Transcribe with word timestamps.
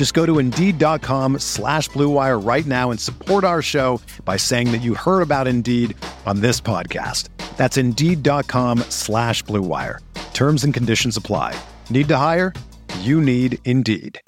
Just 0.00 0.14
go 0.14 0.24
to 0.24 0.38
Indeed.com 0.38 1.40
slash 1.40 1.90
BlueWire 1.90 2.42
right 2.42 2.64
now 2.64 2.90
and 2.90 2.98
support 2.98 3.44
our 3.44 3.60
show 3.60 4.00
by 4.24 4.38
saying 4.38 4.72
that 4.72 4.78
you 4.78 4.94
heard 4.94 5.20
about 5.20 5.46
Indeed 5.46 5.94
on 6.24 6.40
this 6.40 6.58
podcast. 6.58 7.28
That's 7.58 7.76
Indeed.com 7.76 8.78
slash 8.88 9.44
BlueWire. 9.44 9.98
Terms 10.32 10.64
and 10.64 10.72
conditions 10.72 11.18
apply. 11.18 11.54
Need 11.90 12.08
to 12.08 12.16
hire? 12.16 12.54
You 13.00 13.20
need 13.20 13.58
Indeed. 13.66 14.18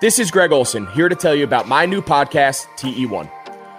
This 0.00 0.18
is 0.18 0.30
Greg 0.30 0.52
Olson, 0.52 0.86
here 0.86 1.10
to 1.10 1.16
tell 1.16 1.34
you 1.34 1.44
about 1.44 1.68
my 1.68 1.84
new 1.84 2.00
podcast, 2.00 2.64
TE1. 2.78 3.30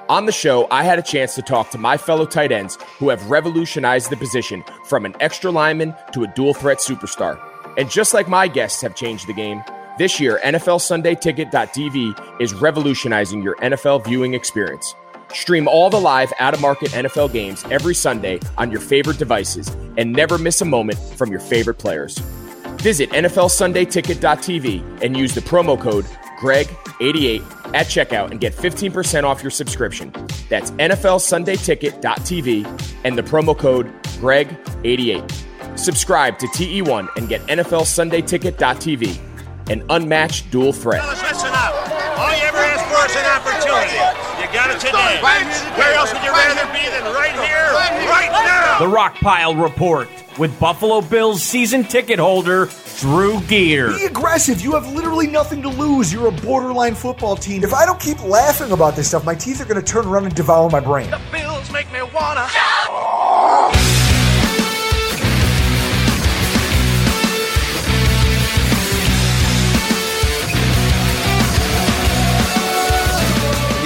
On 0.10 0.26
the 0.28 0.32
show, 0.32 0.68
I 0.70 0.84
had 0.84 1.00
a 1.00 1.02
chance 1.02 1.34
to 1.36 1.42
talk 1.42 1.72
to 1.72 1.80
my 1.80 1.98
fellow 1.98 2.28
tight 2.28 2.52
ends 2.52 2.78
who 3.00 3.10
have 3.10 3.32
revolutionized 3.32 4.12
the 4.12 4.16
position 4.16 4.64
from 4.86 5.06
an 5.06 5.16
extra 5.20 5.50
lineman 5.50 5.96
to 6.12 6.24
a 6.24 6.28
dual 6.28 6.54
threat 6.54 6.78
superstar. 6.78 7.44
And 7.78 7.90
just 7.90 8.14
like 8.14 8.28
my 8.28 8.48
guests 8.48 8.82
have 8.82 8.96
changed 8.96 9.28
the 9.28 9.34
game, 9.34 9.64
this 9.98 10.20
year, 10.20 10.40
NFL 10.44 10.82
Sunday 10.82 11.16
Ticket.tv 11.16 12.42
is 12.42 12.54
revolutionizing 12.54 13.42
your 13.42 13.56
NFL 13.58 14.06
viewing 14.06 14.36
experience. 14.36 14.94
Stream 15.34 15.68
all 15.68 15.90
the 15.90 16.00
live 16.00 16.32
out 16.40 16.54
of 16.54 16.62
market 16.62 16.92
NFL 16.92 17.34
games 17.34 17.66
every 17.72 17.96
Sunday 17.96 18.40
on 18.58 18.72
your 18.72 18.80
favorite 18.80 19.18
devices 19.18 19.68
and 19.98 20.14
never 20.14 20.38
miss 20.38 20.62
a 20.62 20.66
moment 20.66 21.00
from 21.18 21.32
your 21.32 21.40
favorite 21.40 21.80
players. 21.80 22.20
Visit 22.78 23.10
NFLSundayTicket.tv 23.10 25.02
and 25.02 25.18
use 25.18 25.34
the 25.34 25.42
promo 25.42 25.80
code 25.80 26.06
GREG88 26.40 27.42
at 27.74 27.88
checkout 27.88 28.30
and 28.32 28.40
get 28.40 28.54
15% 28.54 29.24
off 29.24 29.44
your 29.44 29.52
subscription. 29.52 30.14
That's 30.50 30.72
NFLSundayTicket.tv 30.72 33.00
and 33.04 33.18
the 33.18 33.24
promo 33.24 33.58
code 33.58 33.88
GREG88. 34.20 35.47
Subscribe 35.78 36.40
to 36.40 36.48
TE1 36.48 37.08
and 37.18 37.30
get 37.30 37.42
NFLSundayTicket.tv, 37.48 39.20
an 39.70 39.86
unmatched 39.90 40.50
dual 40.50 40.74
threat. 40.74 41.02
Fellas, 41.02 41.22
listen 41.22 41.50
up. 41.54 41.74
All 42.18 42.32
you 42.36 42.44
ever 42.44 42.58
asked 42.58 42.86
for 42.90 43.06
is 43.06 43.16
an 43.16 43.26
opportunity. 43.38 43.94
You 44.42 44.48
got 44.54 44.72
it 44.72 44.80
today. 44.80 45.22
Where 45.78 45.94
else 45.94 46.12
would 46.12 46.24
you 46.24 46.32
rather 46.32 46.66
be 46.74 46.84
than 46.90 47.04
right 47.14 47.32
here, 47.34 47.74
right 48.10 48.32
now? 48.32 48.80
The 48.80 48.86
Rockpile 48.86 49.62
Report 49.62 50.10
with 50.40 50.60
Buffalo 50.60 51.02
Bills 51.02 51.42
season 51.44 51.84
ticket 51.84 52.20
holder 52.20 52.70
Drew 53.00 53.40
Gear. 53.42 53.92
Be 53.92 54.06
aggressive. 54.06 54.62
You 54.62 54.72
have 54.74 54.92
literally 54.94 55.28
nothing 55.28 55.62
to 55.62 55.70
lose. 55.70 56.12
You're 56.12 56.28
a 56.28 56.32
borderline 56.32 56.96
football 56.96 57.36
team. 57.36 57.64
If 57.64 57.74
I 57.74 57.86
don't 57.86 58.00
keep 58.00 58.24
laughing 58.24 58.72
about 58.72 58.96
this 58.96 59.08
stuff, 59.10 59.24
my 59.24 59.36
teeth 59.36 59.62
are 59.62 59.66
going 59.66 59.80
to 59.80 59.86
turn 59.86 60.08
around 60.08 60.26
and 60.26 60.34
devour 60.36 60.70
my 60.72 60.80
brain. 60.80 61.12
The 61.12 61.22
Bills 61.32 61.72
make 61.72 61.92
me 61.94 62.02
wanna. 62.02 62.48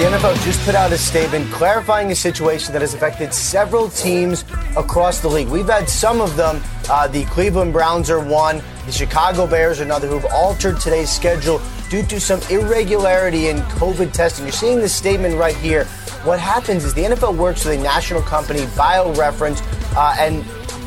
The 0.02 0.08
NFL 0.08 0.44
just 0.44 0.60
put 0.64 0.74
out 0.74 0.90
a 0.90 0.98
statement 0.98 1.48
clarifying 1.52 2.10
a 2.10 2.14
situation 2.16 2.72
that 2.72 2.82
has 2.82 2.92
affected 2.92 3.32
several 3.32 3.88
teams 3.88 4.44
across 4.76 5.20
the 5.20 5.28
league. 5.28 5.46
We've 5.46 5.68
had 5.68 5.88
some 5.88 6.20
of 6.20 6.34
them. 6.34 6.60
Uh, 6.90 7.06
the 7.06 7.24
Cleveland 7.26 7.72
Browns 7.72 8.10
are 8.10 8.18
one. 8.18 8.60
The 8.84 8.90
Chicago 8.90 9.46
Bears 9.46 9.78
are 9.78 9.84
another 9.84 10.08
who've 10.08 10.26
altered 10.32 10.80
today's 10.80 11.08
schedule 11.08 11.62
due 11.88 12.02
to 12.02 12.18
some 12.18 12.40
irregularity 12.50 13.46
in 13.46 13.58
COVID 13.78 14.12
testing. 14.12 14.44
You're 14.44 14.52
seeing 14.52 14.78
this 14.78 14.92
statement 14.92 15.36
right 15.36 15.54
here. 15.54 15.84
What 16.24 16.40
happens 16.40 16.82
is 16.84 16.94
the 16.94 17.04
NFL 17.04 17.36
works 17.36 17.64
with 17.64 17.78
a 17.78 17.80
national 17.80 18.22
company, 18.22 18.62
BioReference, 18.74 19.62
uh, 19.94 20.16
and 20.18 20.44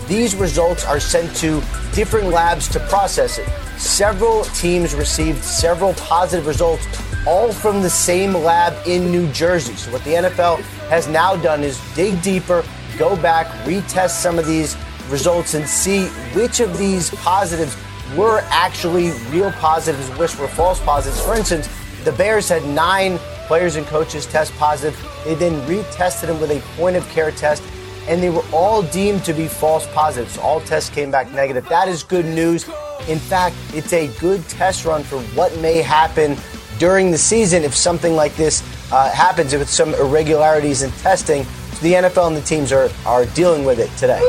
these 0.08 0.36
results 0.36 0.86
are 0.86 1.00
sent 1.00 1.36
to 1.38 1.62
different 1.94 2.28
labs 2.28 2.68
to 2.70 2.80
process 2.82 3.40
it. 3.40 3.48
Several 3.78 4.44
teams 4.46 4.94
received 4.94 5.44
several 5.44 5.94
positive 5.96 6.46
results, 6.46 6.86
all 7.26 7.52
from 7.52 7.82
the 7.82 7.90
same 7.90 8.34
lab 8.34 8.76
in 8.88 9.12
New 9.12 9.32
Jersey. 9.32 9.74
So, 9.76 9.92
what 9.92 10.04
the 10.04 10.12
NFL 10.12 10.62
has 10.90 11.08
now 11.08 11.36
done 11.36 11.64
is 11.64 11.82
dig 11.96 12.22
deeper, 12.22 12.64
go 12.98 13.16
back, 13.16 13.48
retest 13.66 14.22
some 14.22 14.38
of 14.38 14.46
these 14.46 14.78
results, 15.10 15.56
and 15.56 15.68
see 15.68 16.06
which 16.34 16.60
of 16.60 16.78
these 16.78 17.10
positives 17.16 17.76
were 18.16 18.42
actually 18.50 19.12
real 19.32 19.52
positives, 19.54 20.08
which 20.18 20.38
were 20.38 20.48
false 20.48 20.80
positives. 20.82 21.22
For 21.22 21.36
instance, 21.36 21.68
the 22.04 22.12
Bears 22.12 22.48
had 22.48 22.64
nine 22.66 23.18
players 23.48 23.76
and 23.76 23.86
coaches 23.88 24.26
test 24.28 24.54
positive. 24.54 24.96
They 25.26 25.36
then 25.36 25.54
retested 25.68 26.28
them 26.28 26.40
with 26.40 26.52
a 26.52 26.60
point 26.78 26.96
of 26.96 27.08
care 27.10 27.32
test 27.32 27.64
and 28.08 28.22
they 28.22 28.30
were 28.30 28.46
all 28.54 28.82
deemed 28.84 29.24
to 29.26 29.34
be 29.34 29.48
false 29.48 29.88
positives. 29.94 30.38
All 30.38 30.62
tests 30.62 30.90
came 30.90 31.12
back 31.12 31.32
negative. 31.32 31.68
That 31.70 31.88
is 31.88 32.04
good 32.04 32.26
news. 32.26 32.68
In 33.08 33.20
fact, 33.20 33.56
it's 33.74 33.94
a 33.94 34.08
good 34.20 34.48
test 34.48 34.86
run 34.86 35.04
for 35.04 35.20
what 35.36 35.56
may 35.60 35.82
happen 35.82 36.38
during 36.78 37.12
the 37.12 37.18
season 37.18 37.64
if 37.64 37.76
something 37.76 38.16
like 38.16 38.36
this 38.36 38.62
uh, 38.92 39.10
happens, 39.12 39.54
with 39.54 39.70
some 39.70 39.94
irregularities 39.96 40.82
in 40.82 40.92
testing. 40.92 41.44
So 41.44 41.82
the 41.82 41.94
NFL 41.94 42.28
and 42.28 42.36
the 42.36 42.42
teams 42.42 42.72
are, 42.72 42.90
are 43.06 43.26
dealing 43.28 43.66
with 43.66 43.80
it 43.80 43.90
today. 43.98 44.20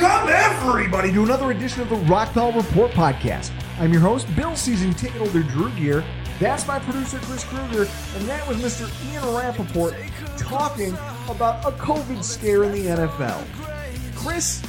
Welcome, 0.00 0.28
everybody, 0.28 1.12
to 1.12 1.22
another 1.22 1.50
edition 1.50 1.82
of 1.82 1.88
the 1.88 1.96
Rockpile 1.96 2.54
Report 2.54 2.90
podcast. 2.92 3.52
I'm 3.78 3.92
your 3.92 4.02
host, 4.02 4.26
Bill 4.36 4.56
Season 4.56 4.92
Ticket 4.94 5.18
Holder 5.18 5.42
Drew 5.42 5.70
Gear. 5.70 6.04
That's 6.40 6.66
my 6.66 6.78
producer, 6.80 7.18
Chris 7.22 7.44
Kruger, 7.44 7.88
and 8.16 8.28
that 8.28 8.46
was 8.48 8.56
Mr. 8.56 8.90
Ian 9.12 9.34
Rapoport 9.34 9.94
talking 10.36 10.96
about 11.28 11.64
a 11.64 11.72
COVID 11.76 12.22
scare 12.22 12.64
in 12.64 12.72
the 12.72 12.86
NFL. 12.86 13.44
Chris, 14.14 14.62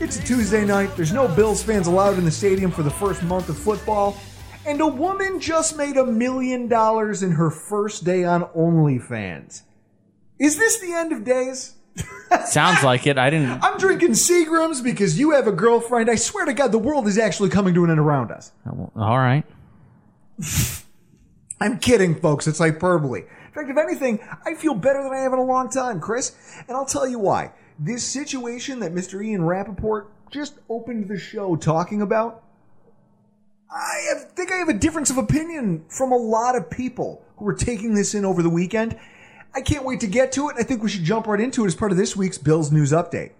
it's 0.00 0.18
a 0.18 0.22
Tuesday 0.22 0.64
night. 0.64 0.94
There's 0.96 1.12
no 1.12 1.28
Bills 1.28 1.62
fans 1.62 1.86
allowed 1.86 2.18
in 2.18 2.24
the 2.24 2.30
stadium 2.30 2.70
for 2.70 2.82
the 2.82 2.90
first 2.90 3.22
month 3.22 3.48
of 3.48 3.58
football. 3.58 4.16
And 4.66 4.80
a 4.80 4.86
woman 4.86 5.40
just 5.40 5.76
made 5.76 5.96
a 5.96 6.06
million 6.06 6.68
dollars 6.68 7.22
in 7.22 7.32
her 7.32 7.50
first 7.50 8.04
day 8.04 8.24
on 8.24 8.44
OnlyFans. 8.56 9.62
Is 10.38 10.56
this 10.56 10.80
the 10.80 10.92
end 10.92 11.12
of 11.12 11.24
days? 11.24 11.74
Sounds 12.46 12.82
like 12.82 13.06
it. 13.06 13.18
I 13.18 13.30
didn't. 13.30 13.62
I'm 13.62 13.78
drinking 13.78 14.10
Seagrams 14.10 14.82
because 14.82 15.18
you 15.18 15.32
have 15.32 15.46
a 15.46 15.52
girlfriend. 15.52 16.10
I 16.10 16.14
swear 16.14 16.46
to 16.46 16.52
God, 16.52 16.72
the 16.72 16.78
world 16.78 17.06
is 17.06 17.18
actually 17.18 17.50
coming 17.50 17.74
to 17.74 17.84
an 17.84 17.90
end 17.90 18.00
around 18.00 18.30
us. 18.30 18.52
All 18.96 19.18
right. 19.18 19.44
I'm 21.60 21.78
kidding, 21.78 22.16
folks. 22.16 22.46
It's 22.46 22.58
hyperbole. 22.58 23.24
In 23.52 23.54
fact, 23.54 23.70
if 23.70 23.76
anything, 23.76 24.18
I 24.46 24.54
feel 24.54 24.74
better 24.74 25.02
than 25.02 25.12
I 25.12 25.18
have 25.18 25.34
in 25.34 25.38
a 25.38 25.44
long 25.44 25.68
time, 25.68 26.00
Chris. 26.00 26.34
And 26.66 26.74
I'll 26.74 26.86
tell 26.86 27.06
you 27.06 27.18
why. 27.18 27.52
This 27.78 28.02
situation 28.02 28.80
that 28.80 28.94
Mr. 28.94 29.22
Ian 29.22 29.44
Rapoport 29.44 30.10
just 30.30 30.54
opened 30.70 31.08
the 31.08 31.18
show 31.18 31.54
talking 31.56 32.00
about, 32.00 32.44
I 33.70 34.06
have, 34.08 34.32
think 34.32 34.50
I 34.50 34.56
have 34.56 34.70
a 34.70 34.74
difference 34.74 35.10
of 35.10 35.18
opinion 35.18 35.84
from 35.88 36.12
a 36.12 36.16
lot 36.16 36.56
of 36.56 36.70
people 36.70 37.22
who 37.36 37.44
were 37.44 37.52
taking 37.52 37.92
this 37.92 38.14
in 38.14 38.24
over 38.24 38.42
the 38.42 38.48
weekend. 38.48 38.98
I 39.54 39.60
can't 39.60 39.84
wait 39.84 40.00
to 40.00 40.06
get 40.06 40.32
to 40.32 40.48
it. 40.48 40.56
I 40.58 40.62
think 40.62 40.82
we 40.82 40.88
should 40.88 41.04
jump 41.04 41.26
right 41.26 41.40
into 41.40 41.64
it 41.64 41.66
as 41.66 41.74
part 41.74 41.92
of 41.92 41.98
this 41.98 42.16
week's 42.16 42.38
Bills 42.38 42.72
News 42.72 42.92
Update. 42.92 43.32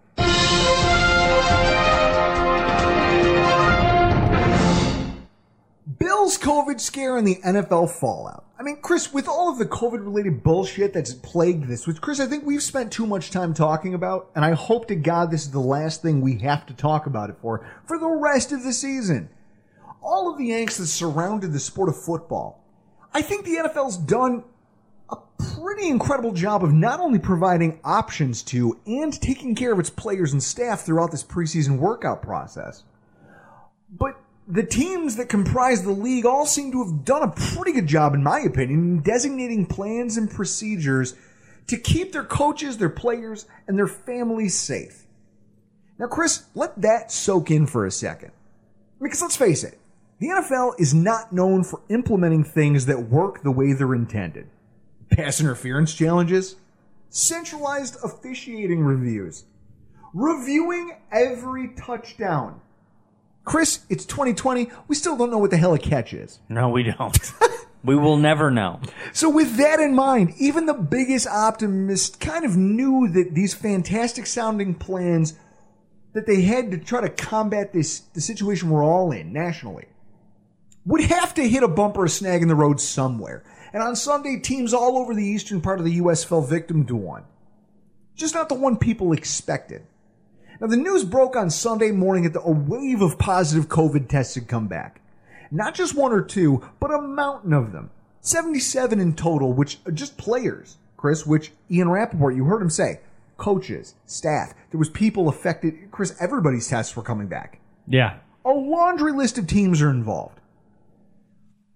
Bills 6.03 6.37
COVID 6.37 6.81
scare 6.81 7.17
and 7.17 7.25
the 7.25 7.37
NFL 7.45 7.89
fallout. 7.89 8.45
I 8.59 8.65
mean, 8.65 8.79
Chris, 8.83 9.13
with 9.13 9.29
all 9.29 9.53
of 9.53 9.59
the 9.59 9.67
COVID 9.67 10.05
related 10.05 10.43
bullshit 10.43 10.93
that's 10.93 11.15
plagued 11.15 11.69
this, 11.69 11.87
which 11.87 12.01
Chris, 12.01 12.19
I 12.19 12.27
think 12.27 12.45
we've 12.45 12.61
spent 12.61 12.91
too 12.91 13.07
much 13.07 13.31
time 13.31 13.55
talking 13.55 13.95
about, 13.95 14.29
and 14.35 14.45
I 14.45 14.55
hope 14.55 14.89
to 14.89 14.97
God 14.97 15.31
this 15.31 15.43
is 15.43 15.53
the 15.53 15.61
last 15.61 16.03
thing 16.03 16.21
we 16.21 16.39
have 16.39 16.67
to 16.67 16.75
talk 16.75 17.07
about 17.07 17.31
it 17.31 17.37
for, 17.41 17.65
for 17.87 18.01
the 18.01 18.09
rest 18.09 18.51
of 18.51 18.65
the 18.65 18.73
season. 18.73 19.29
All 20.03 20.29
of 20.29 20.39
the 20.39 20.51
angst 20.51 20.79
that 20.79 20.87
surrounded 20.87 21.53
the 21.53 21.61
sport 21.61 21.89
of 21.89 21.97
football. 21.97 22.65
I 23.15 23.23
think 23.23 23.45
the 23.45 23.59
NFL's 23.59 23.97
done 23.97 24.43
a 25.09 25.17
pretty 25.55 25.87
incredible 25.87 26.33
job 26.33 26.65
of 26.65 26.73
not 26.73 26.99
only 26.99 27.21
providing 27.21 27.79
options 27.85 28.43
to 28.45 28.77
and 28.87 29.13
taking 29.21 29.55
care 29.55 29.73
of 29.73 29.79
its 29.79 29.91
players 29.91 30.33
and 30.33 30.43
staff 30.43 30.81
throughout 30.81 31.13
this 31.13 31.23
preseason 31.23 31.79
workout 31.79 32.23
process. 32.23 32.83
But 33.89 34.19
the 34.49 34.65
teams 34.65 35.17
that 35.17 35.29
comprise 35.29 35.83
the 35.83 35.93
league 35.93 36.27
all 36.27 36.47
seem 36.47 36.73
to 36.73 36.85
have 36.85 37.05
done 37.05 37.23
a 37.23 37.33
pretty 37.55 37.73
good 37.73 37.87
job, 37.87 38.15
in 38.15 38.23
my 38.23 38.41
opinion, 38.41 38.81
in 38.81 39.03
designating 39.03 39.67
plans 39.67 40.17
and 40.17 40.31
procedures 40.31 41.15
to 41.69 41.77
keep 41.77 42.13
their 42.13 42.25
coaches, 42.25 42.79
their 42.79 42.89
players, 42.89 43.47
and 43.69 43.79
their 43.79 43.87
families 43.87 44.59
safe. 44.59 45.07
Now, 45.99 46.07
Chris, 46.09 46.45
let 46.55 46.81
that 46.83 47.13
soak 47.13 47.51
in 47.51 47.67
for 47.67 47.87
a 47.87 47.91
second. 47.91 48.33
Because 49.01 49.23
let's 49.23 49.37
face 49.37 49.63
it, 49.63 49.79
the 50.19 50.29
NFL 50.29 50.79
is 50.79 50.95
not 50.95 51.33
known 51.33 51.65
for 51.65 51.81
implementing 51.89 52.45
things 52.45 52.87
that 52.87 53.09
work 53.09 53.43
the 53.43 53.51
way 53.51 53.73
they're 53.73 53.95
intended. 53.95 54.49
Pass 55.11 55.41
interference 55.41 55.95
challenges, 55.95 56.57
centralized 57.11 57.97
officiating 58.03 58.81
reviews, 58.81 59.45
reviewing 60.15 60.97
every 61.11 61.75
touchdown. 61.75 62.61
Chris, 63.45 63.81
it's 63.89 64.05
2020. 64.07 64.71
We 64.89 64.95
still 64.95 65.17
don't 65.17 65.31
know 65.31 65.39
what 65.39 65.51
the 65.51 65.57
hell 65.57 65.75
a 65.75 65.79
catch 65.79 66.13
is. 66.13 66.39
No, 66.49 66.69
we 66.69 66.85
don't. 66.85 67.33
we 67.85 67.97
will 67.97 68.17
never 68.17 68.51
know. 68.51 68.81
So, 69.13 69.29
with 69.29 69.57
that 69.57 69.81
in 69.81 69.95
mind, 69.95 70.35
even 70.39 70.67
the 70.67 70.75
biggest 70.75 71.27
optimist 71.27 72.21
kind 72.21 72.45
of 72.45 72.57
knew 72.57 73.09
that 73.09 73.35
these 73.35 73.55
fantastic 73.55 74.27
sounding 74.27 74.75
plans 74.75 75.35
that 76.13 76.27
they 76.27 76.43
had 76.43 76.71
to 76.71 76.79
try 76.79 77.01
to 77.01 77.09
combat 77.09 77.73
this 77.73 78.01
the 78.01 78.21
situation 78.21 78.71
we're 78.71 78.85
all 78.85 79.11
in 79.11 79.33
nationally 79.33 79.87
would 80.85 81.03
have 81.03 81.35
to 81.35 81.49
hit 81.49 81.63
a 81.63 81.69
bumper 81.69 82.03
or 82.03 82.09
snag 82.09 82.43
in 82.43 82.49
the 82.49 82.55
road 82.55 82.81
somewhere. 82.81 83.43
And 83.73 83.83
on 83.83 83.97
Sunday, 83.97 84.39
teams 84.39 84.75
all 84.75 84.99
over 84.99 85.15
the 85.15 85.25
eastern 85.25 85.61
part 85.61 85.79
of 85.79 85.85
the 85.85 85.95
U.S. 85.95 86.23
fell 86.23 86.43
victim 86.43 86.85
to 86.87 86.97
one. 86.97 87.25
Just 88.15 88.35
not 88.35 88.49
the 88.49 88.55
one 88.55 88.77
people 88.77 89.13
expected. 89.13 89.87
Now, 90.63 90.69
the 90.69 90.77
news 90.77 91.03
broke 91.03 91.35
on 91.35 91.51
Sunday 91.51 91.91
morning 91.91 92.31
that 92.31 92.41
a 92.41 92.53
wave 92.53 93.03
of 93.03 93.19
positive 93.19 93.69
COVID 93.69 94.09
tests 94.09 94.37
had 94.37 94.47
come 94.47 94.69
back. 94.69 95.01
Not 95.51 95.75
just 95.75 95.97
one 95.97 96.13
or 96.13 96.23
two, 96.23 96.63
but 96.79 96.95
a 96.95 97.03
mountain 97.03 97.53
of 97.53 97.73
them. 97.73 97.91
77 98.21 99.01
in 99.01 99.17
total, 99.17 99.53
which 99.53 99.81
are 99.87 99.91
just 99.91 100.17
players, 100.17 100.77
Chris, 100.97 101.27
which 101.27 101.51
Ian 101.69 101.89
Rapoport, 101.89 102.37
you 102.37 102.45
heard 102.45 102.63
him 102.63 102.71
say, 102.71 103.01
coaches, 103.39 103.97
staff. 104.07 104.55
There 104.71 104.79
was 104.79 104.89
people 104.89 105.29
affected. 105.29 105.91
Chris, 105.91 106.15
everybody's 106.21 106.69
tests 106.69 106.95
were 106.95 107.03
coming 107.03 107.27
back. 107.27 107.59
Yeah. 107.89 108.19
A 108.45 108.51
laundry 108.51 109.11
list 109.11 109.39
of 109.39 109.49
teams 109.49 109.83
are 109.83 109.91
involved. 109.91 110.39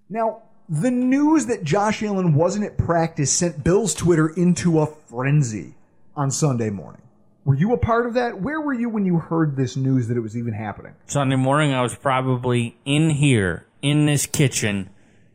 Now, 0.09 0.43
the 0.69 0.93
news 0.93 1.47
that 1.47 1.65
Josh 1.65 2.05
Allen 2.05 2.37
wasn't 2.37 2.67
at 2.67 2.79
practice 2.79 3.33
sent 3.33 3.65
Bill's 3.65 3.95
Twitter 3.95 4.29
into 4.29 4.79
a 4.79 4.87
frenzy 4.87 5.75
on 6.15 6.31
Sunday 6.31 6.71
morning. 6.71 7.03
Were 7.47 7.55
you 7.55 7.73
a 7.73 7.79
part 7.79 8.07
of 8.07 8.15
that? 8.15 8.41
Where 8.41 8.61
were 8.61 8.75
you 8.75 8.89
when 8.89 9.07
you 9.07 9.21
heard 9.21 9.55
this 9.55 9.77
news 9.77 10.09
that 10.09 10.17
it 10.17 10.21
was 10.21 10.37
even 10.37 10.53
happening? 10.53 10.95
Sunday 11.07 11.37
morning, 11.37 11.73
I 11.73 11.81
was 11.81 11.95
probably 11.95 12.77
in 12.85 13.11
here, 13.11 13.69
in 13.81 14.07
this 14.07 14.27
kitchen, 14.27 14.91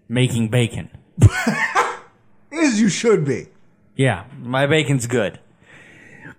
making 0.09 0.49
bacon. 0.49 0.89
As 2.51 2.81
you 2.81 2.89
should 2.89 3.23
be. 3.23 3.47
Yeah, 3.95 4.25
my 4.37 4.67
bacon's 4.67 5.07
good. 5.07 5.39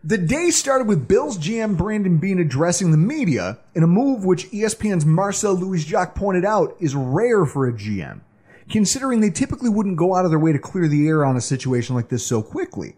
The 0.04 0.18
day 0.18 0.50
started 0.50 0.88
with 0.88 1.08
Bills 1.08 1.38
GM 1.38 1.78
Brandon 1.78 2.18
Beane 2.18 2.38
addressing 2.38 2.90
the 2.90 2.98
media 2.98 3.58
in 3.74 3.82
a 3.82 3.86
move 3.86 4.26
which 4.26 4.50
ESPN's 4.50 5.06
Marcel 5.06 5.54
Louis 5.54 5.80
Jacques 5.80 6.14
pointed 6.14 6.44
out 6.44 6.76
is 6.80 6.94
rare 6.94 7.46
for 7.46 7.66
a 7.66 7.72
GM, 7.72 8.20
considering 8.68 9.20
they 9.22 9.30
typically 9.30 9.70
wouldn't 9.70 9.96
go 9.96 10.14
out 10.14 10.26
of 10.26 10.30
their 10.30 10.38
way 10.38 10.52
to 10.52 10.58
clear 10.58 10.86
the 10.86 11.08
air 11.08 11.24
on 11.24 11.34
a 11.34 11.40
situation 11.40 11.94
like 11.94 12.10
this 12.10 12.26
so 12.26 12.42
quickly. 12.42 12.94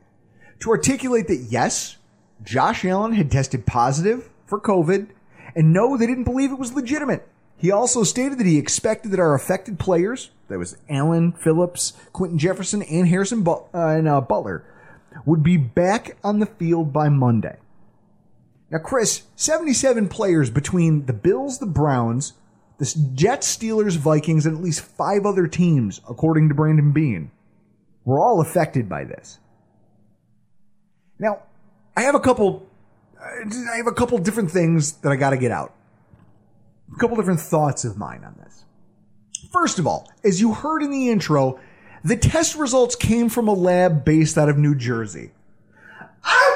To 0.58 0.70
articulate 0.70 1.28
that 1.28 1.46
yes, 1.48 1.98
Josh 2.44 2.84
Allen 2.84 3.12
had 3.12 3.30
tested 3.30 3.66
positive 3.66 4.30
for 4.46 4.60
COVID, 4.60 5.08
and 5.56 5.72
no, 5.72 5.96
they 5.96 6.06
didn't 6.06 6.24
believe 6.24 6.52
it 6.52 6.58
was 6.58 6.74
legitimate. 6.74 7.26
He 7.56 7.70
also 7.70 8.02
stated 8.02 8.38
that 8.38 8.46
he 8.46 8.58
expected 8.58 9.10
that 9.12 9.20
our 9.20 9.34
affected 9.34 9.78
players, 9.78 10.30
that 10.48 10.58
was 10.58 10.76
Allen, 10.90 11.32
Phillips, 11.32 11.94
Quinton 12.12 12.38
Jefferson, 12.38 12.82
and 12.82 13.08
Harrison 13.08 13.42
but- 13.42 13.68
uh, 13.72 13.88
and 13.88 14.06
uh, 14.06 14.20
Butler, 14.20 14.64
would 15.24 15.42
be 15.42 15.56
back 15.56 16.16
on 16.22 16.40
the 16.40 16.46
field 16.46 16.92
by 16.92 17.08
Monday. 17.08 17.56
Now, 18.70 18.78
Chris, 18.78 19.22
77 19.36 20.08
players 20.08 20.50
between 20.50 21.06
the 21.06 21.12
Bills, 21.12 21.58
the 21.58 21.66
Browns, 21.66 22.34
the 22.78 22.92
Jets, 23.14 23.56
Steelers, 23.56 23.96
Vikings, 23.96 24.46
and 24.46 24.56
at 24.56 24.62
least 24.62 24.80
five 24.80 25.24
other 25.24 25.46
teams, 25.46 26.00
according 26.08 26.48
to 26.48 26.54
Brandon 26.54 26.92
Beane, 26.92 27.30
were 28.04 28.20
all 28.20 28.40
affected 28.40 28.88
by 28.88 29.04
this. 29.04 29.38
Now, 31.18 31.42
I 31.96 32.02
have 32.02 32.14
a 32.14 32.20
couple, 32.20 32.66
I 33.20 33.76
have 33.76 33.86
a 33.86 33.92
couple 33.92 34.18
different 34.18 34.50
things 34.50 34.92
that 34.98 35.10
I 35.10 35.16
got 35.16 35.30
to 35.30 35.36
get 35.36 35.50
out. 35.50 35.74
A 36.94 36.98
couple 36.98 37.16
different 37.16 37.40
thoughts 37.40 37.84
of 37.84 37.96
mine 37.96 38.24
on 38.24 38.34
this. 38.42 38.64
First 39.52 39.78
of 39.78 39.86
all, 39.86 40.10
as 40.24 40.40
you 40.40 40.52
heard 40.52 40.82
in 40.82 40.90
the 40.90 41.10
intro, 41.10 41.58
the 42.02 42.16
test 42.16 42.56
results 42.56 42.96
came 42.96 43.28
from 43.28 43.48
a 43.48 43.54
lab 43.54 44.04
based 44.04 44.36
out 44.36 44.48
of 44.48 44.58
New 44.58 44.74
Jersey. 44.74 45.30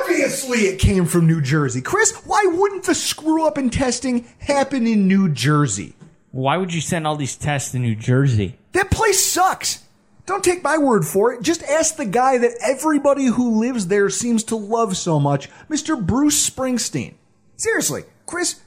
Obviously, 0.02 0.60
it 0.60 0.78
came 0.78 1.06
from 1.06 1.26
New 1.26 1.40
Jersey. 1.40 1.80
Chris, 1.80 2.12
why 2.24 2.42
wouldn't 2.46 2.84
the 2.84 2.94
screw 2.94 3.46
up 3.46 3.58
in 3.58 3.70
testing 3.70 4.26
happen 4.38 4.86
in 4.86 5.06
New 5.06 5.28
Jersey? 5.28 5.94
Why 6.32 6.56
would 6.56 6.72
you 6.74 6.80
send 6.80 7.06
all 7.06 7.16
these 7.16 7.36
tests 7.36 7.72
to 7.72 7.78
New 7.78 7.94
Jersey? 7.94 8.58
That 8.72 8.90
place 8.90 9.24
sucks. 9.30 9.84
Don't 10.28 10.44
take 10.44 10.62
my 10.62 10.76
word 10.76 11.06
for 11.06 11.32
it. 11.32 11.40
Just 11.40 11.62
ask 11.62 11.96
the 11.96 12.04
guy 12.04 12.36
that 12.36 12.52
everybody 12.60 13.24
who 13.24 13.60
lives 13.60 13.86
there 13.86 14.10
seems 14.10 14.44
to 14.44 14.56
love 14.56 14.94
so 14.94 15.18
much, 15.18 15.48
Mr. 15.70 15.98
Bruce 15.98 16.50
Springsteen. 16.50 17.14
Seriously, 17.56 18.04
Chris, 18.26 18.60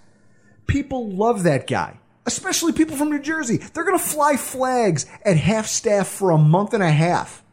people 0.66 1.12
love 1.12 1.44
that 1.44 1.68
guy, 1.68 2.00
especially 2.26 2.72
people 2.74 2.98
from 2.98 3.12
New 3.12 3.22
Jersey. 3.22 3.58
They're 3.58 3.84
going 3.84 3.98
to 3.98 4.04
fly 4.04 4.38
flags 4.38 5.06
at 5.24 5.38
half 5.38 5.68
staff 5.68 6.08
for 6.08 6.32
a 6.32 6.38
month 6.40 6.74
and 6.74 6.82
a 6.82 6.90
half 6.90 7.44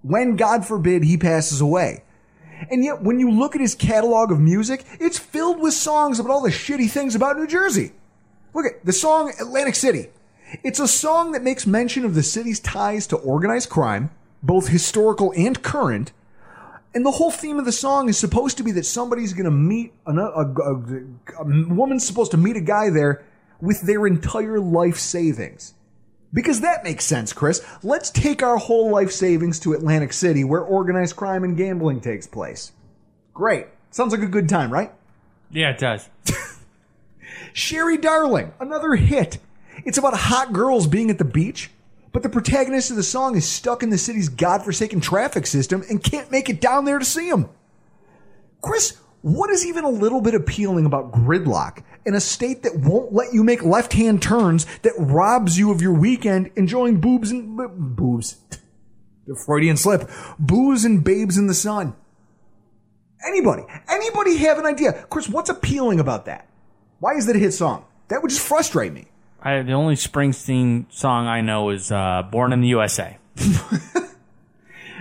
when, 0.00 0.36
God 0.36 0.64
forbid, 0.64 1.04
he 1.04 1.18
passes 1.18 1.60
away. 1.60 2.04
And 2.70 2.82
yet, 2.82 3.02
when 3.02 3.20
you 3.20 3.30
look 3.30 3.54
at 3.54 3.60
his 3.60 3.74
catalog 3.74 4.32
of 4.32 4.40
music, 4.40 4.82
it's 4.98 5.18
filled 5.18 5.60
with 5.60 5.74
songs 5.74 6.18
about 6.18 6.32
all 6.32 6.40
the 6.40 6.48
shitty 6.48 6.90
things 6.90 7.14
about 7.14 7.36
New 7.36 7.46
Jersey. 7.46 7.92
Look 8.54 8.64
at 8.64 8.82
the 8.82 8.94
song 8.94 9.34
Atlantic 9.38 9.74
City. 9.74 10.08
It's 10.62 10.80
a 10.80 10.88
song 10.88 11.32
that 11.32 11.42
makes 11.42 11.66
mention 11.66 12.04
of 12.04 12.14
the 12.14 12.22
city's 12.22 12.60
ties 12.60 13.06
to 13.08 13.16
organized 13.16 13.68
crime, 13.68 14.10
both 14.42 14.68
historical 14.68 15.32
and 15.36 15.60
current. 15.62 16.12
And 16.94 17.04
the 17.04 17.10
whole 17.10 17.30
theme 17.30 17.58
of 17.58 17.64
the 17.64 17.72
song 17.72 18.08
is 18.08 18.16
supposed 18.16 18.56
to 18.56 18.62
be 18.62 18.72
that 18.72 18.86
somebody's 18.86 19.32
going 19.32 19.44
to 19.44 19.50
meet 19.50 19.92
a, 20.06 20.12
a, 20.12 20.46
a, 20.46 20.74
a 21.40 21.44
woman's 21.44 22.06
supposed 22.06 22.30
to 22.30 22.36
meet 22.36 22.56
a 22.56 22.60
guy 22.60 22.90
there 22.90 23.24
with 23.60 23.82
their 23.82 24.06
entire 24.06 24.60
life 24.60 24.98
savings. 24.98 25.74
Because 26.32 26.60
that 26.60 26.84
makes 26.84 27.04
sense, 27.04 27.32
Chris. 27.32 27.64
Let's 27.82 28.10
take 28.10 28.42
our 28.42 28.56
whole 28.56 28.90
life 28.90 29.10
savings 29.10 29.60
to 29.60 29.72
Atlantic 29.72 30.12
City 30.12 30.44
where 30.44 30.60
organized 30.60 31.16
crime 31.16 31.44
and 31.44 31.56
gambling 31.56 32.00
takes 32.00 32.26
place. 32.26 32.72
Great. 33.34 33.66
Sounds 33.90 34.12
like 34.12 34.22
a 34.22 34.26
good 34.26 34.48
time, 34.48 34.72
right? 34.72 34.92
Yeah, 35.50 35.70
it 35.70 35.78
does. 35.78 36.08
Sherry 37.52 37.96
Darling, 37.96 38.52
another 38.60 38.94
hit. 38.94 39.38
It's 39.86 39.98
about 39.98 40.14
hot 40.14 40.52
girls 40.52 40.88
being 40.88 41.10
at 41.10 41.18
the 41.18 41.24
beach, 41.24 41.70
but 42.12 42.24
the 42.24 42.28
protagonist 42.28 42.90
of 42.90 42.96
the 42.96 43.04
song 43.04 43.36
is 43.36 43.48
stuck 43.48 43.84
in 43.84 43.90
the 43.90 43.96
city's 43.96 44.28
godforsaken 44.28 45.00
traffic 45.00 45.46
system 45.46 45.84
and 45.88 46.02
can't 46.02 46.32
make 46.32 46.50
it 46.50 46.60
down 46.60 46.84
there 46.84 46.98
to 46.98 47.04
see 47.04 47.30
them. 47.30 47.48
Chris, 48.60 48.98
what 49.22 49.48
is 49.48 49.64
even 49.64 49.84
a 49.84 49.88
little 49.88 50.20
bit 50.20 50.34
appealing 50.34 50.86
about 50.86 51.12
gridlock 51.12 51.84
in 52.04 52.16
a 52.16 52.20
state 52.20 52.64
that 52.64 52.76
won't 52.80 53.12
let 53.12 53.32
you 53.32 53.44
make 53.44 53.62
left 53.62 53.92
hand 53.92 54.20
turns 54.20 54.66
that 54.82 54.92
robs 54.98 55.56
you 55.56 55.70
of 55.70 55.80
your 55.80 55.94
weekend 55.94 56.50
enjoying 56.56 57.00
boobs 57.00 57.30
and 57.30 57.56
b- 57.56 57.64
boobs? 57.68 58.38
The 59.28 59.36
Freudian 59.36 59.76
slip. 59.76 60.10
Booze 60.36 60.84
and 60.84 61.04
babes 61.04 61.38
in 61.38 61.46
the 61.46 61.54
sun. 61.54 61.94
Anybody, 63.24 63.62
anybody 63.88 64.36
have 64.38 64.58
an 64.58 64.66
idea? 64.66 65.06
Chris, 65.10 65.28
what's 65.28 65.50
appealing 65.50 66.00
about 66.00 66.24
that? 66.24 66.48
Why 66.98 67.14
is 67.14 67.26
that 67.26 67.36
a 67.36 67.38
hit 67.38 67.52
song? 67.52 67.84
That 68.08 68.22
would 68.22 68.30
just 68.30 68.46
frustrate 68.46 68.92
me. 68.92 69.06
I, 69.46 69.62
the 69.62 69.72
only 69.72 69.94
Springsteen 69.94 70.92
song 70.92 71.26
I 71.26 71.40
know 71.40 71.70
is 71.70 71.92
uh, 71.92 72.22
"Born 72.30 72.52
in 72.52 72.60
the 72.60 72.68
USA." 72.68 73.18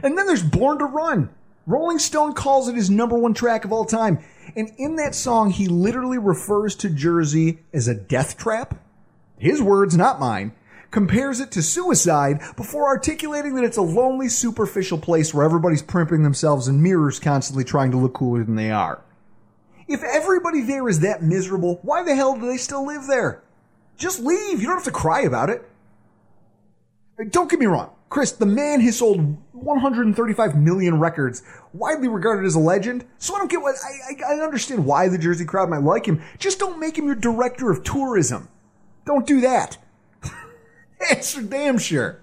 And 0.05 0.15
then 0.15 0.27
there's 0.27 0.43
Born 0.43 0.77
to 0.77 0.85
Run. 0.85 1.29
Rolling 1.65 1.97
Stone 1.97 2.33
calls 2.33 2.67
it 2.67 2.75
his 2.75 2.91
number 2.91 3.17
one 3.17 3.33
track 3.33 3.65
of 3.65 3.73
all 3.73 3.85
time. 3.85 4.23
And 4.55 4.69
in 4.77 4.97
that 4.97 5.15
song, 5.15 5.49
he 5.49 5.67
literally 5.67 6.19
refers 6.19 6.75
to 6.75 6.91
Jersey 6.91 7.59
as 7.73 7.87
a 7.87 7.95
death 7.95 8.37
trap. 8.37 8.79
His 9.39 9.63
words, 9.63 9.97
not 9.97 10.19
mine. 10.19 10.53
Compares 10.91 11.39
it 11.39 11.49
to 11.53 11.63
suicide 11.63 12.39
before 12.55 12.85
articulating 12.85 13.55
that 13.55 13.63
it's 13.63 13.77
a 13.77 13.81
lonely, 13.81 14.29
superficial 14.29 14.99
place 14.99 15.33
where 15.33 15.43
everybody's 15.43 15.81
primping 15.81 16.21
themselves 16.21 16.67
in 16.67 16.83
mirrors, 16.83 17.19
constantly 17.19 17.63
trying 17.63 17.89
to 17.89 17.97
look 17.97 18.13
cooler 18.13 18.43
than 18.43 18.55
they 18.55 18.69
are. 18.69 19.01
If 19.87 20.03
everybody 20.03 20.61
there 20.61 20.87
is 20.87 20.99
that 20.99 21.23
miserable, 21.23 21.79
why 21.81 22.03
the 22.03 22.15
hell 22.15 22.39
do 22.39 22.45
they 22.45 22.57
still 22.57 22.85
live 22.85 23.07
there? 23.07 23.41
Just 23.97 24.19
leave. 24.19 24.61
You 24.61 24.67
don't 24.67 24.77
have 24.77 24.85
to 24.85 24.91
cry 24.91 25.21
about 25.21 25.49
it. 25.49 25.67
Don't 27.29 27.49
get 27.49 27.59
me 27.59 27.65
wrong. 27.65 27.91
Chris, 28.09 28.31
the 28.31 28.45
man 28.45 28.81
has 28.81 28.99
sold 28.99 29.37
135 29.53 30.55
million 30.55 30.99
records, 30.99 31.43
widely 31.73 32.07
regarded 32.07 32.45
as 32.45 32.55
a 32.55 32.59
legend. 32.59 33.05
So 33.17 33.35
I 33.35 33.39
don't 33.39 33.49
get 33.49 33.61
what 33.61 33.75
I, 33.83 34.13
I, 34.31 34.35
I 34.35 34.43
understand 34.43 34.85
why 34.85 35.07
the 35.07 35.17
Jersey 35.17 35.45
crowd 35.45 35.69
might 35.69 35.81
like 35.81 36.05
him. 36.05 36.21
Just 36.37 36.59
don't 36.59 36.79
make 36.79 36.97
him 36.97 37.05
your 37.05 37.15
director 37.15 37.71
of 37.71 37.83
tourism. 37.83 38.47
Don't 39.05 39.25
do 39.25 39.41
that. 39.41 39.77
That's 40.99 41.33
for 41.33 41.41
damn 41.41 41.77
sure. 41.77 42.21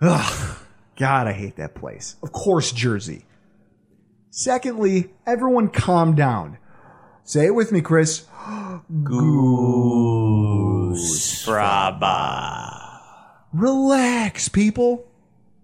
Ugh, 0.00 0.58
God, 0.96 1.26
I 1.28 1.32
hate 1.32 1.56
that 1.56 1.74
place. 1.74 2.16
Of 2.22 2.32
course, 2.32 2.72
Jersey. 2.72 3.24
Secondly, 4.30 5.12
everyone 5.26 5.68
calm 5.68 6.14
down. 6.14 6.58
Say 7.24 7.46
it 7.46 7.54
with 7.54 7.72
me, 7.72 7.80
Chris. 7.80 8.26
Goose 9.04 9.46
Braba. 11.46 13.00
Relax, 13.52 14.48
people. 14.48 15.06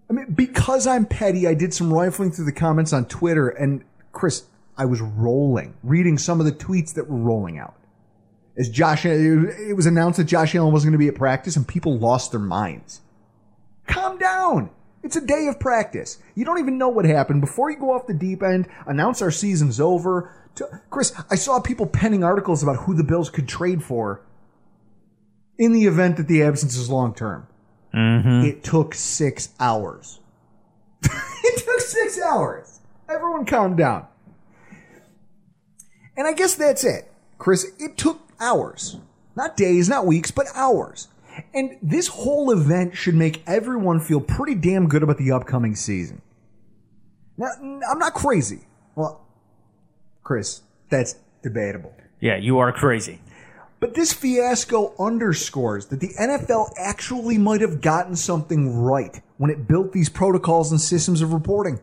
I 0.09 0.13
mean, 0.13 0.31
because 0.33 0.87
I'm 0.87 1.05
petty, 1.05 1.47
I 1.47 1.53
did 1.53 1.73
some 1.73 1.93
rifling 1.93 2.31
through 2.31 2.45
the 2.45 2.51
comments 2.51 2.93
on 2.93 3.05
Twitter, 3.05 3.49
and 3.49 3.83
Chris, 4.11 4.45
I 4.77 4.85
was 4.85 5.01
rolling, 5.01 5.75
reading 5.83 6.17
some 6.17 6.39
of 6.39 6.45
the 6.45 6.51
tweets 6.51 6.93
that 6.95 7.09
were 7.09 7.17
rolling 7.17 7.59
out. 7.59 7.75
As 8.57 8.69
Josh, 8.69 9.05
it 9.05 9.75
was 9.75 9.85
announced 9.85 10.17
that 10.17 10.23
Josh 10.25 10.55
Allen 10.55 10.73
wasn't 10.73 10.91
going 10.91 10.99
to 10.99 11.05
be 11.05 11.09
at 11.09 11.15
practice, 11.15 11.55
and 11.55 11.67
people 11.67 11.97
lost 11.97 12.31
their 12.31 12.39
minds. 12.39 13.01
Calm 13.87 14.17
down. 14.17 14.69
It's 15.03 15.15
a 15.15 15.25
day 15.25 15.47
of 15.47 15.59
practice. 15.59 16.17
You 16.35 16.43
don't 16.43 16.59
even 16.59 16.77
know 16.77 16.89
what 16.89 17.05
happened. 17.05 17.41
Before 17.41 17.71
you 17.71 17.77
go 17.77 17.93
off 17.93 18.07
the 18.07 18.13
deep 18.13 18.43
end, 18.43 18.67
announce 18.85 19.21
our 19.21 19.31
season's 19.31 19.79
over. 19.79 20.33
Chris, 20.89 21.13
I 21.29 21.35
saw 21.35 21.59
people 21.59 21.85
penning 21.85 22.23
articles 22.23 22.63
about 22.63 22.77
who 22.77 22.93
the 22.93 23.03
Bills 23.03 23.29
could 23.29 23.47
trade 23.47 23.83
for 23.83 24.21
in 25.57 25.73
the 25.73 25.85
event 25.85 26.17
that 26.17 26.27
the 26.27 26.41
absence 26.43 26.75
is 26.75 26.89
long 26.89 27.13
term. 27.13 27.47
Mm-hmm. 27.93 28.45
It 28.45 28.63
took 28.63 28.93
six 28.93 29.49
hours. 29.59 30.19
it 31.03 31.65
took 31.65 31.79
six 31.81 32.19
hours. 32.21 32.79
Everyone 33.07 33.45
calm 33.45 33.75
down. 33.75 34.07
And 36.15 36.27
I 36.27 36.33
guess 36.33 36.55
that's 36.55 36.83
it. 36.83 37.11
Chris, 37.37 37.71
it 37.79 37.97
took 37.97 38.19
hours. 38.39 38.97
Not 39.35 39.55
days, 39.55 39.87
not 39.87 40.05
weeks, 40.05 40.31
but 40.31 40.47
hours. 40.53 41.07
And 41.53 41.77
this 41.81 42.07
whole 42.07 42.51
event 42.51 42.95
should 42.95 43.15
make 43.15 43.41
everyone 43.47 43.99
feel 43.99 44.19
pretty 44.19 44.55
damn 44.55 44.87
good 44.89 45.03
about 45.03 45.17
the 45.17 45.31
upcoming 45.31 45.75
season. 45.75 46.21
Now, 47.37 47.47
I'm 47.89 47.99
not 47.99 48.13
crazy. 48.13 48.67
Well, 48.95 49.25
Chris, 50.29 50.61
that's 50.89 51.15
debatable. 51.41 51.91
Yeah, 52.21 52.37
you 52.37 52.59
are 52.59 52.71
crazy. 52.71 53.19
But 53.79 53.95
this 53.95 54.13
fiasco 54.13 54.93
underscores 54.99 55.87
that 55.87 56.01
the 56.01 56.13
NFL 56.21 56.71
actually 56.77 57.39
might 57.39 57.61
have 57.61 57.81
gotten 57.81 58.15
something 58.15 58.77
right 58.77 59.23
when 59.37 59.49
it 59.49 59.67
built 59.67 59.91
these 59.91 60.07
protocols 60.07 60.69
and 60.69 60.79
systems 60.79 61.23
of 61.23 61.33
reporting. 61.33 61.79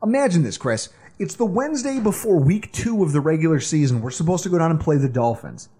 Imagine 0.00 0.44
this, 0.44 0.56
Chris. 0.58 0.90
It's 1.18 1.34
the 1.34 1.44
Wednesday 1.44 1.98
before 1.98 2.38
week 2.38 2.70
two 2.70 3.02
of 3.02 3.10
the 3.10 3.20
regular 3.20 3.58
season. 3.58 4.00
We're 4.00 4.12
supposed 4.12 4.44
to 4.44 4.48
go 4.48 4.58
down 4.58 4.70
and 4.70 4.80
play 4.80 4.98
the 4.98 5.08
Dolphins. 5.08 5.70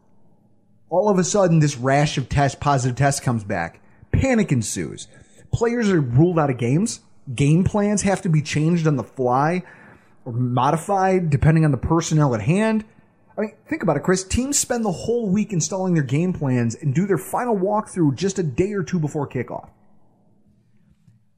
All 0.89 1.09
of 1.09 1.21
a 1.21 1.25
sudden, 1.25 1.61
this 1.61 1.77
rash 1.77 2.19
of 2.19 2.29
test, 2.29 2.59
positive 2.59 2.97
tests 2.97 3.21
comes 3.21 3.45
back. 3.45 3.81
Panic 4.11 4.51
ensues. 4.51 5.07
Players 5.53 5.89
are 5.89 6.01
ruled 6.01 6.41
out 6.41 6.51
of 6.51 6.59
games. 6.59 6.99
Game 7.33 7.63
plans 7.63 8.03
have 8.03 8.23
to 8.23 8.29
be 8.29 8.43
changed 8.43 8.89
on 8.89 8.97
the 8.97 9.05
fly 9.05 9.63
or 10.25 10.33
modified 10.33 11.31
depending 11.31 11.65
on 11.65 11.71
the 11.71 11.77
personnel 11.77 12.35
at 12.35 12.43
hand. 12.43 12.85
I 13.37 13.43
mean, 13.43 13.53
think 13.69 13.83
about 13.83 13.97
it, 13.97 14.03
Chris. 14.03 14.25
Teams 14.25 14.59
spend 14.59 14.85
the 14.85 14.93
whole 14.93 15.29
week 15.31 15.53
installing 15.53 15.95
their 15.95 16.03
game 16.03 16.33
plans 16.33 16.75
and 16.75 16.95
do 16.95 17.07
their 17.07 17.19
final 17.19 17.57
walkthrough 17.57 18.17
just 18.17 18.39
a 18.39 18.43
day 18.43 18.73
or 18.73 18.83
two 18.83 18.99
before 18.99 19.29
kickoff. 19.29 19.71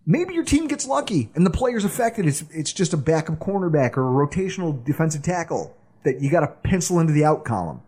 Maybe 0.04 0.34
your 0.34 0.44
team 0.44 0.66
gets 0.66 0.86
lucky 0.86 1.30
and 1.34 1.46
the 1.46 1.50
players 1.50 1.84
affected, 1.84 2.26
it's, 2.26 2.42
it's 2.50 2.72
just 2.72 2.92
a 2.92 2.96
backup 2.96 3.38
cornerback 3.38 3.96
or 3.96 4.08
a 4.08 4.26
rotational 4.26 4.84
defensive 4.84 5.22
tackle 5.22 5.76
that 6.02 6.20
you 6.20 6.30
got 6.30 6.40
to 6.40 6.48
pencil 6.68 6.98
into 6.98 7.12
the 7.12 7.24
out 7.24 7.44
column. 7.44 7.82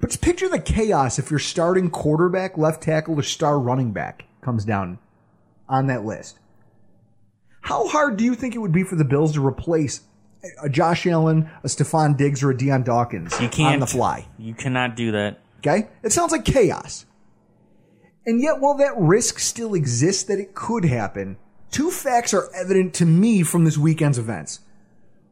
But 0.00 0.10
just 0.10 0.22
picture 0.22 0.48
the 0.48 0.60
chaos 0.60 1.18
if 1.18 1.30
your 1.30 1.38
starting 1.38 1.90
quarterback, 1.90 2.58
left 2.58 2.82
tackle, 2.82 3.18
or 3.18 3.22
star 3.22 3.58
running 3.58 3.92
back 3.92 4.24
comes 4.40 4.64
down 4.64 4.98
on 5.68 5.86
that 5.88 6.04
list. 6.04 6.38
How 7.60 7.86
hard 7.88 8.16
do 8.16 8.24
you 8.24 8.34
think 8.34 8.54
it 8.54 8.58
would 8.58 8.72
be 8.72 8.84
for 8.84 8.96
the 8.96 9.04
Bills 9.04 9.34
to 9.34 9.46
replace 9.46 10.00
a 10.62 10.68
Josh 10.68 11.06
Allen, 11.06 11.50
a 11.64 11.68
Stefon 11.68 12.16
Diggs, 12.16 12.42
or 12.42 12.50
a 12.50 12.56
Dion 12.56 12.82
Dawkins 12.82 13.38
You 13.40 13.48
can't 13.48 13.74
on 13.74 13.80
the 13.80 13.86
fly? 13.86 14.26
You 14.38 14.54
cannot 14.54 14.96
do 14.96 15.12
that. 15.12 15.40
Okay? 15.58 15.88
It 16.02 16.12
sounds 16.12 16.32
like 16.32 16.44
chaos. 16.44 17.04
And 18.24 18.40
yet, 18.40 18.60
while 18.60 18.76
that 18.76 18.92
risk 18.96 19.38
still 19.38 19.74
exists 19.74 20.22
that 20.24 20.38
it 20.38 20.54
could 20.54 20.84
happen, 20.84 21.36
two 21.70 21.90
facts 21.90 22.34
are 22.34 22.48
evident 22.54 22.94
to 22.94 23.06
me 23.06 23.42
from 23.42 23.64
this 23.64 23.78
weekend's 23.78 24.18
events. 24.18 24.60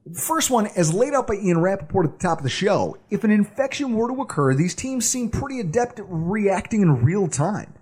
The 0.07 0.21
first 0.21 0.51
one, 0.51 0.69
as 0.69 0.95
laid 0.95 1.15
out 1.15 1.27
by 1.27 1.35
Ian 1.35 1.59
Rapoport 1.59 2.07
at 2.07 2.13
the 2.13 2.19
top 2.19 2.39
of 2.39 2.45
the 2.45 2.51
show, 2.51 2.97
if 3.11 3.25
an 3.25 3.33
infection 3.33 3.93
were 3.93 4.09
to 4.09 4.23
occur, 4.23 4.55
these 4.55 4.75
teams 4.75 5.09
seem 5.09 5.31
pretty 5.31 5.59
adept 5.59 5.99
at 5.99 6.07
reacting 6.09 6.81
in 6.81 7.05
real 7.05 7.29
time. 7.29 7.75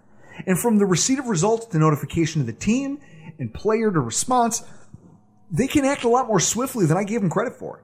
And 0.47 0.59
from 0.59 0.79
the 0.79 0.87
receipt 0.87 1.19
of 1.19 1.27
results 1.27 1.67
to 1.67 1.79
notification 1.79 2.41
of 2.41 2.47
the 2.47 2.53
team 2.53 2.99
and 3.39 3.53
player 3.53 3.91
to 3.91 4.01
response, 4.01 4.63
they 5.51 5.67
can 5.67 5.85
act 5.85 6.05
a 6.05 6.09
lot 6.09 6.27
more 6.27 6.41
swiftly 6.41 6.87
than 6.87 6.97
I 6.97 7.05
gave 7.05 7.21
them 7.21 7.31
credit 7.31 7.55
for. 7.55 7.83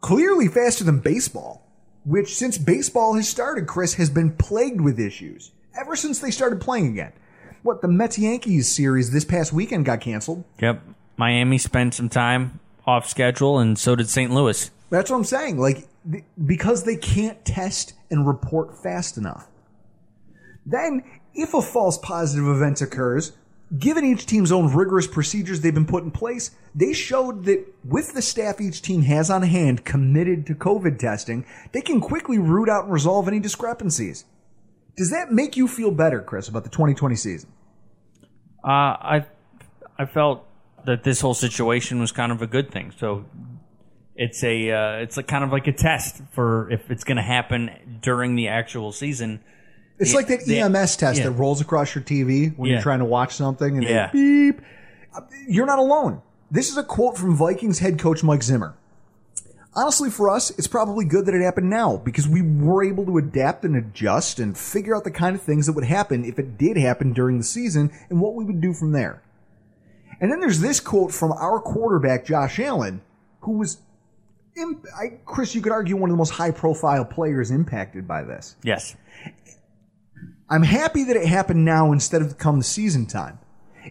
Clearly 0.00 0.48
faster 0.48 0.84
than 0.84 0.98
baseball, 0.98 1.66
which 2.04 2.34
since 2.34 2.58
baseball 2.58 3.14
has 3.14 3.28
started, 3.28 3.66
Chris, 3.66 3.94
has 3.94 4.10
been 4.10 4.36
plagued 4.36 4.80
with 4.80 4.98
issues 4.98 5.52
ever 5.78 5.96
since 5.96 6.18
they 6.18 6.30
started 6.30 6.60
playing 6.60 6.88
again. 6.88 7.12
What, 7.62 7.80
the 7.80 7.88
Mets 7.88 8.18
Yankees 8.18 8.68
series 8.68 9.10
this 9.12 9.24
past 9.24 9.52
weekend 9.52 9.84
got 9.84 10.00
canceled? 10.00 10.44
Yep. 10.60 10.82
Miami 11.16 11.58
spent 11.58 11.94
some 11.94 12.08
time 12.08 12.58
off 12.86 13.08
schedule, 13.08 13.58
and 13.58 13.78
so 13.78 13.94
did 13.94 14.08
St. 14.08 14.32
Louis. 14.32 14.70
That's 14.90 15.10
what 15.10 15.16
I'm 15.16 15.24
saying. 15.24 15.58
Like, 15.58 15.86
th- 16.10 16.24
because 16.44 16.82
they 16.84 16.96
can't 16.96 17.44
test 17.44 17.94
and 18.10 18.26
report 18.26 18.76
fast 18.82 19.16
enough. 19.16 19.46
Then, 20.66 21.04
if 21.34 21.54
a 21.54 21.62
false 21.62 21.98
positive 21.98 22.48
event 22.48 22.80
occurs, 22.82 23.32
given 23.78 24.04
each 24.04 24.26
team's 24.26 24.52
own 24.52 24.72
rigorous 24.72 25.06
procedures 25.06 25.60
they've 25.60 25.74
been 25.74 25.86
put 25.86 26.04
in 26.04 26.10
place, 26.10 26.50
they 26.74 26.92
showed 26.92 27.44
that 27.44 27.64
with 27.84 28.12
the 28.12 28.22
staff 28.22 28.60
each 28.60 28.82
team 28.82 29.02
has 29.02 29.30
on 29.30 29.42
hand 29.42 29.84
committed 29.84 30.46
to 30.46 30.54
COVID 30.54 30.98
testing, 30.98 31.46
they 31.72 31.80
can 31.80 32.00
quickly 32.00 32.38
root 32.38 32.68
out 32.68 32.84
and 32.84 32.92
resolve 32.92 33.28
any 33.28 33.40
discrepancies. 33.40 34.24
Does 34.96 35.10
that 35.10 35.32
make 35.32 35.56
you 35.56 35.66
feel 35.68 35.90
better, 35.90 36.20
Chris, 36.20 36.48
about 36.48 36.64
the 36.64 36.70
2020 36.70 37.16
season? 37.16 37.50
Uh, 38.64 38.68
I 38.68 39.26
I 39.98 40.04
felt 40.06 40.46
that 40.84 41.04
this 41.04 41.20
whole 41.20 41.34
situation 41.34 42.00
was 42.00 42.12
kind 42.12 42.32
of 42.32 42.42
a 42.42 42.46
good 42.46 42.70
thing. 42.70 42.92
So 42.96 43.24
it's 44.14 44.42
a 44.44 44.70
uh, 44.70 44.96
it's 44.96 45.16
a 45.16 45.22
kind 45.22 45.44
of 45.44 45.50
like 45.50 45.66
a 45.66 45.72
test 45.72 46.20
for 46.32 46.70
if 46.70 46.90
it's 46.90 47.04
going 47.04 47.16
to 47.16 47.22
happen 47.22 47.98
during 48.02 48.36
the 48.36 48.48
actual 48.48 48.92
season. 48.92 49.42
It's 50.02 50.14
like 50.14 50.26
that 50.28 50.48
EMS 50.48 50.96
test 50.96 51.18
yeah. 51.18 51.24
that 51.24 51.32
rolls 51.32 51.60
across 51.60 51.94
your 51.94 52.04
TV 52.04 52.52
when 52.56 52.68
Yeah. 52.68 52.74
you're 52.76 52.82
trying 52.82 52.98
to 53.00 53.04
watch 53.04 53.34
something 53.36 53.76
and 53.78 53.84
Yeah. 53.84 54.10
they 54.12 54.18
beep. 54.18 54.60
You're 55.48 55.66
not 55.66 55.78
alone. 55.78 56.22
This 56.50 56.70
is 56.70 56.76
a 56.76 56.82
quote 56.84 57.16
from 57.16 57.34
Vikings 57.36 57.78
head 57.78 57.98
coach 57.98 58.22
Mike 58.22 58.42
Zimmer. 58.42 58.74
Honestly, 59.74 60.10
for 60.10 60.28
us, 60.28 60.50
it's 60.58 60.66
probably 60.66 61.06
good 61.06 61.24
that 61.24 61.34
it 61.34 61.42
happened 61.42 61.70
now 61.70 61.96
because 61.96 62.28
we 62.28 62.42
were 62.42 62.84
able 62.84 63.06
to 63.06 63.16
adapt 63.16 63.64
and 63.64 63.74
adjust 63.74 64.38
and 64.38 64.56
figure 64.56 64.94
out 64.94 65.04
the 65.04 65.10
kind 65.10 65.34
of 65.34 65.40
things 65.40 65.64
that 65.66 65.72
would 65.72 65.84
happen 65.84 66.26
if 66.26 66.38
it 66.38 66.58
did 66.58 66.76
happen 66.76 67.14
during 67.14 67.38
the 67.38 67.44
season 67.44 67.90
and 68.10 68.20
what 68.20 68.34
we 68.34 68.44
would 68.44 68.60
do 68.60 68.74
from 68.74 68.92
there. 68.92 69.22
And 70.20 70.30
then 70.30 70.40
there's 70.40 70.60
this 70.60 70.78
quote 70.78 71.12
from 71.12 71.32
our 71.32 71.58
quarterback, 71.58 72.26
Josh 72.26 72.60
Allen, 72.60 73.00
who 73.40 73.52
was, 73.52 73.78
imp- 74.56 74.84
I, 74.94 75.18
Chris, 75.24 75.54
you 75.54 75.62
could 75.62 75.72
argue 75.72 75.96
one 75.96 76.10
of 76.10 76.14
the 76.14 76.18
most 76.18 76.30
high 76.30 76.50
profile 76.50 77.06
players 77.06 77.50
impacted 77.50 78.06
by 78.06 78.22
this. 78.24 78.56
Yes. 78.62 78.94
I'm 80.52 80.62
happy 80.62 81.04
that 81.04 81.16
it 81.16 81.24
happened 81.26 81.64
now 81.64 81.92
instead 81.92 82.20
of 82.20 82.36
come 82.36 82.58
the 82.58 82.64
season 82.64 83.06
time. 83.06 83.38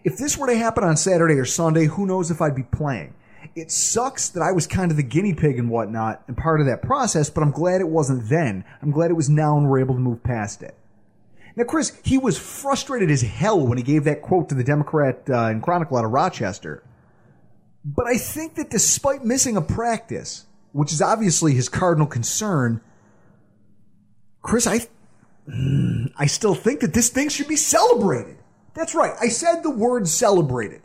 If 0.03 0.19
this 0.19 0.37
were 0.37 0.45
to 0.45 0.55
happen 0.55 0.83
on 0.83 0.95
Saturday 0.95 1.33
or 1.33 1.43
Sunday, 1.43 1.85
who 1.85 2.05
knows 2.05 2.29
if 2.29 2.39
I'd 2.39 2.55
be 2.55 2.61
playing. 2.61 3.15
It 3.55 3.71
sucks 3.71 4.29
that 4.29 4.43
I 4.43 4.51
was 4.51 4.67
kind 4.67 4.91
of 4.91 4.97
the 4.97 5.01
guinea 5.01 5.33
pig 5.33 5.57
and 5.57 5.71
whatnot 5.71 6.23
and 6.27 6.37
part 6.37 6.61
of 6.61 6.67
that 6.67 6.83
process, 6.83 7.31
but 7.31 7.41
I'm 7.41 7.49
glad 7.49 7.81
it 7.81 7.87
wasn't 7.87 8.29
then. 8.29 8.63
I'm 8.79 8.91
glad 8.91 9.09
it 9.09 9.15
was 9.15 9.27
now 9.27 9.57
and 9.57 9.67
we're 9.67 9.79
able 9.79 9.95
to 9.95 9.99
move 9.99 10.21
past 10.21 10.61
it. 10.61 10.77
Now, 11.55 11.63
Chris, 11.63 11.99
he 12.03 12.19
was 12.19 12.37
frustrated 12.37 13.09
as 13.09 13.23
hell 13.23 13.65
when 13.65 13.79
he 13.79 13.83
gave 13.83 14.03
that 14.03 14.21
quote 14.21 14.47
to 14.49 14.55
the 14.55 14.63
Democrat 14.63 15.23
uh, 15.31 15.45
and 15.47 15.63
Chronicle 15.63 15.97
out 15.97 16.05
of 16.05 16.11
Rochester. 16.11 16.83
But 17.83 18.05
I 18.05 18.17
think 18.17 18.53
that 18.55 18.69
despite 18.69 19.25
missing 19.25 19.57
a 19.57 19.63
practice, 19.63 20.45
which 20.73 20.93
is 20.93 21.01
obviously 21.01 21.55
his 21.55 21.69
cardinal 21.69 22.05
concern, 22.05 22.81
Chris, 24.43 24.67
I 24.67 24.81
I 26.17 26.27
still 26.27 26.55
think 26.55 26.79
that 26.81 26.93
this 26.93 27.09
thing 27.09 27.29
should 27.29 27.47
be 27.47 27.55
celebrated. 27.55 28.37
That's 28.73 28.95
right. 28.95 29.13
I 29.19 29.27
said 29.27 29.63
the 29.63 29.69
word 29.69 30.07
celebrated. 30.07 30.81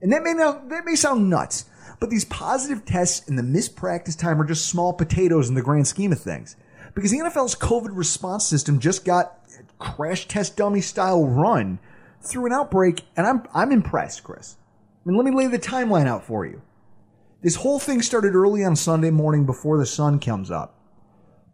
And 0.00 0.12
that 0.12 0.22
may 0.22 0.34
not, 0.34 0.68
that 0.68 0.84
may 0.84 0.94
sound 0.94 1.28
nuts, 1.28 1.64
but 2.00 2.10
these 2.10 2.24
positive 2.24 2.84
tests 2.84 3.28
and 3.28 3.38
the 3.38 3.42
missed 3.42 3.76
practice 3.76 4.16
time 4.16 4.40
are 4.40 4.44
just 4.44 4.68
small 4.68 4.92
potatoes 4.92 5.48
in 5.48 5.54
the 5.54 5.62
grand 5.62 5.86
scheme 5.86 6.12
of 6.12 6.20
things. 6.20 6.56
Because 6.94 7.10
the 7.10 7.18
NFL's 7.18 7.54
COVID 7.54 7.90
response 7.92 8.46
system 8.46 8.78
just 8.78 9.04
got 9.04 9.38
crash 9.78 10.28
test 10.28 10.56
dummy 10.56 10.80
style 10.80 11.26
run 11.26 11.78
through 12.20 12.46
an 12.46 12.52
outbreak, 12.52 13.02
and 13.16 13.26
I'm 13.26 13.44
I'm 13.54 13.72
impressed, 13.72 14.24
Chris. 14.24 14.56
I 15.04 15.08
mean, 15.08 15.16
let 15.16 15.24
me 15.24 15.34
lay 15.34 15.48
the 15.48 15.58
timeline 15.58 16.06
out 16.06 16.24
for 16.24 16.46
you. 16.46 16.62
This 17.42 17.56
whole 17.56 17.80
thing 17.80 18.02
started 18.02 18.34
early 18.34 18.64
on 18.64 18.76
Sunday 18.76 19.10
morning 19.10 19.44
before 19.44 19.78
the 19.78 19.86
sun 19.86 20.20
comes 20.20 20.50
up. 20.50 20.78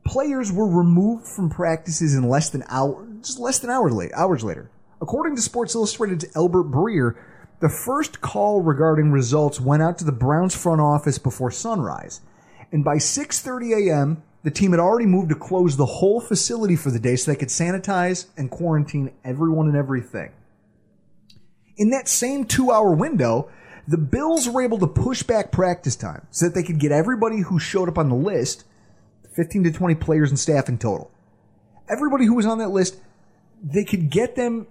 Players 0.08 0.50
were 0.50 0.66
removed 0.66 1.26
from 1.26 1.50
practices 1.50 2.14
in 2.14 2.30
less 2.30 2.48
than 2.48 2.64
hour, 2.70 3.06
just 3.20 3.38
less 3.38 3.58
than 3.58 3.68
hours 3.68 3.92
late, 3.92 4.10
hours 4.14 4.42
later. 4.42 4.70
According 5.02 5.36
to 5.36 5.42
Sports 5.42 5.74
Illustrated's 5.74 6.24
Albert 6.34 6.70
Breer, 6.70 7.14
the 7.60 7.68
first 7.68 8.22
call 8.22 8.62
regarding 8.62 9.12
results 9.12 9.60
went 9.60 9.82
out 9.82 9.98
to 9.98 10.06
the 10.06 10.12
Browns 10.12 10.56
front 10.56 10.80
office 10.80 11.18
before 11.18 11.50
sunrise, 11.50 12.22
and 12.72 12.82
by 12.82 12.96
6:30 12.96 13.90
a.m., 13.90 14.22
the 14.44 14.50
team 14.50 14.70
had 14.70 14.80
already 14.80 15.04
moved 15.04 15.28
to 15.28 15.34
close 15.34 15.76
the 15.76 15.84
whole 15.84 16.22
facility 16.22 16.74
for 16.74 16.90
the 16.90 16.98
day 16.98 17.14
so 17.14 17.30
they 17.30 17.36
could 17.36 17.48
sanitize 17.48 18.28
and 18.34 18.50
quarantine 18.50 19.12
everyone 19.24 19.66
and 19.66 19.76
everything. 19.76 20.30
In 21.76 21.90
that 21.90 22.08
same 22.08 22.46
2-hour 22.46 22.94
window, 22.94 23.50
the 23.86 23.98
Bills 23.98 24.48
were 24.48 24.62
able 24.62 24.78
to 24.78 24.86
push 24.86 25.22
back 25.22 25.52
practice 25.52 25.96
time 25.96 26.26
so 26.30 26.46
that 26.46 26.54
they 26.54 26.62
could 26.62 26.80
get 26.80 26.92
everybody 26.92 27.40
who 27.40 27.58
showed 27.58 27.90
up 27.90 27.98
on 27.98 28.08
the 28.08 28.14
list, 28.14 28.64
15 29.38 29.62
to 29.62 29.70
20 29.70 29.94
players 29.94 30.30
and 30.30 30.38
staff 30.38 30.68
in 30.68 30.78
total. 30.78 31.12
Everybody 31.88 32.26
who 32.26 32.34
was 32.34 32.44
on 32.44 32.58
that 32.58 32.70
list, 32.70 32.96
they 33.62 33.84
could 33.84 34.10
get 34.10 34.34
them 34.34 34.66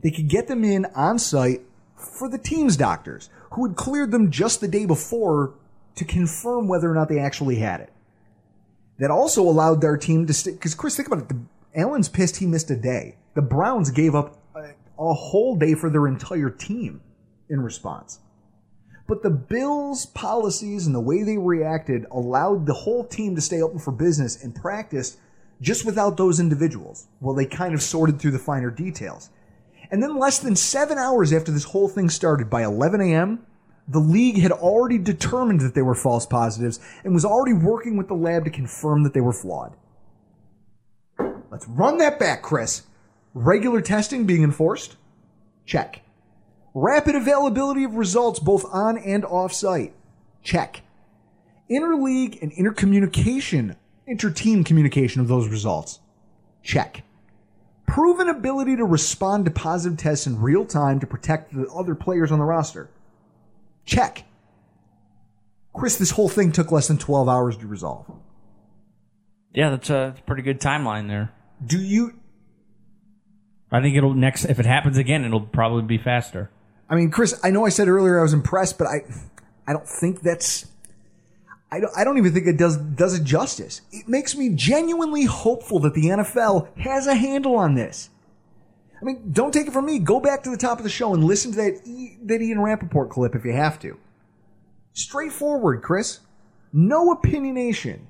they 0.00 0.12
could 0.12 0.28
get 0.28 0.46
them 0.46 0.64
in 0.64 0.86
on 0.94 1.18
site 1.18 1.62
for 1.96 2.28
the 2.28 2.38
team's 2.38 2.76
doctors 2.76 3.28
who 3.52 3.66
had 3.66 3.76
cleared 3.76 4.12
them 4.12 4.30
just 4.30 4.60
the 4.60 4.68
day 4.68 4.86
before 4.86 5.54
to 5.96 6.04
confirm 6.04 6.68
whether 6.68 6.88
or 6.88 6.94
not 6.94 7.08
they 7.08 7.18
actually 7.18 7.56
had 7.56 7.80
it. 7.80 7.92
That 9.00 9.10
also 9.10 9.42
allowed 9.42 9.80
their 9.80 9.96
team 9.96 10.24
to 10.24 10.50
because 10.52 10.76
Chris, 10.76 10.96
think 10.96 11.08
about 11.08 11.22
it. 11.22 11.28
The, 11.28 11.40
Allen's 11.74 12.08
pissed 12.08 12.36
he 12.36 12.46
missed 12.46 12.70
a 12.70 12.76
day. 12.76 13.16
The 13.34 13.42
Browns 13.42 13.90
gave 13.90 14.14
up 14.14 14.38
a, 14.54 14.70
a 15.02 15.14
whole 15.14 15.56
day 15.56 15.74
for 15.74 15.90
their 15.90 16.06
entire 16.06 16.50
team 16.50 17.00
in 17.48 17.60
response. 17.60 18.20
But 19.10 19.24
the 19.24 19.30
Bills' 19.30 20.06
policies 20.06 20.86
and 20.86 20.94
the 20.94 21.00
way 21.00 21.24
they 21.24 21.36
reacted 21.36 22.06
allowed 22.12 22.64
the 22.64 22.72
whole 22.72 23.02
team 23.02 23.34
to 23.34 23.40
stay 23.40 23.60
open 23.60 23.80
for 23.80 23.90
business 23.90 24.44
and 24.44 24.54
practice 24.54 25.16
just 25.60 25.84
without 25.84 26.16
those 26.16 26.38
individuals. 26.38 27.08
Well, 27.20 27.34
they 27.34 27.44
kind 27.44 27.74
of 27.74 27.82
sorted 27.82 28.20
through 28.20 28.30
the 28.30 28.38
finer 28.38 28.70
details. 28.70 29.30
And 29.90 30.00
then 30.00 30.16
less 30.16 30.38
than 30.38 30.54
seven 30.54 30.96
hours 30.96 31.32
after 31.32 31.50
this 31.50 31.64
whole 31.64 31.88
thing 31.88 32.08
started, 32.08 32.48
by 32.48 32.62
11 32.62 33.00
a.m., 33.00 33.44
the 33.88 33.98
league 33.98 34.38
had 34.38 34.52
already 34.52 34.96
determined 34.96 35.58
that 35.62 35.74
they 35.74 35.82
were 35.82 35.96
false 35.96 36.24
positives 36.24 36.78
and 37.02 37.12
was 37.12 37.24
already 37.24 37.52
working 37.52 37.96
with 37.96 38.06
the 38.06 38.14
lab 38.14 38.44
to 38.44 38.50
confirm 38.50 39.02
that 39.02 39.12
they 39.12 39.20
were 39.20 39.32
flawed. 39.32 39.74
Let's 41.50 41.66
run 41.66 41.98
that 41.98 42.20
back, 42.20 42.42
Chris. 42.42 42.82
Regular 43.34 43.80
testing 43.80 44.24
being 44.24 44.44
enforced? 44.44 44.94
Check. 45.66 46.02
Rapid 46.74 47.14
availability 47.14 47.84
of 47.84 47.94
results 47.94 48.38
both 48.38 48.64
on 48.72 48.98
and 48.98 49.24
off 49.24 49.52
site? 49.52 49.94
Check. 50.42 50.82
Interleague 51.70 52.40
and 52.42 52.52
intercommunication, 52.52 53.76
inter-team 54.06 54.64
communication 54.64 55.20
of 55.20 55.28
those 55.28 55.48
results? 55.48 56.00
Check 56.62 57.04
proven 57.90 58.28
ability 58.28 58.76
to 58.76 58.84
respond 58.84 59.44
to 59.44 59.50
positive 59.50 59.98
tests 59.98 60.24
in 60.24 60.40
real 60.40 60.64
time 60.64 61.00
to 61.00 61.06
protect 61.06 61.52
the 61.52 61.66
other 61.70 61.96
players 61.96 62.30
on 62.30 62.38
the 62.38 62.44
roster. 62.44 62.88
Check. 63.84 64.24
Chris, 65.74 65.96
this 65.96 66.12
whole 66.12 66.28
thing 66.28 66.52
took 66.52 66.70
less 66.70 66.86
than 66.86 66.98
12 66.98 67.28
hours 67.28 67.56
to 67.56 67.66
resolve. 67.66 68.06
Yeah, 69.52 69.70
that's 69.70 69.90
a 69.90 70.14
pretty 70.24 70.42
good 70.42 70.60
timeline 70.60 71.08
there. 71.08 71.32
Do 71.64 71.80
you? 71.80 72.14
I 73.72 73.80
think 73.80 73.96
it'll 73.96 74.14
next 74.14 74.44
if 74.44 74.60
it 74.60 74.66
happens 74.66 74.96
again, 74.96 75.24
it'll 75.24 75.40
probably 75.40 75.82
be 75.82 75.98
faster. 75.98 76.48
I 76.90 76.96
mean, 76.96 77.10
Chris, 77.10 77.38
I 77.42 77.50
know 77.50 77.64
I 77.64 77.68
said 77.68 77.88
earlier 77.88 78.18
I 78.18 78.22
was 78.22 78.32
impressed, 78.32 78.76
but 78.76 78.88
I, 78.88 79.04
I 79.66 79.72
don't 79.72 79.88
think 79.88 80.20
that's 80.20 80.66
I 81.72 81.80
don't, 81.80 81.92
I 81.96 82.02
don't 82.02 82.18
even 82.18 82.32
think 82.34 82.46
it 82.46 82.56
does 82.56 82.76
does 82.76 83.14
it 83.14 83.24
justice. 83.24 83.80
It 83.92 84.08
makes 84.08 84.36
me 84.36 84.50
genuinely 84.50 85.24
hopeful 85.24 85.78
that 85.80 85.94
the 85.94 86.06
NFL 86.06 86.76
has 86.78 87.06
a 87.06 87.14
handle 87.14 87.54
on 87.54 87.74
this. 87.74 88.10
I 89.00 89.04
mean, 89.04 89.30
don't 89.32 89.52
take 89.52 89.68
it 89.68 89.72
from 89.72 89.86
me. 89.86 89.98
Go 89.98 90.20
back 90.20 90.42
to 90.42 90.50
the 90.50 90.56
top 90.56 90.78
of 90.78 90.84
the 90.84 90.90
show 90.90 91.14
and 91.14 91.24
listen 91.24 91.52
to 91.52 91.56
that 91.58 91.80
e, 91.86 92.18
that 92.24 92.42
Ian 92.42 92.60
Rapoport 92.60 93.10
clip 93.10 93.36
if 93.36 93.44
you 93.44 93.52
have 93.52 93.78
to. 93.80 93.96
Straightforward, 94.92 95.82
Chris. 95.82 96.20
No 96.72 97.14
opinionation. 97.14 98.00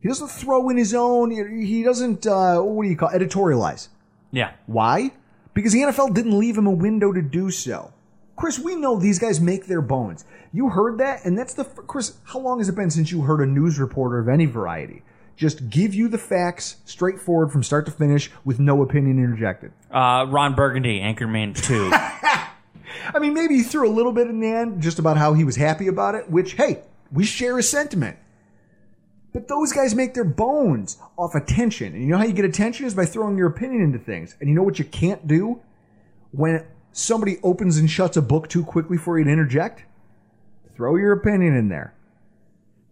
He 0.00 0.08
doesn't 0.08 0.28
throw 0.28 0.68
in 0.70 0.76
his 0.76 0.94
own. 0.94 1.30
He 1.30 1.82
doesn't. 1.82 2.26
Uh, 2.26 2.60
what 2.60 2.84
do 2.84 2.88
you 2.88 2.96
call 2.96 3.10
it? 3.10 3.20
editorialize? 3.20 3.88
Yeah. 4.32 4.52
Why? 4.66 5.12
Because 5.54 5.72
the 5.72 5.80
NFL 5.82 6.14
didn't 6.14 6.38
leave 6.38 6.58
him 6.58 6.66
a 6.66 6.72
window 6.72 7.12
to 7.12 7.22
do 7.22 7.50
so. 7.50 7.92
Chris, 8.36 8.58
we 8.58 8.74
know 8.74 8.98
these 8.98 9.18
guys 9.18 9.40
make 9.40 9.66
their 9.66 9.80
bones. 9.80 10.24
You 10.52 10.68
heard 10.68 10.98
that, 10.98 11.24
and 11.24 11.38
that's 11.38 11.54
the 11.54 11.64
Chris. 11.64 12.16
How 12.24 12.40
long 12.40 12.58
has 12.58 12.68
it 12.68 12.74
been 12.74 12.90
since 12.90 13.12
you 13.12 13.22
heard 13.22 13.40
a 13.40 13.46
news 13.46 13.78
reporter 13.78 14.18
of 14.18 14.28
any 14.28 14.46
variety 14.46 15.02
just 15.36 15.68
give 15.68 15.94
you 15.94 16.08
the 16.08 16.18
facts 16.18 16.76
straightforward 16.84 17.50
from 17.50 17.62
start 17.62 17.86
to 17.86 17.92
finish 17.92 18.30
with 18.44 18.58
no 18.58 18.82
opinion 18.82 19.18
interjected? 19.18 19.72
Uh, 19.90 20.26
Ron 20.28 20.54
Burgundy, 20.54 21.00
Anchorman 21.00 21.54
Two. 21.60 21.90
I 21.92 23.18
mean, 23.20 23.34
maybe 23.34 23.56
he 23.56 23.62
threw 23.62 23.88
a 23.88 23.92
little 23.92 24.12
bit 24.12 24.26
in 24.26 24.40
the 24.40 24.48
end 24.48 24.82
just 24.82 24.98
about 24.98 25.16
how 25.16 25.34
he 25.34 25.44
was 25.44 25.56
happy 25.56 25.86
about 25.86 26.16
it, 26.16 26.28
which 26.28 26.54
hey, 26.54 26.82
we 27.12 27.24
share 27.24 27.56
a 27.58 27.62
sentiment. 27.62 28.16
But 29.34 29.48
those 29.48 29.72
guys 29.72 29.96
make 29.96 30.14
their 30.14 30.24
bones 30.24 30.96
off 31.18 31.34
attention. 31.34 31.92
And 31.92 32.02
you 32.02 32.08
know 32.08 32.18
how 32.18 32.24
you 32.24 32.32
get 32.32 32.44
attention 32.44 32.86
is 32.86 32.94
by 32.94 33.04
throwing 33.04 33.36
your 33.36 33.48
opinion 33.48 33.82
into 33.82 33.98
things. 33.98 34.36
And 34.40 34.48
you 34.48 34.54
know 34.54 34.62
what 34.62 34.78
you 34.78 34.84
can't 34.84 35.26
do? 35.26 35.60
When 36.30 36.64
somebody 36.92 37.38
opens 37.42 37.76
and 37.76 37.90
shuts 37.90 38.16
a 38.16 38.22
book 38.22 38.48
too 38.48 38.64
quickly 38.64 38.96
for 38.96 39.18
you 39.18 39.24
to 39.24 39.30
interject, 39.30 39.84
throw 40.74 40.94
your 40.94 41.12
opinion 41.12 41.56
in 41.56 41.68
there. 41.68 41.94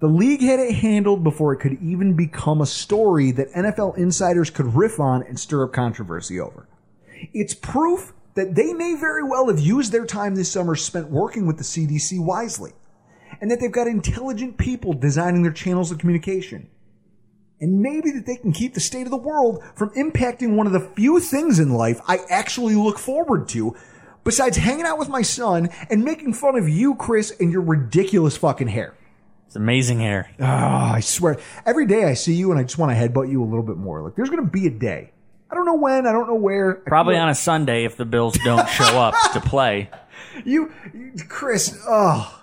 The 0.01 0.09
league 0.09 0.41
had 0.43 0.59
it 0.59 0.75
handled 0.75 1.23
before 1.23 1.53
it 1.53 1.59
could 1.59 1.81
even 1.81 2.15
become 2.15 2.61
a 2.61 2.67
story 2.67 3.31
that 3.31 3.53
NFL 3.53 3.97
insiders 3.97 4.51
could 4.51 4.75
riff 4.75 4.99
on 4.99 5.23
and 5.23 5.39
stir 5.39 5.63
up 5.63 5.73
controversy 5.73 6.41
over. 6.41 6.67
It's 7.33 7.55
proof 7.55 8.13
that 8.35 8.57
they 8.57 8.73
may 8.73 8.97
very 8.97 9.23
well 9.23 9.47
have 9.47 9.61
used 9.61 9.93
their 9.93 10.07
time 10.07 10.35
this 10.35 10.51
summer 10.51 10.75
spent 10.75 11.09
working 11.09 11.47
with 11.47 11.59
the 11.59 11.63
CDC 11.63 12.19
wisely, 12.19 12.73
and 13.41 13.51
that 13.51 13.61
they've 13.61 13.73
got 13.73 13.87
intelligent 13.87 14.59
people 14.59 14.93
designing 14.93 15.43
their 15.43 15.53
channels 15.53 15.91
of 15.91 15.99
communication. 15.99 16.69
And 17.61 17.81
maybe 17.81 18.11
that 18.11 18.27
they 18.27 18.37
can 18.37 18.53
keep 18.53 18.75
the 18.75 18.81
state 18.81 19.07
of 19.07 19.11
the 19.11 19.17
world 19.17 19.63
from 19.77 19.91
impacting 19.91 20.57
one 20.57 20.67
of 20.67 20.73
the 20.73 20.81
few 20.81 21.21
things 21.21 21.61
in 21.61 21.73
life 21.73 22.01
I 22.09 22.19
actually 22.29 22.75
look 22.75 22.99
forward 22.99 23.49
to, 23.51 23.77
besides 24.25 24.57
hanging 24.57 24.85
out 24.85 24.99
with 24.99 25.09
my 25.09 25.23
son 25.23 25.71
and 25.89 26.05
making 26.05 26.35
fun 26.35 26.57
of 26.57 26.69
you, 26.69 26.97
Chris, 26.97 27.33
and 27.39 27.53
your 27.53 27.63
ridiculous 27.63 28.37
fucking 28.37 28.69
hair. 28.69 28.95
It's 29.47 29.57
amazing 29.57 30.01
hair. 30.01 30.31
Oh, 30.41 30.45
I 30.45 31.01
swear. 31.01 31.39
Every 31.67 31.87
day 31.87 32.05
I 32.05 32.15
see 32.15 32.33
you 32.35 32.51
and 32.51 32.59
I 32.59 32.65
just 32.65 32.79
want 32.79 32.91
to 32.91 32.97
headbutt 32.97 33.31
you 33.31 33.43
a 33.43 33.47
little 33.47 33.63
bit 33.63 33.77
more. 33.77 34.03
Like, 34.03 34.17
there's 34.17 34.31
going 34.31 34.43
to 34.43 34.51
be 34.51 34.67
a 34.67 34.71
day. 34.71 35.13
I 35.51 35.55
don't 35.55 35.67
know 35.67 35.75
when. 35.75 36.07
I 36.07 36.13
don't 36.13 36.27
know 36.27 36.35
where. 36.35 36.77
Probably 36.87 37.17
on 37.17 37.29
a 37.29 37.35
Sunday 37.35 37.85
if 37.85 37.99
the 37.99 38.07
Bills 38.07 38.39
don't 38.43 38.67
show 38.71 38.99
up 38.99 39.15
to 39.35 39.41
play. 39.41 39.91
You, 40.47 40.73
you, 40.95 41.13
Chris, 41.29 41.79
oh, 41.87 42.42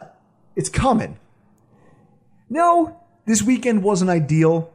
it's 0.55 0.69
coming. 0.69 1.17
No, 2.49 2.99
this 3.25 3.41
weekend 3.41 3.83
wasn't 3.83 4.09
ideal. 4.09 4.73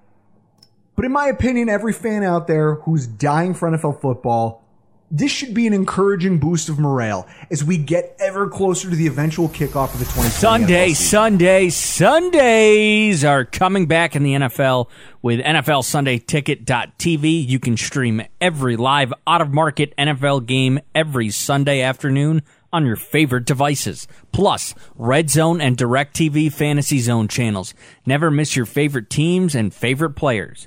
But 0.96 1.04
in 1.04 1.12
my 1.12 1.26
opinion, 1.26 1.68
every 1.68 1.92
fan 1.92 2.22
out 2.22 2.46
there 2.46 2.76
who's 2.76 3.06
dying 3.06 3.54
for 3.54 3.68
NFL 3.68 4.00
football 4.00 4.64
this 5.10 5.30
should 5.30 5.54
be 5.54 5.66
an 5.66 5.72
encouraging 5.72 6.38
boost 6.38 6.68
of 6.68 6.78
morale 6.78 7.26
as 7.50 7.62
we 7.62 7.78
get 7.78 8.16
ever 8.18 8.48
closer 8.48 8.90
to 8.90 8.96
the 8.96 9.06
eventual 9.06 9.48
kickoff 9.48 9.92
of 9.92 10.00
the 10.00 10.06
2020 10.06 10.30
Sunday, 10.30 10.92
Sunday, 10.92 11.68
Sundays 11.68 13.24
are 13.24 13.44
coming 13.44 13.86
back 13.86 14.16
in 14.16 14.24
the 14.24 14.32
NFL 14.34 14.88
with 15.22 15.38
NFL 15.38 15.84
Sunday 15.84 16.18
Ticket.tv. 16.18 17.46
You 17.46 17.60
can 17.60 17.76
stream 17.76 18.22
every 18.40 18.76
live 18.76 19.12
out 19.26 19.40
of 19.40 19.52
market 19.52 19.94
NFL 19.96 20.46
game 20.46 20.80
every 20.94 21.30
Sunday 21.30 21.82
afternoon 21.82 22.42
on 22.74 22.84
your 22.84 22.96
favorite 22.96 23.44
devices. 23.44 24.08
Plus, 24.32 24.74
Red 24.96 25.30
Zone 25.30 25.60
and 25.60 25.76
DirecTV 25.76 26.52
Fantasy 26.52 26.98
Zone 26.98 27.28
channels. 27.28 27.72
Never 28.04 28.32
miss 28.32 28.56
your 28.56 28.66
favorite 28.66 29.08
teams 29.08 29.54
and 29.54 29.72
favorite 29.72 30.16
players. 30.16 30.66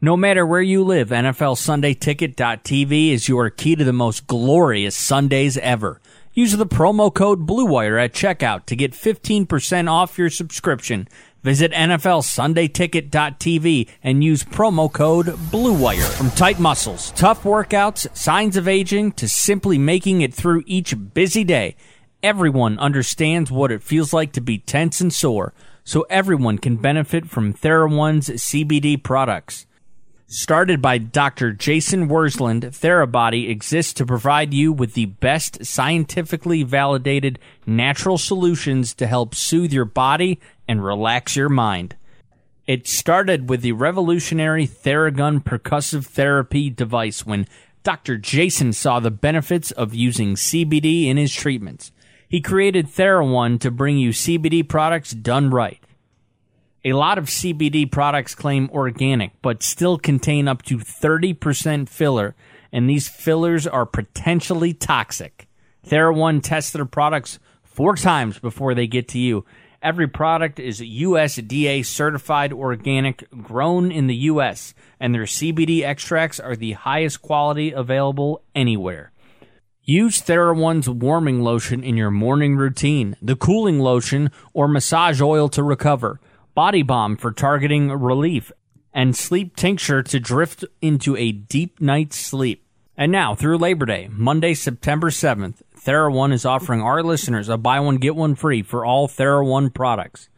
No 0.00 0.16
matter 0.16 0.46
where 0.46 0.62
you 0.62 0.84
live, 0.84 1.08
NFL 1.08 1.58
Sunday 1.58 1.94
Ticket.tv 1.94 3.10
is 3.10 3.28
your 3.28 3.50
key 3.50 3.74
to 3.74 3.82
the 3.82 3.92
most 3.92 4.28
glorious 4.28 4.96
Sundays 4.96 5.58
ever. 5.58 6.00
Use 6.32 6.52
the 6.52 6.66
promo 6.66 7.12
code 7.12 7.48
BLUEWIRE 7.48 8.04
at 8.04 8.12
checkout 8.12 8.66
to 8.66 8.76
get 8.76 8.92
15% 8.92 9.90
off 9.90 10.16
your 10.16 10.30
subscription. 10.30 11.08
Visit 11.44 11.70
NFL 11.70 12.24
Sunday 12.24 12.66
and 14.02 14.24
use 14.24 14.42
promo 14.42 14.92
code 14.92 15.26
BLUEWIRE. 15.26 16.16
From 16.16 16.30
tight 16.32 16.58
muscles, 16.58 17.12
tough 17.12 17.44
workouts, 17.44 18.14
signs 18.16 18.56
of 18.56 18.66
aging, 18.66 19.12
to 19.12 19.28
simply 19.28 19.78
making 19.78 20.20
it 20.20 20.34
through 20.34 20.64
each 20.66 20.96
busy 21.14 21.44
day, 21.44 21.76
everyone 22.24 22.76
understands 22.80 23.52
what 23.52 23.70
it 23.70 23.84
feels 23.84 24.12
like 24.12 24.32
to 24.32 24.40
be 24.40 24.58
tense 24.58 25.00
and 25.00 25.12
sore, 25.14 25.54
so 25.84 26.04
everyone 26.10 26.58
can 26.58 26.74
benefit 26.74 27.30
from 27.30 27.54
TheraOne's 27.54 28.28
CBD 28.30 29.00
products. 29.00 29.64
Started 30.26 30.82
by 30.82 30.98
Dr. 30.98 31.52
Jason 31.52 32.08
Wersland, 32.08 32.62
Therabody 32.62 33.48
exists 33.48 33.94
to 33.94 34.04
provide 34.04 34.52
you 34.52 34.72
with 34.72 34.94
the 34.94 35.06
best 35.06 35.64
scientifically 35.64 36.64
validated 36.64 37.38
natural 37.64 38.18
solutions 38.18 38.92
to 38.92 39.06
help 39.06 39.34
soothe 39.34 39.72
your 39.72 39.86
body 39.86 40.38
and 40.68 40.84
relax 40.84 41.34
your 41.34 41.48
mind. 41.48 41.96
It 42.66 42.86
started 42.86 43.48
with 43.48 43.62
the 43.62 43.72
revolutionary 43.72 44.66
Theragun 44.66 45.42
percussive 45.42 46.04
therapy 46.04 46.68
device 46.68 47.24
when 47.24 47.48
Dr. 47.82 48.18
Jason 48.18 48.74
saw 48.74 49.00
the 49.00 49.10
benefits 49.10 49.70
of 49.70 49.94
using 49.94 50.34
CBD 50.34 51.06
in 51.06 51.16
his 51.16 51.34
treatments. 51.34 51.90
He 52.28 52.42
created 52.42 52.86
TheraOne 52.86 53.58
to 53.60 53.70
bring 53.70 53.96
you 53.96 54.10
CBD 54.10 54.68
products 54.68 55.12
done 55.12 55.48
right. 55.48 55.82
A 56.84 56.92
lot 56.92 57.16
of 57.16 57.24
CBD 57.24 57.90
products 57.90 58.34
claim 58.34 58.68
organic, 58.70 59.32
but 59.40 59.62
still 59.62 59.98
contain 59.98 60.46
up 60.46 60.62
to 60.64 60.76
30% 60.78 61.88
filler, 61.88 62.36
and 62.70 62.88
these 62.88 63.08
fillers 63.08 63.66
are 63.66 63.86
potentially 63.86 64.74
toxic. 64.74 65.48
TheraOne 65.86 66.42
tests 66.42 66.72
their 66.72 66.84
products 66.84 67.38
four 67.64 67.96
times 67.96 68.38
before 68.38 68.74
they 68.74 68.86
get 68.86 69.08
to 69.08 69.18
you. 69.18 69.44
Every 69.80 70.08
product 70.08 70.58
is 70.58 70.80
USDA 70.80 71.86
certified 71.86 72.52
organic, 72.52 73.30
grown 73.30 73.92
in 73.92 74.08
the 74.08 74.16
US, 74.16 74.74
and 74.98 75.14
their 75.14 75.22
CBD 75.22 75.82
extracts 75.82 76.40
are 76.40 76.56
the 76.56 76.72
highest 76.72 77.22
quality 77.22 77.70
available 77.70 78.42
anywhere. 78.56 79.12
Use 79.84 80.20
TheraOne's 80.20 80.88
warming 80.88 81.42
lotion 81.42 81.84
in 81.84 81.96
your 81.96 82.10
morning 82.10 82.56
routine, 82.56 83.16
the 83.22 83.36
cooling 83.36 83.78
lotion 83.78 84.30
or 84.52 84.66
massage 84.66 85.20
oil 85.20 85.48
to 85.50 85.62
recover 85.62 86.20
body 86.54 86.82
balm 86.82 87.16
for 87.16 87.30
targeting 87.30 87.88
relief, 87.88 88.50
and 88.92 89.16
sleep 89.16 89.54
tincture 89.54 90.02
to 90.02 90.18
drift 90.18 90.64
into 90.82 91.16
a 91.16 91.30
deep 91.30 91.80
night's 91.80 92.16
sleep. 92.16 92.64
And 92.96 93.12
now, 93.12 93.36
through 93.36 93.58
Labor 93.58 93.86
Day, 93.86 94.08
Monday, 94.10 94.54
September 94.54 95.10
7th, 95.10 95.62
TheraOne 95.84 96.32
is 96.32 96.44
offering 96.44 96.80
our 96.82 97.02
listeners 97.02 97.48
a 97.48 97.56
buy 97.56 97.80
one, 97.80 97.96
get 97.96 98.16
one 98.16 98.34
free 98.34 98.62
for 98.62 98.84
all 98.84 99.08
TheraOne 99.08 99.72
products. 99.72 100.28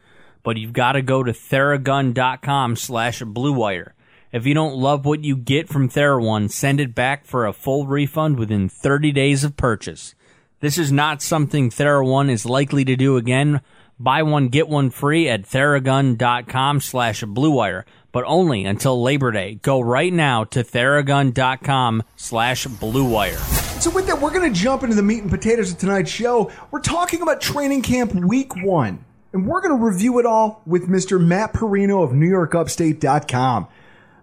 But 0.43 0.57
you've 0.57 0.73
got 0.73 0.93
to 0.93 1.01
go 1.01 1.23
to 1.23 1.31
theragun.com 1.31 2.75
slash 2.75 3.21
bluewire. 3.21 3.91
If 4.31 4.45
you 4.45 4.53
don't 4.53 4.75
love 4.75 5.05
what 5.05 5.23
you 5.23 5.35
get 5.35 5.67
from 5.67 5.89
TheraOne, 5.89 6.49
send 6.49 6.79
it 6.79 6.95
back 6.95 7.25
for 7.25 7.45
a 7.45 7.53
full 7.53 7.85
refund 7.85 8.39
within 8.39 8.69
30 8.69 9.11
days 9.11 9.43
of 9.43 9.57
purchase. 9.57 10.15
This 10.61 10.77
is 10.77 10.91
not 10.91 11.21
something 11.21 11.69
TheraOne 11.69 12.29
is 12.29 12.45
likely 12.45 12.85
to 12.85 12.95
do 12.95 13.17
again, 13.17 13.61
Buy 14.01 14.23
one, 14.23 14.47
get 14.47 14.67
one 14.67 14.89
free 14.89 15.29
at 15.29 15.43
theragun.com 15.43 16.81
slash 16.81 17.21
bluewire, 17.21 17.83
but 18.11 18.23
only 18.25 18.65
until 18.65 19.01
Labor 19.01 19.31
Day. 19.31 19.55
Go 19.55 19.79
right 19.81 20.11
now 20.11 20.43
to 20.45 20.63
theragun.com 20.63 22.03
slash 22.15 22.67
bluewire. 22.67 23.37
So 23.81 23.89
with 23.89 24.07
that, 24.07 24.21
we're 24.21 24.31
going 24.31 24.53
to 24.53 24.59
jump 24.59 24.83
into 24.83 24.95
the 24.95 25.03
meat 25.03 25.21
and 25.21 25.31
potatoes 25.31 25.71
of 25.71 25.77
tonight's 25.79 26.11
show. 26.11 26.51
We're 26.69 26.81
talking 26.81 27.21
about 27.21 27.41
training 27.41 27.81
camp 27.81 28.13
week 28.13 28.55
one, 28.55 29.03
and 29.33 29.47
we're 29.47 29.61
going 29.61 29.77
to 29.77 29.83
review 29.83 30.19
it 30.19 30.25
all 30.25 30.61
with 30.65 30.87
Mr. 30.87 31.19
Matt 31.19 31.53
Parrino 31.53 32.03
of 32.03 32.11
NewYorkUpstate.com. 32.11 33.67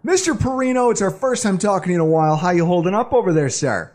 Mr. 0.04 0.38
Parrino, 0.38 0.90
it's 0.90 1.02
our 1.02 1.10
first 1.10 1.42
time 1.42 1.58
talking 1.58 1.92
in 1.92 2.00
a 2.00 2.04
while. 2.04 2.36
How 2.36 2.50
you 2.50 2.64
holding 2.64 2.94
up 2.94 3.12
over 3.12 3.32
there, 3.32 3.48
sir? 3.50 3.92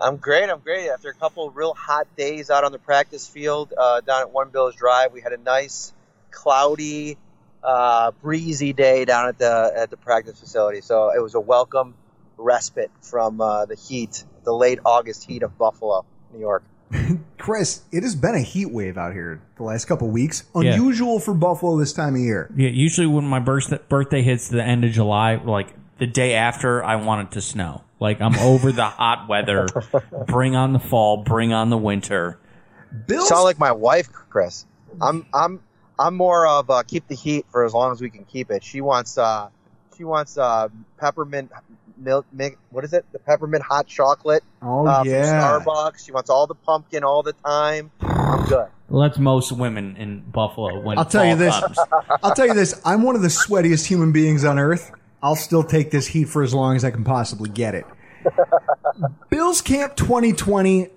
I'm 0.00 0.16
great. 0.16 0.48
I'm 0.48 0.60
great. 0.60 0.88
After 0.88 1.10
a 1.10 1.14
couple 1.14 1.50
real 1.50 1.74
hot 1.74 2.06
days 2.16 2.50
out 2.50 2.64
on 2.64 2.72
the 2.72 2.78
practice 2.78 3.28
field 3.28 3.72
uh, 3.76 4.00
down 4.00 4.22
at 4.22 4.30
One 4.30 4.48
Bills 4.50 4.74
Drive, 4.74 5.12
we 5.12 5.20
had 5.20 5.32
a 5.32 5.38
nice, 5.38 5.92
cloudy, 6.30 7.18
uh, 7.66 8.12
breezy 8.22 8.72
day 8.72 9.04
down 9.04 9.28
at 9.28 9.38
the 9.38 9.72
at 9.76 9.90
the 9.90 9.96
practice 9.96 10.38
facility. 10.38 10.80
So 10.80 11.10
it 11.10 11.20
was 11.20 11.34
a 11.34 11.40
welcome 11.40 11.94
respite 12.38 12.90
from 13.02 13.40
uh, 13.40 13.66
the 13.66 13.74
heat, 13.74 14.24
the 14.44 14.52
late 14.52 14.78
August 14.84 15.24
heat 15.24 15.42
of 15.42 15.58
Buffalo, 15.58 16.04
New 16.32 16.40
York. 16.40 16.62
Chris, 17.38 17.82
it 17.90 18.04
has 18.04 18.14
been 18.14 18.36
a 18.36 18.40
heat 18.40 18.70
wave 18.70 18.96
out 18.96 19.12
here 19.12 19.42
the 19.56 19.64
last 19.64 19.86
couple 19.86 20.08
weeks. 20.08 20.44
Unusual 20.54 21.14
yeah. 21.14 21.20
for 21.20 21.34
Buffalo 21.34 21.76
this 21.78 21.92
time 21.92 22.14
of 22.14 22.20
year. 22.20 22.50
Yeah, 22.56 22.68
usually 22.68 23.08
when 23.08 23.24
my 23.24 23.40
birthday 23.40 24.22
hits 24.22 24.48
the 24.48 24.62
end 24.62 24.84
of 24.84 24.92
July, 24.92 25.34
like 25.34 25.74
the 25.98 26.06
day 26.06 26.34
after, 26.34 26.84
I 26.84 26.96
want 26.96 27.28
it 27.28 27.32
to 27.32 27.40
snow. 27.40 27.82
Like 27.98 28.20
I'm 28.20 28.36
over 28.36 28.70
the 28.72 28.84
hot 28.84 29.28
weather. 29.28 29.66
Bring 30.26 30.54
on 30.54 30.72
the 30.72 30.78
fall. 30.78 31.18
Bring 31.18 31.52
on 31.52 31.70
the 31.70 31.78
winter. 31.78 32.38
Bill 33.06 33.26
sound 33.26 33.44
like 33.44 33.58
my 33.58 33.72
wife, 33.72 34.12
Chris. 34.12 34.66
I'm 35.00 35.26
I'm 35.34 35.60
I'm 35.98 36.16
more 36.16 36.46
of 36.46 36.70
uh, 36.70 36.82
keep 36.82 37.08
the 37.08 37.14
heat 37.14 37.46
for 37.50 37.64
as 37.64 37.72
long 37.72 37.92
as 37.92 38.00
we 38.00 38.10
can 38.10 38.24
keep 38.24 38.50
it. 38.50 38.62
She 38.62 38.80
wants 38.80 39.16
uh 39.18 39.48
she 39.96 40.04
wants 40.04 40.36
uh 40.36 40.68
peppermint 40.98 41.50
milk, 41.96 42.26
milk 42.32 42.58
what 42.70 42.84
is 42.84 42.92
it? 42.92 43.04
The 43.12 43.18
peppermint 43.18 43.62
hot 43.62 43.86
chocolate. 43.86 44.44
Oh 44.62 44.86
uh, 44.86 45.02
yeah. 45.04 45.40
Starbucks. 45.40 46.04
She 46.04 46.12
wants 46.12 46.30
all 46.30 46.46
the 46.46 46.54
pumpkin 46.54 47.04
all 47.04 47.22
the 47.22 47.32
time. 47.32 47.90
I'm 48.00 48.44
good. 48.46 48.68
Well, 48.88 49.02
that's 49.02 49.18
most 49.18 49.52
women 49.52 49.96
in 49.96 50.20
Buffalo. 50.20 50.80
When 50.80 50.98
I'll 50.98 51.04
tell 51.04 51.24
you 51.24 51.34
this. 51.34 51.58
Comes. 51.58 51.78
I'll 52.22 52.34
tell 52.34 52.46
you 52.46 52.54
this. 52.54 52.80
I'm 52.84 53.02
one 53.02 53.16
of 53.16 53.22
the 53.22 53.28
sweatiest 53.28 53.86
human 53.86 54.12
beings 54.12 54.44
on 54.44 54.58
earth. 54.58 54.92
I'll 55.22 55.36
still 55.36 55.64
take 55.64 55.90
this 55.90 56.08
heat 56.08 56.24
for 56.24 56.42
as 56.42 56.54
long 56.54 56.76
as 56.76 56.84
I 56.84 56.90
can 56.90 57.02
possibly 57.02 57.50
get 57.50 57.74
it. 57.74 57.86
Bills 59.30 59.60
Camp 59.60 59.96
2020 59.96 60.90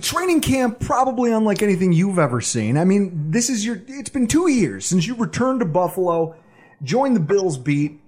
training 0.00 0.40
camp 0.40 0.80
probably 0.80 1.32
unlike 1.32 1.62
anything 1.62 1.92
you've 1.92 2.18
ever 2.18 2.40
seen. 2.40 2.76
I 2.76 2.84
mean, 2.84 3.30
this 3.30 3.50
is 3.50 3.64
your 3.64 3.80
it's 3.88 4.10
been 4.10 4.26
2 4.26 4.48
years 4.48 4.86
since 4.86 5.06
you 5.06 5.14
returned 5.14 5.60
to 5.60 5.66
Buffalo, 5.66 6.36
joined 6.82 7.16
the 7.16 7.20
Bills 7.20 7.58
beat. 7.58 8.00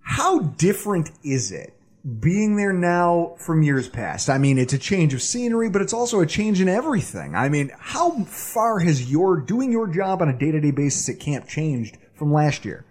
How 0.00 0.40
different 0.40 1.10
is 1.22 1.52
it 1.52 1.74
being 2.18 2.56
there 2.56 2.72
now 2.72 3.36
from 3.38 3.62
years 3.62 3.88
past? 3.88 4.28
I 4.28 4.38
mean, 4.38 4.58
it's 4.58 4.72
a 4.72 4.78
change 4.78 5.14
of 5.14 5.22
scenery, 5.22 5.70
but 5.70 5.82
it's 5.82 5.92
also 5.92 6.20
a 6.20 6.26
change 6.26 6.60
in 6.60 6.68
everything. 6.68 7.36
I 7.36 7.48
mean, 7.48 7.70
how 7.78 8.24
far 8.24 8.80
has 8.80 9.10
your 9.10 9.40
doing 9.40 9.70
your 9.70 9.86
job 9.86 10.20
on 10.20 10.28
a 10.28 10.36
day-to-day 10.36 10.72
basis 10.72 11.08
at 11.08 11.20
camp 11.20 11.46
changed 11.46 11.98
from 12.14 12.32
last 12.32 12.64
year? 12.64 12.84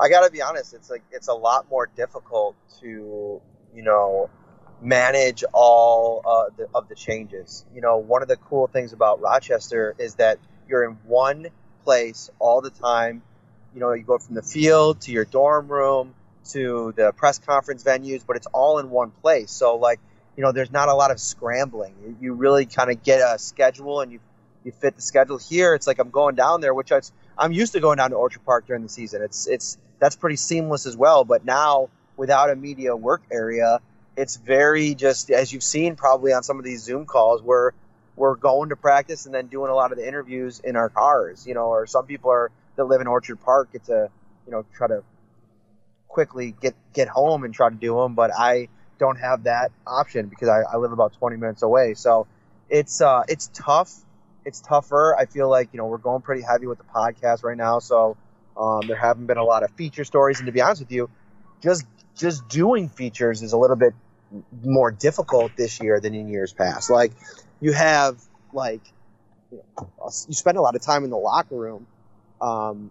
I 0.00 0.08
got 0.08 0.24
to 0.24 0.30
be 0.30 0.42
honest. 0.42 0.74
It's 0.74 0.90
like 0.90 1.02
it's 1.12 1.28
a 1.28 1.34
lot 1.34 1.68
more 1.70 1.88
difficult 1.96 2.56
to 2.80 3.40
you 3.74 3.82
know 3.82 4.30
manage 4.80 5.44
all 5.52 6.22
uh, 6.24 6.44
the, 6.56 6.68
of 6.74 6.88
the 6.88 6.94
changes. 6.94 7.64
You 7.74 7.80
know, 7.80 7.98
one 7.98 8.22
of 8.22 8.28
the 8.28 8.36
cool 8.36 8.66
things 8.66 8.92
about 8.92 9.20
Rochester 9.20 9.94
is 9.98 10.16
that 10.16 10.38
you're 10.68 10.84
in 10.84 10.98
one 11.04 11.48
place 11.84 12.30
all 12.38 12.60
the 12.60 12.70
time. 12.70 13.22
You 13.74 13.80
know, 13.80 13.92
you 13.92 14.02
go 14.02 14.18
from 14.18 14.34
the 14.34 14.42
field 14.42 15.00
to 15.02 15.12
your 15.12 15.24
dorm 15.24 15.68
room 15.68 16.14
to 16.50 16.92
the 16.96 17.12
press 17.12 17.38
conference 17.38 17.84
venues, 17.84 18.22
but 18.26 18.36
it's 18.36 18.46
all 18.46 18.78
in 18.78 18.90
one 18.90 19.10
place. 19.10 19.50
So, 19.50 19.76
like, 19.76 20.00
you 20.36 20.42
know, 20.42 20.52
there's 20.52 20.70
not 20.70 20.88
a 20.88 20.94
lot 20.94 21.10
of 21.10 21.20
scrambling. 21.20 22.16
You, 22.20 22.34
really 22.34 22.66
kind 22.66 22.90
of 22.90 23.02
get 23.02 23.20
a 23.20 23.38
schedule 23.38 24.00
and 24.00 24.12
you 24.12 24.20
you 24.64 24.72
fit 24.72 24.96
the 24.96 25.02
schedule 25.02 25.38
here. 25.38 25.74
It's 25.74 25.86
like 25.86 25.98
I'm 25.98 26.10
going 26.10 26.34
down 26.34 26.60
there, 26.60 26.74
which 26.74 26.92
I, 26.92 27.00
I'm 27.36 27.52
used 27.52 27.72
to 27.72 27.80
going 27.80 27.96
down 27.96 28.10
to 28.10 28.16
Orchard 28.16 28.44
Park 28.44 28.66
during 28.66 28.82
the 28.82 28.88
season. 28.88 29.22
It's 29.22 29.46
it's 29.46 29.78
that's 29.98 30.16
pretty 30.16 30.36
seamless 30.36 30.86
as 30.86 30.96
well. 30.96 31.24
But 31.24 31.44
now 31.44 31.88
without 32.16 32.50
a 32.50 32.56
media 32.56 32.94
work 32.94 33.22
area, 33.30 33.80
it's 34.18 34.36
very 34.36 34.96
just 34.96 35.30
as 35.30 35.52
you've 35.52 35.62
seen 35.62 35.94
probably 35.94 36.32
on 36.32 36.42
some 36.42 36.58
of 36.58 36.64
these 36.64 36.82
Zoom 36.82 37.06
calls 37.06 37.40
where 37.40 37.72
we're 38.16 38.34
going 38.34 38.70
to 38.70 38.76
practice 38.76 39.26
and 39.26 39.34
then 39.34 39.46
doing 39.46 39.70
a 39.70 39.74
lot 39.74 39.92
of 39.92 39.98
the 39.98 40.06
interviews 40.06 40.60
in 40.64 40.74
our 40.74 40.88
cars, 40.88 41.46
you 41.46 41.54
know, 41.54 41.66
or 41.66 41.86
some 41.86 42.04
people 42.04 42.32
are 42.32 42.50
that 42.74 42.84
live 42.84 43.00
in 43.00 43.06
Orchard 43.06 43.40
Park 43.40 43.72
get 43.72 43.84
to, 43.84 44.10
you 44.44 44.52
know, 44.52 44.64
try 44.74 44.88
to 44.88 45.04
quickly 46.08 46.52
get 46.60 46.74
get 46.92 47.06
home 47.06 47.44
and 47.44 47.54
try 47.54 47.68
to 47.68 47.76
do 47.76 47.94
them, 47.94 48.14
but 48.14 48.32
I 48.36 48.68
don't 48.98 49.20
have 49.20 49.44
that 49.44 49.70
option 49.86 50.26
because 50.26 50.48
I, 50.48 50.62
I 50.62 50.78
live 50.78 50.90
about 50.90 51.12
20 51.12 51.36
minutes 51.36 51.62
away. 51.62 51.94
So 51.94 52.26
it's 52.68 53.00
uh 53.00 53.22
it's 53.28 53.48
tough. 53.54 53.94
It's 54.44 54.60
tougher. 54.60 55.16
I 55.16 55.26
feel 55.26 55.48
like, 55.48 55.68
you 55.72 55.78
know, 55.78 55.86
we're 55.86 55.98
going 55.98 56.22
pretty 56.22 56.42
heavy 56.42 56.66
with 56.66 56.78
the 56.78 56.84
podcast 56.84 57.44
right 57.44 57.56
now, 57.56 57.78
so 57.78 58.16
um, 58.56 58.80
there 58.88 58.96
haven't 58.96 59.26
been 59.26 59.38
a 59.38 59.44
lot 59.44 59.62
of 59.62 59.70
feature 59.72 60.04
stories, 60.04 60.38
and 60.38 60.46
to 60.46 60.52
be 60.52 60.60
honest 60.60 60.80
with 60.80 60.90
you, 60.90 61.08
just 61.62 61.84
just 62.16 62.48
doing 62.48 62.88
features 62.88 63.42
is 63.42 63.52
a 63.52 63.56
little 63.56 63.76
bit 63.76 63.94
more 64.62 64.90
difficult 64.90 65.52
this 65.56 65.80
year 65.80 66.00
than 66.00 66.14
in 66.14 66.28
years 66.28 66.52
past. 66.52 66.90
Like 66.90 67.12
you 67.60 67.72
have 67.72 68.20
like 68.52 68.80
you, 69.50 69.62
know, 69.76 69.90
you 70.28 70.34
spend 70.34 70.58
a 70.58 70.60
lot 70.60 70.74
of 70.74 70.82
time 70.82 71.04
in 71.04 71.10
the 71.10 71.16
locker 71.16 71.56
room 71.56 71.86
um, 72.40 72.90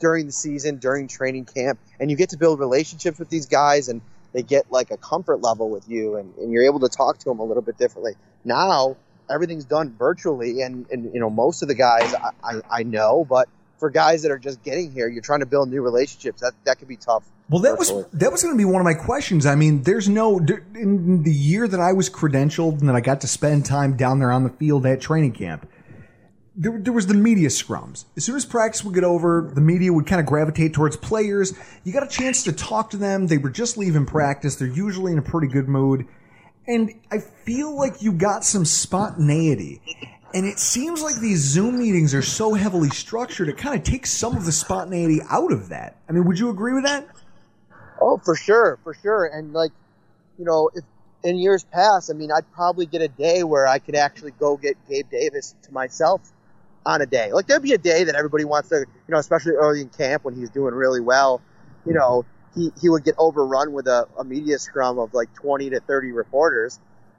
during 0.00 0.26
the 0.26 0.32
season, 0.32 0.78
during 0.78 1.08
training 1.08 1.44
camp, 1.44 1.78
and 1.98 2.10
you 2.10 2.16
get 2.16 2.30
to 2.30 2.36
build 2.36 2.60
relationships 2.60 3.18
with 3.18 3.28
these 3.28 3.46
guys, 3.46 3.88
and 3.88 4.00
they 4.32 4.42
get 4.42 4.70
like 4.70 4.90
a 4.90 4.96
comfort 4.96 5.40
level 5.40 5.70
with 5.70 5.88
you, 5.88 6.16
and, 6.16 6.34
and 6.36 6.52
you're 6.52 6.64
able 6.64 6.80
to 6.80 6.88
talk 6.88 7.18
to 7.18 7.24
them 7.24 7.40
a 7.40 7.44
little 7.44 7.62
bit 7.62 7.78
differently. 7.78 8.12
Now 8.44 8.96
everything's 9.30 9.64
done 9.64 9.94
virtually, 9.98 10.62
and, 10.62 10.86
and 10.90 11.12
you 11.12 11.20
know 11.20 11.30
most 11.30 11.62
of 11.62 11.68
the 11.68 11.74
guys 11.74 12.14
I, 12.14 12.30
I, 12.42 12.60
I 12.70 12.82
know, 12.82 13.26
but 13.28 13.48
for 13.78 13.90
guys 13.90 14.22
that 14.22 14.30
are 14.30 14.38
just 14.38 14.62
getting 14.62 14.92
here, 14.92 15.08
you're 15.08 15.22
trying 15.22 15.40
to 15.40 15.46
build 15.46 15.70
new 15.70 15.82
relationships. 15.82 16.40
That 16.40 16.52
that 16.64 16.78
could 16.78 16.88
be 16.88 16.96
tough. 16.96 17.24
Well, 17.48 17.62
that 17.62 17.78
was 17.78 17.88
that 18.12 18.30
was 18.30 18.42
going 18.42 18.54
to 18.54 18.58
be 18.58 18.64
one 18.64 18.80
of 18.80 18.84
my 18.84 18.94
questions. 18.94 19.46
I 19.46 19.54
mean, 19.54 19.82
there's 19.84 20.08
no 20.08 20.38
in 20.74 21.22
the 21.22 21.32
year 21.32 21.66
that 21.66 21.80
I 21.80 21.92
was 21.92 22.10
credentialed 22.10 22.80
and 22.80 22.88
that 22.88 22.96
I 22.96 23.00
got 23.00 23.20
to 23.22 23.26
spend 23.26 23.64
time 23.64 23.96
down 23.96 24.18
there 24.18 24.30
on 24.30 24.42
the 24.44 24.50
field 24.50 24.84
at 24.84 25.00
training 25.00 25.32
camp. 25.32 25.66
there, 26.58 26.76
there 26.76 26.92
was 26.92 27.06
the 27.06 27.14
media 27.14 27.48
scrums. 27.48 28.04
As 28.16 28.24
soon 28.24 28.34
as 28.34 28.44
practice 28.44 28.82
would 28.82 28.94
get 28.94 29.04
over, 29.04 29.50
the 29.54 29.60
media 29.60 29.92
would 29.92 30.06
kind 30.06 30.20
of 30.20 30.26
gravitate 30.26 30.74
towards 30.74 30.96
players. 30.96 31.54
You 31.84 31.92
got 31.92 32.02
a 32.02 32.08
chance 32.08 32.42
to 32.44 32.52
talk 32.52 32.90
to 32.90 32.96
them. 32.96 33.28
They 33.28 33.38
were 33.38 33.50
just 33.50 33.78
leaving 33.78 34.06
practice. 34.06 34.56
They're 34.56 34.66
usually 34.66 35.12
in 35.12 35.18
a 35.18 35.22
pretty 35.22 35.46
good 35.46 35.68
mood. 35.68 36.06
And 36.66 37.00
I 37.12 37.18
feel 37.18 37.74
like 37.76 38.02
you 38.02 38.12
got 38.12 38.44
some 38.44 38.64
spontaneity. 38.64 39.80
And 40.34 40.44
it 40.44 40.58
seems 40.58 41.02
like 41.02 41.16
these 41.16 41.40
Zoom 41.40 41.78
meetings 41.78 42.14
are 42.14 42.22
so 42.22 42.54
heavily 42.54 42.90
structured, 42.90 43.48
it 43.48 43.56
kind 43.56 43.76
of 43.76 43.82
takes 43.82 44.12
some 44.12 44.36
of 44.36 44.44
the 44.44 44.52
spontaneity 44.52 45.20
out 45.30 45.52
of 45.52 45.70
that. 45.70 45.96
I 46.08 46.12
mean, 46.12 46.24
would 46.24 46.38
you 46.38 46.50
agree 46.50 46.74
with 46.74 46.84
that? 46.84 47.08
Oh, 48.00 48.18
for 48.18 48.36
sure, 48.36 48.78
for 48.84 48.94
sure. 48.94 49.24
And 49.26 49.52
like, 49.52 49.72
you 50.38 50.44
know, 50.44 50.70
if 50.74 50.84
in 51.24 51.36
years 51.36 51.64
past, 51.64 52.10
I 52.10 52.14
mean, 52.14 52.30
I'd 52.30 52.50
probably 52.52 52.86
get 52.86 53.02
a 53.02 53.08
day 53.08 53.42
where 53.42 53.66
I 53.66 53.78
could 53.78 53.96
actually 53.96 54.32
go 54.32 54.56
get 54.56 54.76
Gabe 54.88 55.10
Davis 55.10 55.54
to 55.62 55.72
myself 55.72 56.20
on 56.86 57.02
a 57.02 57.06
day. 57.06 57.32
Like 57.32 57.46
there'd 57.46 57.62
be 57.62 57.72
a 57.72 57.78
day 57.78 58.04
that 58.04 58.14
everybody 58.14 58.44
wants 58.44 58.68
to, 58.68 58.76
you 58.76 59.12
know, 59.12 59.18
especially 59.18 59.52
early 59.52 59.80
in 59.80 59.88
camp 59.88 60.24
when 60.24 60.34
he's 60.34 60.50
doing 60.50 60.74
really 60.74 61.00
well, 61.00 61.40
you 61.86 61.94
know, 61.94 62.24
he, 62.54 62.72
he 62.80 62.88
would 62.88 63.04
get 63.04 63.14
overrun 63.18 63.72
with 63.72 63.86
a, 63.86 64.06
a 64.18 64.24
media 64.24 64.58
scrum 64.58 64.98
of 64.98 65.12
like 65.14 65.32
20 65.34 65.70
to 65.70 65.80
30 65.80 66.12
reporters. 66.12 66.78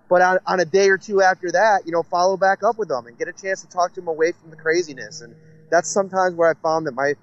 But 0.10 0.24
on, 0.24 0.40
on 0.48 0.60
a 0.60 0.66
day 0.66 0.90
or 0.90 0.98
two 0.98 1.22
after 1.22 1.52
that, 1.52 1.84
you 1.86 1.92
know, 1.92 2.02
follow 2.02 2.36
back 2.36 2.64
up 2.64 2.80
with 2.80 2.90
them 2.90 3.06
and 3.06 3.18
get 3.18 3.28
a 3.28 3.32
chance 3.32 3.62
to 3.62 3.70
talk 3.70 3.94
to 3.94 4.02
them 4.02 4.08
away 4.08 4.32
from 4.32 4.50
the 4.50 4.56
craziness. 4.56 5.22
And 5.22 5.36
that's 5.70 5.88
sometimes 5.88 6.36
where 6.36 6.50
I 6.50 6.56
found 6.56 6.88
that 6.88 6.94
my, 6.94 7.14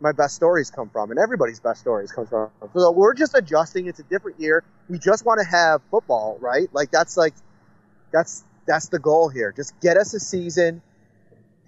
my 0.00 0.12
best 0.12 0.36
stories 0.36 0.70
come 0.70 0.88
from 0.88 1.10
and 1.10 1.18
everybody's 1.18 1.58
best 1.58 1.80
stories 1.80 2.12
come 2.12 2.26
from. 2.26 2.50
So 2.72 2.92
we're 2.92 3.14
just 3.14 3.34
adjusting. 3.34 3.88
It's 3.88 3.98
a 3.98 4.04
different 4.04 4.40
year. 4.40 4.62
We 4.88 5.00
just 5.00 5.26
want 5.26 5.40
to 5.40 5.44
have 5.44 5.82
football, 5.90 6.38
right? 6.40 6.68
Like 6.72 6.92
that's 6.92 7.16
like, 7.16 7.34
that's, 8.12 8.44
that's 8.64 8.88
the 8.90 9.00
goal 9.00 9.28
here. 9.28 9.52
Just 9.54 9.78
get 9.80 9.96
us 9.96 10.14
a 10.14 10.20
season 10.20 10.82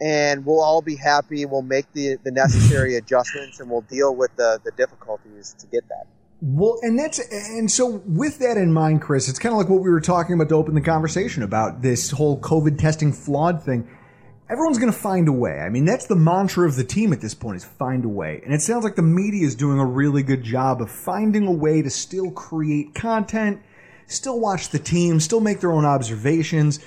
and 0.01 0.47
we'll 0.47 0.62
all 0.62 0.81
be 0.81 0.95
happy. 0.95 1.45
We'll 1.45 1.62
make 1.62 1.93
the, 1.93 2.19
the 2.23 2.31
necessary 2.31 2.95
adjustments 2.95 3.59
and 3.59 3.69
we'll 3.69 3.81
deal 3.81 4.14
with 4.14 4.35
the, 4.37 4.61
the 4.62 4.71
difficulties 4.71 5.57
to 5.59 5.67
get 5.67 5.88
that. 5.88 6.07
Well, 6.40 6.79
and 6.83 6.96
that's 6.96 7.18
and 7.18 7.68
so 7.70 8.01
with 8.07 8.38
that 8.38 8.57
in 8.57 8.72
mind, 8.72 9.03
Chris, 9.03 9.29
it's 9.29 9.40
kind 9.40 9.53
of 9.53 9.59
like 9.59 9.68
what 9.68 9.83
we 9.83 9.90
were 9.90 10.01
talking 10.01 10.35
about 10.35 10.48
to 10.51 10.55
open 10.55 10.74
the 10.74 10.81
conversation 10.81 11.42
about 11.42 11.83
this 11.83 12.12
whole 12.12 12.40
COVID 12.40 12.79
testing 12.79 13.12
flawed 13.12 13.64
thing. 13.64 13.88
Everyone's 14.48 14.79
going 14.79 14.92
to 14.92 14.98
find 14.98 15.29
a 15.29 15.33
way. 15.33 15.59
I 15.59 15.68
mean, 15.68 15.85
that's 15.85 16.07
the 16.07 16.16
mantra 16.16 16.66
of 16.66 16.77
the 16.77 16.85
team 16.85 17.12
at 17.12 17.20
this 17.20 17.35
point 17.35 17.57
is 17.57 17.64
find 17.64 18.05
a 18.05 18.09
way. 18.09 18.40
And 18.44 18.55
it 18.55 18.62
sounds 18.62 18.85
like 18.85 18.94
the 18.94 19.03
media 19.03 19.46
is 19.46 19.55
doing 19.57 19.79
a 19.79 19.85
really 19.85 20.22
good 20.22 20.42
job 20.42 20.81
of 20.81 20.90
finding 20.90 21.46
a 21.46 21.53
way 21.53 21.83
to 21.83 21.90
still 21.90 22.31
create 22.31 22.94
content, 22.94 23.61
still 24.07 24.40
watch 24.40 24.70
the 24.70 24.79
team, 24.79 25.20
still 25.20 25.40
make 25.40 25.61
their 25.61 25.72
own 25.72 25.85
observations. 25.85 26.81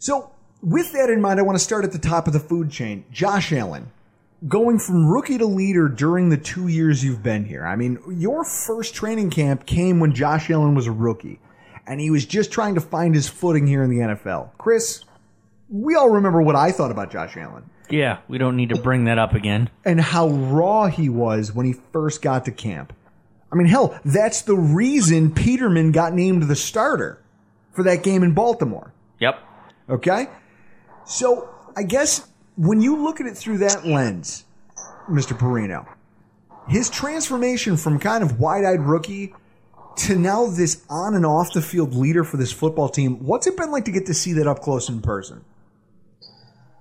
So 0.00 0.32
with 0.60 0.92
that 0.92 1.08
in 1.08 1.20
mind, 1.20 1.38
I 1.38 1.44
want 1.44 1.56
to 1.56 1.64
start 1.64 1.84
at 1.84 1.92
the 1.92 1.98
top 1.98 2.26
of 2.26 2.34
the 2.34 2.40
food 2.40 2.70
chain. 2.70 3.04
Josh 3.10 3.52
Allen, 3.52 3.90
going 4.48 4.78
from 4.78 5.06
rookie 5.06 5.38
to 5.38 5.46
leader 5.46 5.88
during 5.88 6.28
the 6.28 6.36
two 6.36 6.68
years 6.68 7.04
you've 7.04 7.22
been 7.22 7.44
here. 7.44 7.64
I 7.64 7.76
mean, 7.76 7.98
your 8.08 8.44
first 8.44 8.94
training 8.94 9.30
camp 9.30 9.66
came 9.66 10.00
when 10.00 10.14
Josh 10.14 10.50
Allen 10.50 10.74
was 10.74 10.86
a 10.86 10.92
rookie, 10.92 11.40
and 11.86 12.00
he 12.00 12.10
was 12.10 12.26
just 12.26 12.50
trying 12.50 12.74
to 12.74 12.80
find 12.80 13.14
his 13.14 13.28
footing 13.28 13.66
here 13.66 13.82
in 13.82 13.90
the 13.90 13.98
NFL. 13.98 14.50
Chris, 14.58 15.04
we 15.68 15.94
all 15.94 16.10
remember 16.10 16.42
what 16.42 16.56
I 16.56 16.72
thought 16.72 16.90
about 16.90 17.10
Josh 17.10 17.36
Allen. 17.36 17.68
Yeah, 17.88 18.18
we 18.26 18.38
don't 18.38 18.56
need 18.56 18.70
to 18.70 18.80
bring 18.80 19.04
that 19.04 19.18
up 19.18 19.34
again. 19.34 19.68
And 19.84 20.00
how 20.00 20.28
raw 20.28 20.86
he 20.86 21.08
was 21.08 21.52
when 21.52 21.66
he 21.66 21.74
first 21.92 22.22
got 22.22 22.44
to 22.46 22.50
camp. 22.50 22.92
I 23.50 23.54
mean, 23.54 23.66
hell, 23.66 23.98
that's 24.04 24.42
the 24.42 24.56
reason 24.56 25.34
Peterman 25.34 25.92
got 25.92 26.14
named 26.14 26.44
the 26.44 26.56
starter 26.56 27.22
for 27.72 27.82
that 27.82 28.02
game 28.02 28.22
in 28.22 28.32
Baltimore. 28.32 28.94
Yep. 29.20 29.38
Okay? 29.90 30.28
So 31.04 31.50
I 31.76 31.82
guess 31.82 32.26
when 32.56 32.80
you 32.80 33.02
look 33.02 33.20
at 33.20 33.26
it 33.26 33.36
through 33.36 33.58
that 33.58 33.86
lens, 33.86 34.44
Mr. 35.08 35.38
Parrino, 35.38 35.86
his 36.68 36.90
transformation 36.90 37.76
from 37.76 37.98
kind 37.98 38.22
of 38.22 38.38
wide 38.38 38.64
eyed 38.64 38.80
rookie 38.80 39.34
to 39.96 40.16
now 40.16 40.46
this 40.46 40.84
on 40.88 41.14
and 41.14 41.26
off 41.26 41.52
the 41.52 41.62
field 41.62 41.94
leader 41.94 42.24
for 42.24 42.36
this 42.36 42.52
football 42.52 42.88
team, 42.88 43.24
what's 43.24 43.46
it 43.46 43.56
been 43.56 43.70
like 43.70 43.84
to 43.86 43.90
get 43.90 44.06
to 44.06 44.14
see 44.14 44.32
that 44.34 44.46
up 44.46 44.60
close 44.60 44.88
in 44.88 45.00
person? 45.00 45.44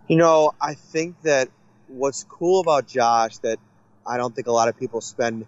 You 0.07 0.17
know, 0.17 0.53
I 0.61 0.73
think 0.73 1.21
that 1.23 1.49
what's 1.87 2.23
cool 2.23 2.61
about 2.61 2.87
Josh 2.87 3.37
that 3.39 3.59
I 4.05 4.17
don't 4.17 4.35
think 4.35 4.47
a 4.47 4.51
lot 4.51 4.67
of 4.67 4.77
people 4.77 5.01
spend 5.01 5.45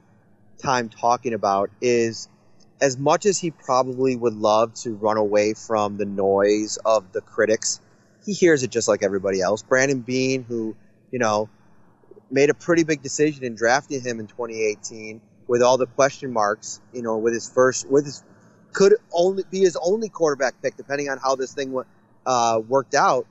time 0.57 0.89
talking 0.89 1.33
about 1.33 1.69
is 1.81 2.29
as 2.81 2.97
much 2.97 3.25
as 3.25 3.39
he 3.39 3.51
probably 3.51 4.15
would 4.15 4.36
love 4.36 4.73
to 4.73 4.93
run 4.93 5.17
away 5.17 5.53
from 5.53 5.97
the 5.97 6.05
noise 6.05 6.77
of 6.86 7.12
the 7.12 7.21
critics 7.21 7.79
he 8.25 8.33
hears 8.33 8.63
it 8.63 8.71
just 8.71 8.88
like 8.88 9.03
everybody 9.03 9.41
else. 9.41 9.63
Brandon 9.63 9.99
Beane, 9.99 10.43
who, 10.43 10.75
you 11.12 11.19
know, 11.19 11.49
made 12.31 12.49
a 12.49 12.53
pretty 12.53 12.83
big 12.83 13.01
decision 13.01 13.43
in 13.43 13.55
drafting 13.55 14.01
him 14.01 14.19
in 14.19 14.27
2018 14.27 15.21
with 15.47 15.62
all 15.62 15.77
the 15.77 15.86
question 15.86 16.31
marks, 16.31 16.81
you 16.93 17.01
know, 17.01 17.17
with 17.17 17.33
his 17.33 17.49
first, 17.49 17.89
with 17.89 18.05
his, 18.05 18.23
could 18.71 18.95
only 19.13 19.43
be 19.51 19.59
his 19.59 19.77
only 19.81 20.09
quarterback 20.09 20.62
pick, 20.62 20.75
depending 20.77 21.09
on 21.09 21.17
how 21.17 21.36
this 21.36 21.53
thing 21.53 21.77
uh, 22.25 22.62
worked 22.67 22.95
out. 22.95 23.27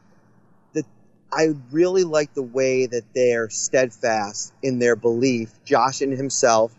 That 0.75 0.85
I 1.33 1.55
really 1.71 2.05
like 2.05 2.35
the 2.35 2.43
way 2.43 2.87
that 2.87 3.03
they're 3.15 3.51
steadfast 3.51 4.53
in 4.63 4.79
their 4.79 4.95
belief, 4.95 5.51
Josh 5.65 6.03
in 6.03 6.13
himself, 6.13 6.73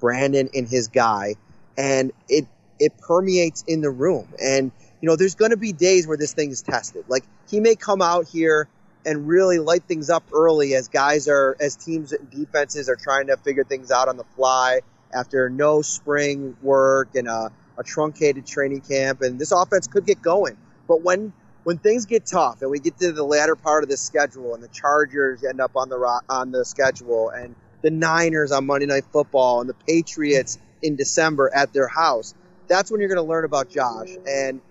Brandon 0.00 0.48
in 0.52 0.66
his 0.66 0.88
guy, 0.88 1.34
and 1.76 2.12
it 2.28 2.46
it 2.78 2.96
permeates 2.98 3.64
in 3.66 3.80
the 3.80 3.90
room. 3.90 4.28
And 4.40 4.70
you 5.04 5.10
know, 5.10 5.16
there's 5.16 5.34
going 5.34 5.50
to 5.50 5.58
be 5.58 5.74
days 5.74 6.06
where 6.06 6.16
this 6.16 6.32
thing 6.32 6.50
is 6.50 6.62
tested. 6.62 7.04
Like 7.08 7.24
he 7.50 7.60
may 7.60 7.74
come 7.74 8.00
out 8.00 8.26
here 8.26 8.68
and 9.04 9.28
really 9.28 9.58
light 9.58 9.84
things 9.84 10.08
up 10.08 10.24
early 10.32 10.74
as 10.74 10.88
guys 10.88 11.28
are, 11.28 11.54
as 11.60 11.76
teams 11.76 12.12
and 12.12 12.30
defenses 12.30 12.88
are 12.88 12.96
trying 12.96 13.26
to 13.26 13.36
figure 13.36 13.64
things 13.64 13.90
out 13.90 14.08
on 14.08 14.16
the 14.16 14.24
fly 14.34 14.80
after 15.12 15.50
no 15.50 15.82
spring 15.82 16.56
work 16.62 17.14
and 17.16 17.28
a, 17.28 17.52
a 17.76 17.82
truncated 17.84 18.46
training 18.46 18.80
camp. 18.80 19.20
And 19.20 19.38
this 19.38 19.52
offense 19.52 19.88
could 19.88 20.06
get 20.06 20.22
going. 20.22 20.56
But 20.88 21.02
when, 21.02 21.34
when 21.64 21.76
things 21.76 22.06
get 22.06 22.24
tough 22.24 22.62
and 22.62 22.70
we 22.70 22.78
get 22.78 22.96
to 23.00 23.12
the 23.12 23.24
latter 23.24 23.56
part 23.56 23.82
of 23.82 23.90
the 23.90 23.98
schedule 23.98 24.54
and 24.54 24.62
the 24.62 24.68
Chargers 24.68 25.44
end 25.44 25.60
up 25.60 25.72
on 25.76 25.90
the 25.90 26.22
on 26.30 26.50
the 26.50 26.64
schedule 26.64 27.28
and 27.28 27.54
the 27.82 27.90
Niners 27.90 28.52
on 28.52 28.64
Monday 28.64 28.86
Night 28.86 29.04
Football 29.12 29.60
and 29.60 29.68
the 29.68 29.74
Patriots 29.74 30.58
in 30.80 30.96
December 30.96 31.50
at 31.54 31.74
their 31.74 31.88
house, 31.88 32.34
that's 32.68 32.90
when 32.90 33.00
you're 33.00 33.10
going 33.10 33.22
to 33.22 33.30
learn 33.30 33.44
about 33.44 33.68
Josh. 33.68 34.08
And 34.26 34.62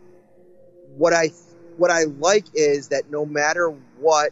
what 0.98 1.14
I 1.14 1.32
what 1.78 1.92
I 1.92 2.04
like 2.04 2.46
is 2.54 2.90
that 2.90 3.10
no 3.10 3.26
matter 3.26 3.70
what 4.00 4.32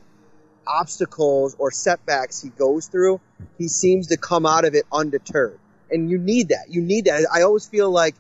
obstacles 0.68 1.56
or 1.58 1.72
setbacks 1.72 2.42
he 2.42 2.50
goes 2.50 2.88
through, 2.88 3.20
he 3.58 3.68
seems 3.68 4.08
to 4.08 4.18
come 4.18 4.46
out 4.46 4.66
of 4.66 4.76
it 4.76 4.86
undeterred. 4.92 5.60
And 5.90 6.10
you 6.10 6.18
need 6.18 6.50
that. 6.50 6.66
You 6.70 6.82
need 6.82 7.06
that. 7.06 7.26
I 7.34 7.42
always 7.42 7.68
feel 7.68 7.90
like, 7.90 8.16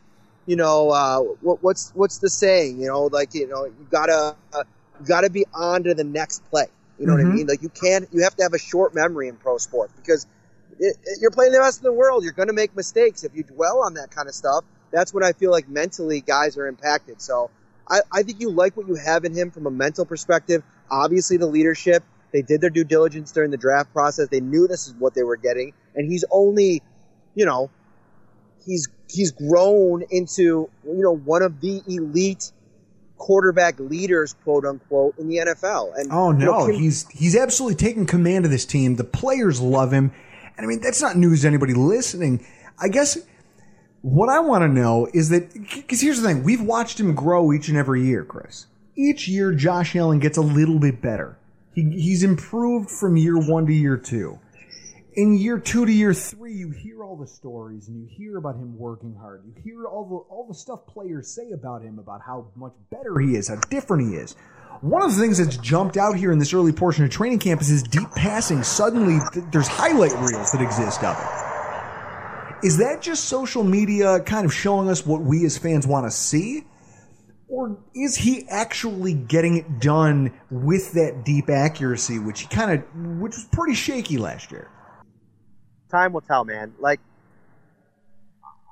you 0.45 0.55
know, 0.55 0.89
uh, 0.89 1.19
what, 1.41 1.63
what's 1.63 1.91
what's 1.95 2.17
the 2.17 2.29
saying? 2.29 2.81
You 2.81 2.87
know, 2.87 3.03
like 3.05 3.33
you 3.33 3.47
know, 3.47 3.65
you 3.65 3.87
gotta 3.89 4.35
uh, 4.53 4.63
you 4.99 5.05
gotta 5.05 5.29
be 5.29 5.45
on 5.53 5.83
to 5.83 5.93
the 5.93 6.03
next 6.03 6.43
play. 6.49 6.65
You 6.99 7.07
know 7.07 7.13
mm-hmm. 7.13 7.19
what 7.19 7.25
I 7.25 7.29
mm-hmm. 7.29 7.37
mean? 7.37 7.47
Like 7.47 7.61
you 7.61 7.69
can't. 7.69 8.07
You 8.11 8.23
have 8.23 8.35
to 8.37 8.43
have 8.43 8.53
a 8.53 8.59
short 8.59 8.93
memory 8.93 9.27
in 9.27 9.35
pro 9.35 9.57
sports 9.57 9.93
because 9.95 10.27
it, 10.79 10.97
it, 11.03 11.19
you're 11.21 11.31
playing 11.31 11.53
the 11.53 11.59
best 11.59 11.79
in 11.79 11.85
the 11.85 11.93
world. 11.93 12.23
You're 12.23 12.33
going 12.33 12.47
to 12.47 12.53
make 12.53 12.75
mistakes 12.75 13.23
if 13.23 13.35
you 13.35 13.43
dwell 13.43 13.83
on 13.83 13.93
that 13.93 14.11
kind 14.11 14.27
of 14.27 14.35
stuff. 14.35 14.65
That's 14.91 15.13
when 15.13 15.23
I 15.23 15.31
feel 15.31 15.51
like 15.51 15.69
mentally 15.69 16.21
guys 16.21 16.57
are 16.57 16.67
impacted. 16.67 17.21
So 17.21 17.49
I, 17.89 17.99
I 18.11 18.23
think 18.23 18.39
you 18.39 18.51
like 18.51 18.77
what 18.77 18.87
you 18.87 18.95
have 18.95 19.25
in 19.25 19.33
him 19.33 19.51
from 19.51 19.65
a 19.67 19.71
mental 19.71 20.05
perspective. 20.05 20.63
Obviously, 20.89 21.37
the 21.37 21.47
leadership. 21.47 22.03
They 22.31 22.41
did 22.41 22.61
their 22.61 22.69
due 22.69 22.85
diligence 22.85 23.31
during 23.31 23.51
the 23.51 23.57
draft 23.57 23.91
process. 23.91 24.29
They 24.29 24.39
knew 24.39 24.67
this 24.67 24.87
is 24.87 24.93
what 24.93 25.13
they 25.13 25.23
were 25.23 25.35
getting, 25.35 25.73
and 25.95 26.09
he's 26.09 26.23
only, 26.31 26.81
you 27.35 27.45
know, 27.45 27.69
he's 28.65 28.87
he's 29.09 29.31
grown 29.31 30.03
into 30.09 30.69
you 30.85 31.01
know 31.01 31.15
one 31.15 31.41
of 31.41 31.59
the 31.59 31.81
elite 31.87 32.51
quarterback 33.17 33.79
leaders, 33.79 34.33
quote 34.43 34.65
unquote, 34.65 35.17
in 35.19 35.27
the 35.27 35.37
NFL. 35.37 35.91
And 35.97 36.11
oh 36.11 36.31
no, 36.31 36.67
you 36.67 36.71
know, 36.73 36.79
he's 36.79 37.07
he's 37.09 37.35
absolutely 37.35 37.75
taking 37.75 38.05
command 38.05 38.45
of 38.45 38.51
this 38.51 38.65
team. 38.65 38.95
The 38.95 39.03
players 39.03 39.59
love 39.59 39.91
him, 39.91 40.11
and 40.57 40.65
I 40.65 40.67
mean 40.67 40.81
that's 40.81 41.01
not 41.01 41.17
news 41.17 41.41
to 41.41 41.47
anybody 41.47 41.73
listening. 41.73 42.45
I 42.79 42.87
guess 42.87 43.17
what 44.01 44.29
I 44.29 44.39
want 44.39 44.63
to 44.63 44.67
know 44.67 45.07
is 45.13 45.29
that, 45.29 45.53
because 45.53 46.01
here's 46.01 46.21
the 46.21 46.27
thing, 46.27 46.43
we've 46.43 46.61
watched 46.61 46.99
him 46.99 47.13
grow 47.13 47.53
each 47.53 47.67
and 47.67 47.77
every 47.77 48.03
year, 48.03 48.23
Chris. 48.23 48.67
Each 48.95 49.27
year, 49.27 49.53
Josh 49.53 49.95
Allen 49.95 50.19
gets 50.19 50.37
a 50.37 50.41
little 50.41 50.79
bit 50.79 51.01
better. 51.01 51.37
He, 51.73 51.83
he's 51.83 52.23
improved 52.23 52.89
from 52.89 53.15
year 53.15 53.37
one 53.37 53.65
to 53.67 53.73
year 53.73 53.97
two. 53.97 54.39
In 55.13 55.37
year 55.37 55.59
two 55.59 55.85
to 55.85 55.91
year 55.91 56.13
three, 56.13 56.53
you 56.53 56.71
hear 56.71 57.03
all 57.03 57.17
the 57.17 57.27
stories 57.27 57.89
and 57.89 58.01
you 58.01 58.07
hear 58.09 58.37
about 58.37 58.55
him 58.55 58.77
working 58.77 59.13
hard. 59.13 59.43
You 59.45 59.53
hear 59.61 59.85
all 59.85 60.05
the 60.05 60.15
all 60.33 60.45
the 60.47 60.53
stuff 60.53 60.85
players 60.87 61.27
say 61.29 61.51
about 61.51 61.81
him, 61.81 61.99
about 61.99 62.21
how 62.25 62.47
much 62.55 62.73
better 62.89 63.19
he 63.19 63.35
is, 63.35 63.49
how 63.49 63.57
different 63.69 64.09
he 64.09 64.15
is. 64.15 64.35
One 64.79 65.01
of 65.01 65.13
the 65.13 65.21
things 65.21 65.37
that's 65.37 65.57
jumped 65.57 65.97
out 65.97 66.15
here 66.15 66.31
in 66.31 66.39
this 66.39 66.53
early 66.53 66.71
portion 66.71 67.03
of 67.03 67.11
training 67.11 67.39
camp 67.39 67.59
is 67.61 67.67
his 67.67 67.83
deep 67.83 68.09
passing. 68.15 68.63
Suddenly, 68.63 69.19
th- 69.33 69.45
there's 69.51 69.67
highlight 69.67 70.13
reels 70.13 70.51
that 70.53 70.61
exist 70.61 71.03
of 71.03 71.17
it. 71.17 71.50
Is 72.63 72.77
that 72.77 73.01
just 73.01 73.25
social 73.25 73.63
media 73.63 74.19
kind 74.21 74.45
of 74.45 74.53
showing 74.53 74.89
us 74.89 75.05
what 75.05 75.21
we 75.21 75.45
as 75.45 75.57
fans 75.57 75.87
want 75.87 76.05
to 76.05 76.11
see? 76.11 76.65
or 77.51 77.77
is 77.93 78.15
he 78.15 78.47
actually 78.47 79.13
getting 79.13 79.57
it 79.57 79.79
done 79.81 80.31
with 80.49 80.93
that 80.93 81.25
deep 81.25 81.49
accuracy, 81.49 82.17
which 82.17 82.39
he 82.39 82.47
kind 82.47 82.71
of, 82.71 83.19
which 83.19 83.35
was 83.35 83.43
pretty 83.51 83.73
shaky 83.73 84.17
last 84.17 84.51
year? 84.51 84.69
Time 85.91 86.13
will 86.13 86.21
tell, 86.21 86.45
man. 86.45 86.73
Like, 86.79 87.01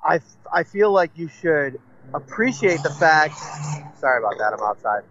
I, 0.02 0.20
I 0.50 0.62
feel 0.62 0.90
like 0.90 1.10
you 1.14 1.28
should 1.28 1.78
appreciate 2.14 2.82
the 2.82 2.88
fact. 2.88 3.34
Sorry 3.98 4.18
about 4.18 4.38
that. 4.38 4.54
I'm 4.54 4.62
outside. 4.62 5.02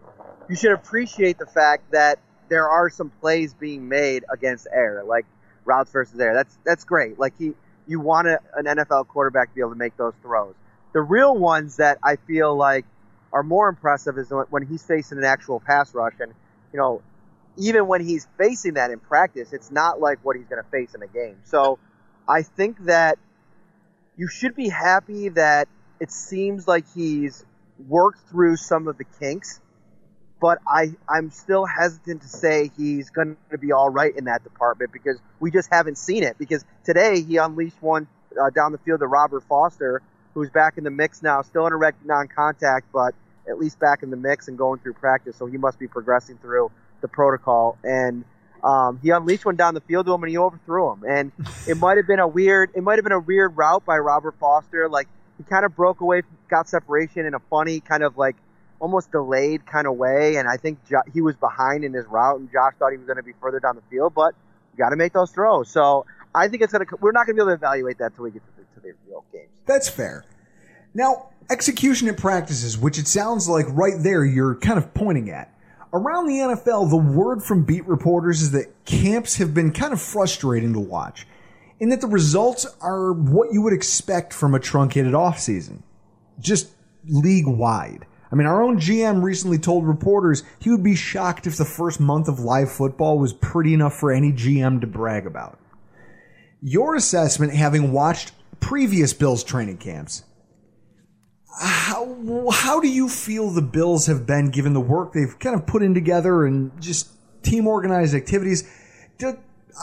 You 0.49 0.55
should 0.55 0.71
appreciate 0.71 1.37
the 1.37 1.45
fact 1.45 1.91
that 1.91 2.17
there 2.49 2.67
are 2.67 2.89
some 2.89 3.11
plays 3.21 3.53
being 3.53 3.87
made 3.87 4.25
against 4.33 4.67
air, 4.73 5.03
like 5.05 5.27
routes 5.63 5.91
versus 5.91 6.19
air. 6.19 6.33
That's 6.33 6.57
that's 6.65 6.83
great. 6.85 7.19
Like 7.19 7.33
he, 7.37 7.53
you 7.89 7.99
want 7.99 8.27
a, 8.27 8.39
an 8.55 8.65
NFL 8.65 9.07
quarterback 9.07 9.49
to 9.49 9.55
be 9.55 9.61
able 9.61 9.71
to 9.71 9.77
make 9.77 9.97
those 9.97 10.13
throws. 10.21 10.53
The 10.93 11.01
real 11.01 11.35
ones 11.35 11.77
that 11.77 11.97
I 12.03 12.17
feel 12.27 12.55
like 12.55 12.85
are 13.33 13.43
more 13.43 13.67
impressive 13.67 14.17
is 14.17 14.31
when 14.49 14.65
he's 14.65 14.83
facing 14.83 15.17
an 15.17 15.23
actual 15.23 15.59
pass 15.59 15.93
rush, 15.93 16.13
and 16.19 16.33
you 16.71 16.79
know, 16.79 17.01
even 17.57 17.87
when 17.87 18.05
he's 18.05 18.27
facing 18.37 18.75
that 18.75 18.91
in 18.91 18.99
practice, 18.99 19.53
it's 19.53 19.71
not 19.71 19.99
like 19.99 20.19
what 20.23 20.35
he's 20.35 20.45
going 20.45 20.63
to 20.63 20.69
face 20.69 20.93
in 20.93 21.01
a 21.01 21.07
game. 21.07 21.37
So 21.45 21.79
I 22.27 22.43
think 22.43 22.85
that 22.85 23.17
you 24.17 24.27
should 24.27 24.55
be 24.55 24.69
happy 24.69 25.29
that 25.29 25.67
it 25.99 26.11
seems 26.11 26.67
like 26.67 26.85
he's 26.93 27.43
worked 27.87 28.29
through 28.29 28.57
some 28.57 28.87
of 28.87 28.97
the 28.97 29.05
kinks 29.19 29.59
but 30.39 30.59
I, 30.67 30.93
I'm 31.07 31.31
still 31.31 31.65
hesitant 31.65 32.21
to 32.21 32.27
say 32.27 32.71
he's 32.77 33.09
going 33.09 33.35
to 33.51 33.57
be 33.57 33.71
all 33.71 33.89
right 33.89 34.15
in 34.15 34.25
that 34.25 34.43
department 34.43 34.91
because 34.93 35.17
we 35.39 35.51
just 35.51 35.69
haven't 35.71 35.97
seen 35.97 36.23
it. 36.23 36.37
Because 36.37 36.63
today 36.85 37.21
he 37.21 37.37
unleashed 37.37 37.81
one 37.81 38.07
uh, 38.39 38.49
down 38.49 38.71
the 38.71 38.77
field 38.79 39.01
to 39.01 39.07
Robert 39.07 39.43
Foster, 39.49 40.01
who's 40.33 40.49
back 40.49 40.77
in 40.77 40.83
the 40.83 40.91
mix 40.91 41.21
now, 41.21 41.41
still 41.41 41.67
in 41.67 41.73
a 41.73 41.77
rec 41.77 41.95
non-contact, 42.05 42.85
but 42.93 43.13
at 43.49 43.59
least 43.59 43.79
back 43.79 44.03
in 44.03 44.11
the 44.11 44.17
mix 44.17 44.47
and 44.47 44.57
going 44.57 44.79
through 44.79 44.93
practice. 44.93 45.35
So 45.35 45.45
he 45.45 45.57
must 45.57 45.79
be 45.79 45.87
progressing 45.87 46.37
through 46.37 46.71
the 47.01 47.07
protocol. 47.07 47.77
And 47.83 48.23
um, 48.63 48.99
he 49.01 49.09
unleashed 49.09 49.45
one 49.45 49.55
down 49.55 49.73
the 49.73 49.81
field 49.81 50.05
to 50.05 50.13
him 50.13 50.23
and 50.23 50.29
he 50.29 50.37
overthrew 50.37 50.93
him. 50.93 51.03
And 51.07 51.31
it 51.67 51.75
might 51.77 51.97
have 51.97 52.07
been 52.07 52.19
a 52.19 52.27
weird, 52.27 52.71
it 52.75 52.83
might 52.83 52.95
have 52.95 53.03
been 53.03 53.11
a 53.11 53.19
weird 53.19 53.57
route 53.57 53.85
by 53.85 53.97
Robert 53.97 54.35
Foster. 54.39 54.87
Like 54.87 55.07
he 55.37 55.43
kind 55.43 55.65
of 55.65 55.75
broke 55.75 56.01
away, 56.01 56.21
got 56.49 56.69
separation 56.69 57.25
in 57.25 57.33
a 57.33 57.39
funny 57.49 57.79
kind 57.79 58.03
of 58.03 58.17
like 58.17 58.35
almost 58.79 59.11
delayed 59.11 59.65
kind 59.65 59.87
of 59.87 59.95
way, 59.95 60.37
and 60.37 60.47
I 60.47 60.57
think 60.57 60.79
jo- 60.89 61.01
he 61.13 61.21
was 61.21 61.35
behind 61.35 61.83
in 61.83 61.93
his 61.93 62.05
route, 62.05 62.39
and 62.39 62.51
Josh 62.51 62.73
thought 62.79 62.91
he 62.91 62.97
was 62.97 63.07
going 63.07 63.17
to 63.17 63.23
be 63.23 63.33
further 63.41 63.59
down 63.59 63.75
the 63.75 63.81
field, 63.89 64.13
but 64.13 64.33
you 64.73 64.77
got 64.77 64.89
to 64.89 64.95
make 64.95 65.13
those 65.13 65.31
throws. 65.31 65.69
So 65.69 66.05
I 66.33 66.47
think 66.47 66.63
it's 66.63 66.71
going 66.71 66.85
to. 66.85 66.95
We're 66.99 67.11
not 67.11 67.25
going 67.25 67.35
to 67.35 67.45
be 67.45 67.49
able 67.49 67.57
to 67.57 67.65
evaluate 67.65 67.97
that 67.99 68.11
until 68.11 68.25
we 68.25 68.31
get 68.31 68.41
to 68.45 68.51
the, 68.57 68.81
to 68.81 68.87
the 68.87 68.93
real 69.07 69.25
games. 69.31 69.49
That's 69.65 69.89
fair. 69.89 70.25
Now, 70.93 71.29
execution 71.49 72.07
in 72.07 72.15
practices, 72.15 72.77
which 72.77 72.97
it 72.97 73.07
sounds 73.07 73.47
like 73.47 73.65
right 73.69 73.95
there 73.97 74.23
you're 74.23 74.55
kind 74.55 74.77
of 74.77 74.93
pointing 74.93 75.29
at. 75.29 75.53
Around 75.91 76.27
the 76.27 76.35
NFL, 76.35 76.89
the 76.89 76.97
word 76.97 77.43
from 77.43 77.63
beat 77.63 77.85
reporters 77.87 78.41
is 78.41 78.51
that 78.51 78.85
camps 78.85 79.37
have 79.37 79.53
been 79.55 79.71
kind 79.71 79.91
of 79.91 79.99
frustrating 79.99 80.73
to 80.73 80.79
watch, 80.79 81.25
in 81.79 81.89
that 81.89 82.01
the 82.01 82.07
results 82.07 82.67
are 82.79 83.11
what 83.11 83.51
you 83.51 83.63
would 83.63 83.73
expect 83.73 84.31
from 84.31 84.53
a 84.53 84.59
truncated 84.59 85.13
offseason, 85.13 85.81
just 86.39 86.69
league 87.07 87.47
wide. 87.47 88.05
I 88.31 88.35
mean, 88.35 88.45
our 88.45 88.61
own 88.61 88.79
GM 88.79 89.23
recently 89.23 89.57
told 89.57 89.87
reporters 89.87 90.43
he 90.59 90.69
would 90.69 90.83
be 90.83 90.95
shocked 90.95 91.47
if 91.47 91.57
the 91.57 91.65
first 91.65 91.99
month 91.99 92.27
of 92.27 92.39
live 92.39 92.71
football 92.71 93.17
was 93.17 93.33
pretty 93.33 93.73
enough 93.73 93.95
for 93.95 94.11
any 94.11 94.31
GM 94.31 94.81
to 94.81 94.87
brag 94.87 95.25
about. 95.25 95.57
Your 96.61 96.95
assessment, 96.95 97.53
having 97.53 97.91
watched 97.91 98.33
previous 98.59 99.13
Bills 99.13 99.43
training 99.43 99.77
camps, 99.77 100.23
how, 101.59 102.45
how 102.51 102.79
do 102.79 102.87
you 102.87 103.09
feel 103.09 103.49
the 103.49 103.61
Bills 103.61 104.05
have 104.05 104.27
been 104.27 104.51
given 104.51 104.73
the 104.73 104.79
work 104.79 105.13
they've 105.13 105.37
kind 105.39 105.55
of 105.55 105.65
put 105.65 105.81
in 105.81 105.93
together 105.93 106.45
and 106.45 106.79
just 106.79 107.09
team 107.41 107.67
organized 107.67 108.13
activities? 108.13 108.69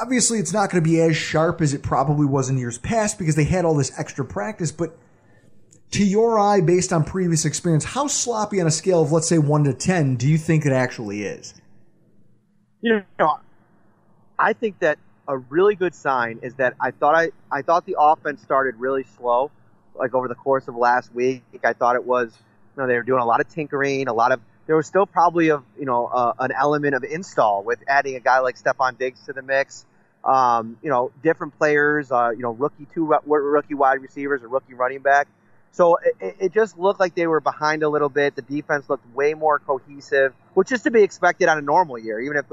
Obviously, 0.01 0.39
it's 0.39 0.53
not 0.53 0.71
going 0.71 0.83
to 0.83 0.89
be 0.89 1.01
as 1.01 1.17
sharp 1.17 1.61
as 1.61 1.73
it 1.75 1.83
probably 1.83 2.27
was 2.27 2.49
in 2.49 2.59
years 2.59 2.79
past 2.79 3.19
because 3.19 3.35
they 3.35 3.45
had 3.45 3.65
all 3.65 3.75
this 3.75 3.99
extra 3.99 4.25
practice, 4.25 4.71
but 4.71 4.97
to 5.93 6.05
your 6.05 6.39
eye, 6.39 6.61
based 6.61 6.93
on 6.93 7.05
previous 7.05 7.45
experience, 7.45 7.85
how 7.85 8.07
sloppy 8.07 8.61
on 8.61 8.67
a 8.67 8.71
scale 8.71 9.03
of, 9.03 9.13
let's 9.13 9.29
say, 9.29 9.39
1 9.39 9.65
to 9.65 9.73
10, 9.73 10.17
do 10.17 10.29
you 10.29 10.39
think 10.39 10.67
it 10.67 10.73
actually 10.73 11.23
is? 11.23 11.55
You 12.81 13.03
know, 13.19 13.39
I 14.39 14.53
think 14.53 14.79
that 14.81 14.99
a 15.29 15.37
really 15.37 15.75
good 15.75 15.95
sign 15.95 16.41
is 16.43 16.55
that 16.57 16.75
I 16.81 16.91
thought 16.91 17.15
I, 17.15 17.31
I 17.51 17.63
thought 17.63 17.87
the 17.87 17.97
offense 17.99 18.43
started 18.43 18.77
really 18.79 19.05
slow, 19.17 19.51
like 19.95 20.15
over 20.15 20.29
the 20.29 20.35
course 20.35 20.69
of 20.69 20.77
last 20.77 21.13
week. 21.15 21.43
I 21.65 21.73
thought 21.73 21.97
it 21.97 22.05
was, 22.05 22.33
you 22.77 22.83
know, 22.83 22.89
they 22.89 22.95
were 22.95 23.03
doing 23.03 23.23
a 23.23 23.27
lot 23.27 23.41
of 23.41 23.49
tinkering, 23.49 24.09
a 24.09 24.13
lot 24.13 24.33
of, 24.33 24.41
there 24.67 24.77
was 24.77 24.87
still 24.87 25.07
probably 25.07 25.49
a, 25.49 25.63
you 25.79 25.87
know, 25.87 26.07
uh, 26.07 26.35
an 26.39 26.53
element 26.53 26.95
of 26.95 27.05
install 27.05 27.63
with 27.63 27.79
adding 27.89 28.17
a 28.17 28.21
guy 28.21 28.41
like 28.41 28.61
Stefon 28.61 28.99
Diggs 28.99 29.25
to 29.27 29.33
the 29.33 29.43
mix. 29.43 29.85
Um, 30.25 30.77
you 30.83 30.91
know, 30.91 31.13
different 31.23 31.57
players, 31.57 32.11
uh, 32.11 32.31
you 32.31 32.43
know, 32.43 32.51
rookie 32.51 32.89
two 32.93 33.15
rookie 33.27 33.75
wide 33.75 34.03
receivers, 34.03 34.43
or 34.43 34.49
rookie 34.49 34.75
running 34.75 34.99
back. 34.99 35.29
So 35.77 35.99
it, 36.21 36.37
it, 36.41 36.53
just 36.55 36.79
looked 36.79 37.01
like 37.01 37.15
they 37.15 37.27
were 37.27 37.41
behind 37.41 37.83
a 37.83 37.89
little 37.91 38.09
bit. 38.09 38.35
The 38.35 38.41
defense 38.41 38.89
looked 38.89 39.05
way 39.15 39.35
more 39.35 39.59
cohesive, 39.59 40.33
which 40.55 40.73
is 40.73 40.81
to 40.85 40.91
be 40.91 41.03
expected 41.03 41.49
on 41.49 41.59
a 41.59 41.61
normal 41.61 41.99
year, 41.99 42.19
even 42.19 42.39
if 42.39 42.47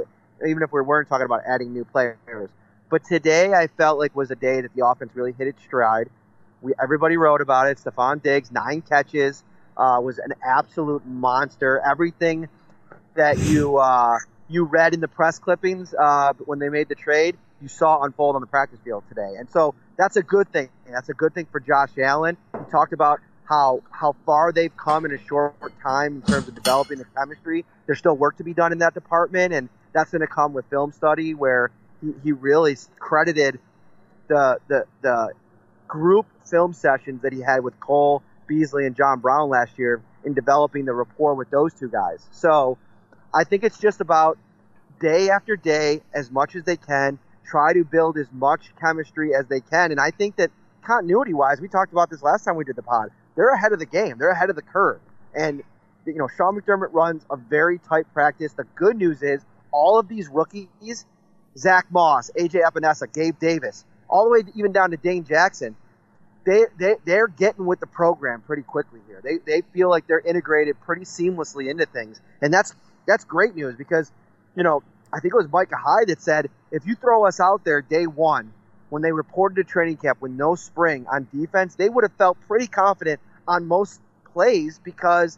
even 0.46 0.62
if 0.62 0.74
we 0.74 0.82
weren't 0.82 1.08
talking 1.08 1.24
about 1.24 1.40
adding 1.48 1.72
new 1.72 1.86
players. 1.86 2.50
But 2.90 3.06
today 3.06 3.54
I 3.54 3.68
felt 3.68 3.98
like 3.98 4.14
was 4.14 4.30
a 4.32 4.36
day 4.36 4.60
that 4.60 4.76
the 4.76 4.86
offense 4.86 5.12
really 5.16 5.32
hit 5.32 5.48
its 5.48 5.64
stride. 5.64 6.10
We 6.62 6.74
everybody 6.84 7.16
wrote 7.16 7.40
about 7.40 7.68
it. 7.68 7.78
Stefon 7.78 8.22
Diggs, 8.22 8.52
nine 8.52 8.82
catches, 8.82 9.42
uh, 9.78 10.02
was 10.04 10.18
an 10.18 10.34
absolute 10.46 11.06
monster. 11.06 11.82
Everything 11.90 12.50
that 13.14 13.38
you 13.38 13.78
uh, 13.78 14.18
you 14.50 14.66
read 14.66 14.94
in 14.94 15.00
the 15.00 15.08
press 15.08 15.40
clippings 15.40 15.94
uh, 15.98 16.34
when 16.40 16.60
they 16.60 16.68
made 16.68 16.90
the 16.90 16.96
trade, 16.96 17.38
you 17.64 17.70
saw 17.70 18.04
unfold 18.04 18.36
on 18.36 18.42
the 18.42 18.48
practice 18.48 18.80
field 18.84 19.04
today. 19.08 19.36
And 19.40 19.50
so 19.50 19.74
that's 19.98 20.18
a 20.18 20.22
good 20.22 20.52
thing. 20.52 20.70
That's 20.86 21.08
a 21.08 21.14
good 21.14 21.34
thing 21.34 21.48
for 21.50 21.62
Josh 21.62 21.92
Allen. 21.98 22.38
He 22.54 22.70
talked 22.70 22.92
about 22.92 23.22
how 23.46 23.82
how 23.90 24.16
far 24.26 24.52
they've 24.52 24.76
come 24.76 25.06
in 25.06 25.14
a 25.14 25.18
short 25.18 25.56
time 25.82 26.16
in 26.16 26.22
terms 26.22 26.48
of 26.48 26.56
developing 26.56 26.98
the 26.98 27.06
chemistry. 27.18 27.66
There's 27.86 28.00
still 28.00 28.16
work 28.16 28.38
to 28.38 28.44
be 28.44 28.54
done 28.54 28.74
in 28.74 28.80
that 28.80 28.94
department, 28.94 29.54
and 29.54 29.70
that's 29.94 30.12
going 30.12 30.22
to 30.22 30.28
come 30.28 30.54
with 30.54 30.66
film 30.70 30.92
study, 30.92 31.34
where 31.34 31.72
he, 32.02 32.12
he 32.24 32.32
really 32.34 32.78
credited 33.00 33.60
the 34.28 34.60
the 34.68 34.86
the 35.02 35.32
group 35.88 36.26
film 36.46 36.74
sessions 36.74 37.22
that 37.22 37.32
he 37.32 37.42
had 37.42 37.64
with 37.64 37.80
Cole 37.80 38.22
Beasley 38.48 38.86
and 38.86 38.96
John 38.96 39.20
Brown 39.20 39.50
last 39.50 39.78
year 39.78 40.02
in 40.26 40.34
developing 40.34 40.86
the 40.86 40.94
rapport 40.94 41.34
with 41.36 41.50
those 41.50 41.74
two 41.74 41.90
guys. 41.90 42.26
So 42.32 42.78
I 43.34 43.44
think 43.46 43.64
it's 43.64 43.80
just 43.80 44.02
about 44.02 44.38
day 45.00 45.30
after 45.30 45.56
day, 45.56 46.02
as 46.14 46.32
much 46.32 46.56
as 46.56 46.64
they 46.64 46.78
can, 46.78 47.20
try 47.46 47.74
to 47.74 47.84
build 47.84 48.18
as 48.18 48.28
much 48.32 48.72
chemistry 48.80 49.36
as 49.36 49.46
they 49.48 49.60
can. 49.60 49.92
And 49.92 50.00
I 50.00 50.12
think 50.12 50.38
that 50.38 50.52
continuity 50.84 51.34
wise, 51.34 51.60
we 51.62 51.68
talked 51.68 51.92
about 51.92 52.10
this 52.10 52.22
last 52.22 52.44
time 52.44 52.56
we 52.56 52.64
did 52.64 52.76
the 52.76 52.84
pod. 52.84 53.10
They're 53.36 53.54
ahead 53.54 53.74
of 53.74 53.80
the 53.80 53.86
game. 53.86 54.18
They're 54.18 54.30
ahead 54.30 54.50
of 54.50 54.56
the 54.56 54.62
curve. 54.62 55.00
And 55.36 55.64
you 56.06 56.16
know, 56.16 56.28
Sean 56.38 56.60
McDermott 56.60 56.94
runs 56.94 57.26
a 57.32 57.38
very 57.38 57.80
tight 57.80 58.06
practice. 58.14 58.54
The 58.54 58.66
good 58.76 58.98
news 58.98 59.22
is 59.22 59.42
all 59.72 60.00
of 60.00 60.08
these 60.08 60.28
rookies, 60.28 61.06
Zach 61.58 61.86
Moss, 61.92 62.30
AJ 62.38 62.62
Epenesa, 62.64 63.12
Gabe 63.12 63.40
Davis, 63.40 63.86
all 64.10 64.26
the 64.26 64.30
way 64.30 64.44
even 64.56 64.72
down 64.72 64.92
to 64.92 64.98
Dane 64.98 65.24
Jackson, 65.24 65.76
they, 66.46 66.66
they, 66.78 66.96
they're 67.06 67.28
getting 67.28 67.66
with 67.66 67.80
the 67.80 67.88
program 67.88 68.42
pretty 68.42 68.64
quickly 68.64 69.00
here. 69.08 69.22
They, 69.24 69.38
they 69.46 69.62
feel 69.74 69.90
like 69.90 70.08
they're 70.08 70.20
integrated 70.20 70.80
pretty 70.82 71.04
seamlessly 71.06 71.70
into 71.70 71.86
things. 71.86 72.20
And 72.42 72.54
that's, 72.54 72.76
that's 73.08 73.24
great 73.24 73.56
news 73.56 73.76
because, 73.76 74.12
you 74.56 74.64
know, 74.64 74.84
I 75.14 75.20
think 75.20 75.34
it 75.34 75.38
was 75.38 75.48
Micah 75.52 75.78
Hyde 75.78 76.08
that 76.08 76.22
said, 76.22 76.50
if 76.74 76.88
you 76.88 76.96
throw 76.96 77.26
us 77.26 77.40
out 77.40 77.64
there 77.64 77.82
day 77.82 78.08
one, 78.08 78.52
when 78.90 79.02
they 79.02 79.12
reported 79.12 79.56
to 79.56 79.64
training 79.64 79.98
camp 79.98 80.22
with 80.22 80.32
no 80.32 80.56
spring 80.56 81.06
on 81.12 81.28
defense, 81.34 81.76
they 81.76 81.88
would 81.88 82.04
have 82.04 82.14
felt 82.14 82.38
pretty 82.48 82.68
confident 82.68 83.20
on 83.48 83.66
most 83.66 84.02
plays 84.34 84.80
because 84.84 85.38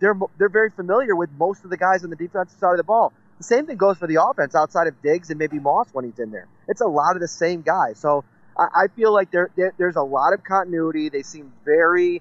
they're 0.00 0.18
they're 0.38 0.48
very 0.50 0.70
familiar 0.70 1.16
with 1.16 1.30
most 1.38 1.64
of 1.64 1.70
the 1.70 1.76
guys 1.76 2.04
on 2.04 2.10
the 2.10 2.16
defensive 2.16 2.58
side 2.58 2.72
of 2.72 2.76
the 2.76 2.84
ball. 2.84 3.12
The 3.38 3.44
same 3.44 3.66
thing 3.66 3.78
goes 3.78 3.96
for 3.96 4.06
the 4.06 4.22
offense 4.22 4.54
outside 4.54 4.86
of 4.86 5.00
Diggs 5.02 5.30
and 5.30 5.38
maybe 5.38 5.58
Moss 5.58 5.88
when 5.92 6.04
he's 6.04 6.18
in 6.18 6.30
there. 6.30 6.46
It's 6.68 6.82
a 6.82 6.86
lot 6.86 7.16
of 7.16 7.22
the 7.22 7.28
same 7.28 7.62
guys. 7.62 7.98
So 7.98 8.24
I, 8.56 8.84
I 8.84 8.88
feel 8.88 9.14
like 9.14 9.30
there, 9.30 9.50
there's 9.78 9.96
a 9.96 10.02
lot 10.02 10.34
of 10.34 10.44
continuity. 10.44 11.08
They 11.08 11.22
seem 11.22 11.52
very 11.64 12.20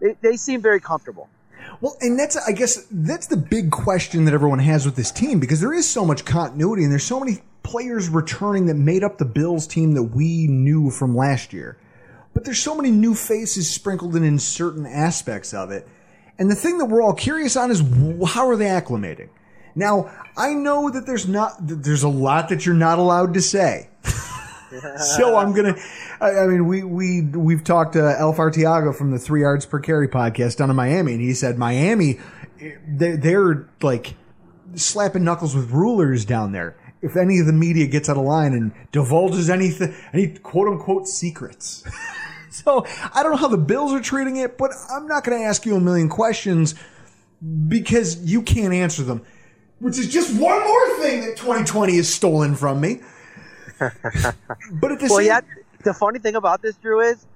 they, 0.00 0.16
they 0.22 0.36
seem 0.36 0.62
very 0.62 0.80
comfortable. 0.80 1.28
Well, 1.80 1.96
and 2.00 2.18
that's, 2.18 2.36
I 2.36 2.52
guess, 2.52 2.86
that's 2.90 3.26
the 3.26 3.36
big 3.36 3.70
question 3.70 4.24
that 4.24 4.34
everyone 4.34 4.60
has 4.60 4.84
with 4.86 4.96
this 4.96 5.10
team 5.10 5.40
because 5.40 5.60
there 5.60 5.72
is 5.72 5.88
so 5.88 6.04
much 6.04 6.24
continuity 6.24 6.84
and 6.84 6.92
there's 6.92 7.04
so 7.04 7.20
many 7.20 7.42
players 7.62 8.08
returning 8.08 8.66
that 8.66 8.74
made 8.74 9.04
up 9.04 9.18
the 9.18 9.24
Bills 9.24 9.66
team 9.66 9.92
that 9.92 10.02
we 10.02 10.46
knew 10.46 10.90
from 10.90 11.16
last 11.16 11.52
year. 11.52 11.78
But 12.34 12.44
there's 12.44 12.60
so 12.60 12.74
many 12.74 12.90
new 12.90 13.14
faces 13.14 13.70
sprinkled 13.70 14.16
in 14.16 14.24
in 14.24 14.38
certain 14.38 14.86
aspects 14.86 15.52
of 15.52 15.70
it. 15.70 15.86
And 16.38 16.50
the 16.50 16.54
thing 16.54 16.78
that 16.78 16.86
we're 16.86 17.02
all 17.02 17.14
curious 17.14 17.56
on 17.56 17.70
is 17.70 17.80
how 18.32 18.48
are 18.48 18.56
they 18.56 18.66
acclimating? 18.66 19.28
Now, 19.74 20.10
I 20.36 20.54
know 20.54 20.90
that 20.90 21.06
there's 21.06 21.26
not, 21.26 21.66
that 21.66 21.82
there's 21.82 22.02
a 22.02 22.08
lot 22.08 22.48
that 22.48 22.66
you're 22.66 22.74
not 22.74 22.98
allowed 22.98 23.34
to 23.34 23.40
say. 23.40 23.88
so 24.98 25.36
I'm 25.36 25.52
gonna. 25.52 25.76
I, 26.20 26.30
I 26.30 26.46
mean, 26.46 26.66
we 26.66 26.82
we 26.82 27.22
we've 27.22 27.64
talked 27.64 27.96
uh, 27.96 28.02
to 28.02 28.20
Elf 28.20 28.38
Artiago 28.38 28.92
from 28.92 29.10
the 29.10 29.18
Three 29.18 29.42
Yards 29.42 29.66
Per 29.66 29.80
Carry 29.80 30.08
podcast 30.08 30.56
down 30.56 30.70
in 30.70 30.76
Miami, 30.76 31.12
and 31.12 31.20
he 31.20 31.34
said 31.34 31.58
Miami, 31.58 32.18
they're, 32.86 33.16
they're 33.16 33.68
like 33.80 34.14
slapping 34.74 35.24
knuckles 35.24 35.54
with 35.54 35.70
rulers 35.70 36.24
down 36.24 36.52
there. 36.52 36.76
If 37.02 37.16
any 37.16 37.40
of 37.40 37.46
the 37.46 37.52
media 37.52 37.86
gets 37.86 38.08
out 38.08 38.16
of 38.16 38.24
line 38.24 38.52
and 38.52 38.72
divulges 38.92 39.50
anything, 39.50 39.94
any 40.12 40.28
quote 40.28 40.68
unquote 40.68 41.08
secrets. 41.08 41.84
so 42.50 42.86
I 43.12 43.22
don't 43.22 43.32
know 43.32 43.38
how 43.38 43.48
the 43.48 43.58
Bills 43.58 43.92
are 43.92 44.00
treating 44.00 44.36
it, 44.36 44.56
but 44.56 44.70
I'm 44.90 45.06
not 45.08 45.24
going 45.24 45.38
to 45.38 45.44
ask 45.44 45.66
you 45.66 45.74
a 45.76 45.80
million 45.80 46.08
questions 46.08 46.74
because 47.68 48.24
you 48.24 48.42
can't 48.42 48.72
answer 48.72 49.02
them. 49.02 49.22
Which 49.80 49.98
is 49.98 50.12
just 50.12 50.30
one 50.38 50.60
more 50.60 50.98
thing 51.00 51.22
that 51.22 51.36
2020 51.36 51.96
has 51.96 52.08
stolen 52.08 52.54
from 52.54 52.80
me. 52.80 53.00
But 54.80 54.92
at 54.92 55.00
the 55.00 55.06
well, 55.08 55.18
same 55.18 55.26
yeah. 55.26 55.40
The 55.84 55.94
funny 55.94 56.18
thing 56.18 56.36
about 56.36 56.62
this, 56.62 56.76
Drew, 56.76 57.00
is 57.00 57.26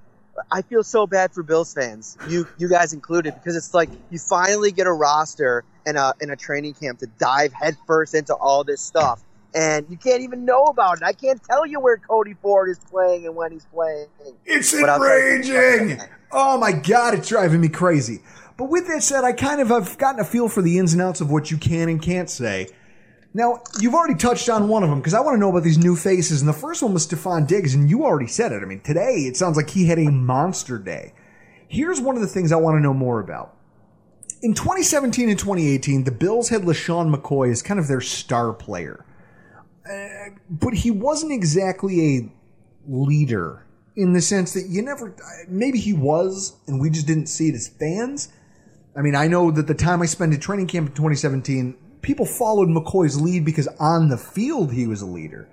I 0.53 0.63
feel 0.63 0.85
so 0.85 1.07
bad 1.07 1.33
for 1.33 1.43
Bills 1.43 1.73
fans, 1.75 2.17
you 2.29 2.47
you 2.59 2.69
guys 2.69 2.93
included, 2.93 3.35
because 3.35 3.57
it's 3.57 3.75
like 3.75 3.89
you 4.11 4.19
finally 4.19 4.71
get 4.73 4.87
a 4.87 4.93
roster 4.93 5.65
and 5.85 5.97
a 5.97 6.15
in 6.21 6.31
a 6.31 6.37
training 6.37 6.75
camp 6.75 6.99
to 7.01 7.07
dive 7.19 7.53
headfirst 7.53 8.15
into 8.15 8.35
all 8.35 8.63
this 8.65 8.81
stuff, 8.81 9.23
and 9.55 9.87
you 9.89 9.97
can't 9.97 10.23
even 10.23 10.45
know 10.45 10.65
about 10.65 10.99
it. 10.99 11.03
I 11.05 11.13
can't 11.13 11.43
tell 11.43 11.67
you 11.67 11.81
where 11.81 11.97
Cody 11.97 12.35
Ford 12.41 12.69
is 12.71 12.79
playing 12.79 13.27
and 13.27 13.35
when 13.35 13.51
he's 13.53 13.65
playing. 13.67 14.07
It's 14.45 14.79
But 14.79 14.89
I'll 14.91 14.99
tell 15.01 15.09
you- 15.19 15.37
enraging. 15.37 16.03
Oh 16.33 16.59
my 16.59 16.73
god, 16.73 17.15
it's 17.15 17.29
driving 17.29 17.61
me 17.61 17.69
crazy. 17.69 18.21
But 18.57 18.69
with 18.71 18.87
that 18.89 19.03
said, 19.03 19.23
I 19.23 19.33
kind 19.33 19.61
of 19.61 19.69
have 19.69 19.97
gotten 19.99 20.21
a 20.21 20.25
feel 20.25 20.49
for 20.49 20.61
the 20.63 20.79
ins 20.79 20.93
and 20.93 21.01
outs 21.03 21.21
of 21.21 21.31
what 21.31 21.51
you 21.51 21.57
can 21.59 21.89
and 21.89 22.01
can't 22.01 22.29
say. 22.31 22.69
Now, 23.37 23.61
you've 23.79 23.93
already 23.93 24.15
touched 24.15 24.49
on 24.49 24.67
one 24.67 24.83
of 24.83 24.89
them 24.89 24.99
because 24.99 25.13
I 25.13 25.21
want 25.21 25.35
to 25.35 25.39
know 25.39 25.51
about 25.51 25.63
these 25.63 25.77
new 25.77 25.95
faces. 25.95 26.41
And 26.41 26.49
the 26.49 26.55
first 26.55 26.83
one 26.83 26.95
was 26.95 27.07
Stefon 27.07 27.47
Diggs, 27.47 27.75
and 27.75 27.91
you 27.91 28.03
already 28.03 28.29
said 28.29 28.51
it. 28.51 28.63
I 28.63 28.65
mean, 28.65 28.81
today 28.81 29.27
it 29.29 29.37
sounds 29.37 29.59
like 29.59 29.69
he 29.69 29.85
had 29.85 29.99
a 29.99 30.11
monster 30.11 30.79
day. 30.79 31.13
Here's 31.69 32.01
one 32.01 32.15
of 32.15 32.23
the 32.23 32.29
things 32.29 32.51
I 32.51 32.57
want 32.57 32.79
to 32.79 32.81
know 32.81 32.95
more 32.95 33.21
about. 33.21 33.55
In 34.41 34.55
2017 34.55 35.29
and 35.29 35.39
2018, 35.39 36.05
the 36.05 36.13
Bills 36.13 36.49
had 36.49 36.63
LeSean 36.63 37.15
McCoy 37.15 37.51
as 37.51 37.61
kind 37.61 37.79
of 37.79 37.89
their 37.89 38.01
star 38.01 38.55
player. 38.55 39.05
Uh, 39.85 40.31
but 40.49 40.73
he 40.73 40.91
wasn't 40.91 41.33
exactly 41.33 42.17
a 42.17 42.33
leader 42.89 43.67
in 43.97 44.15
the 44.15 44.23
sense 44.23 44.55
that 44.55 44.69
you 44.71 44.81
never, 44.81 45.15
maybe 45.47 45.79
he 45.79 45.93
was, 45.93 46.57
and 46.67 46.81
we 46.81 46.89
just 46.89 47.07
didn't 47.07 47.27
see 47.27 47.51
it 47.51 47.55
as 47.55 47.69
fans. 47.69 48.31
I 48.97 49.03
mean, 49.03 49.15
I 49.15 49.29
know 49.29 49.51
that 49.51 49.67
the 49.67 49.75
time 49.75 50.01
I 50.01 50.07
spent 50.07 50.33
at 50.33 50.41
training 50.41 50.69
camp 50.69 50.89
in 50.89 50.95
2017, 50.95 51.77
people 52.03 52.27
followed 52.27 52.69
McCoy's 52.69 53.21
lead 53.21 53.45
because 53.45 53.69
on 53.81 54.09
the 54.09 54.17
field 54.17 54.73
he 54.73 54.87
was 54.87 55.03
a 55.03 55.07
leader. 55.07 55.49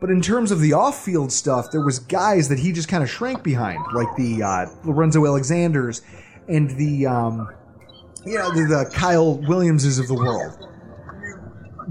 But 0.00 0.10
in 0.10 0.20
terms 0.20 0.50
of 0.50 0.58
the 0.58 0.72
off-field 0.72 1.30
stuff, 1.30 1.70
there 1.70 1.80
was 1.80 2.00
guys 2.00 2.48
that 2.48 2.58
he 2.58 2.72
just 2.72 2.88
kind 2.88 3.04
of 3.04 3.08
shrank 3.08 3.44
behind, 3.44 3.78
like 3.94 4.08
the 4.16 4.42
uh, 4.42 4.66
Lorenzo 4.82 5.24
Alexander's 5.24 6.02
and 6.48 6.70
the, 6.70 7.06
um, 7.06 7.48
you 8.26 8.36
know, 8.36 8.50
the, 8.52 8.66
the 8.66 8.90
Kyle 8.92 9.38
Williamses 9.38 10.00
of 10.00 10.08
the 10.08 10.14
world. 10.14 10.68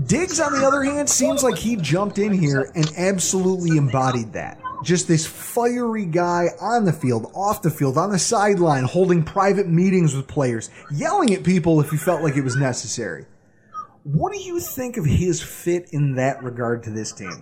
Diggs, 0.06 0.41
on 0.41 0.52
the 0.52 0.66
other 0.66 0.84
hand, 0.84 1.10
seems 1.10 1.41
like 1.41 1.58
he 1.58 1.78
jumped 1.78 2.18
in 2.18 2.34
here 2.34 2.70
and 2.76 2.91
absolutely 2.97 3.78
embodied 3.78 4.34
that. 4.34 4.60
Just 4.84 5.08
this 5.08 5.26
fiery 5.26 6.06
guy 6.06 6.47
on 6.60 6.86
the 6.86 6.93
field, 6.93 7.32
off 7.34 7.62
the 7.62 7.70
field, 7.70 7.97
on 7.97 8.12
the 8.12 8.20
sideline, 8.20 8.84
holding 8.84 9.24
private 9.24 9.68
meetings 9.68 10.16
with 10.16 10.28
players, 10.28 10.70
yelling 10.91 11.34
at 11.34 11.43
people 11.43 11.80
if 11.80 11.89
he 11.91 11.97
felt 11.97 12.24
like 12.24 12.36
it 12.36 12.41
was 12.41 12.56
necessary. 12.56 13.26
What 14.04 14.34
do 14.34 14.39
you 14.39 14.60
think 14.60 14.97
of 14.97 15.06
his 15.06 15.41
fit 15.41 15.89
in 15.91 16.16
that 16.16 16.43
regard 16.43 16.84
to 16.84 16.89
this 16.89 17.12
team? 17.12 17.41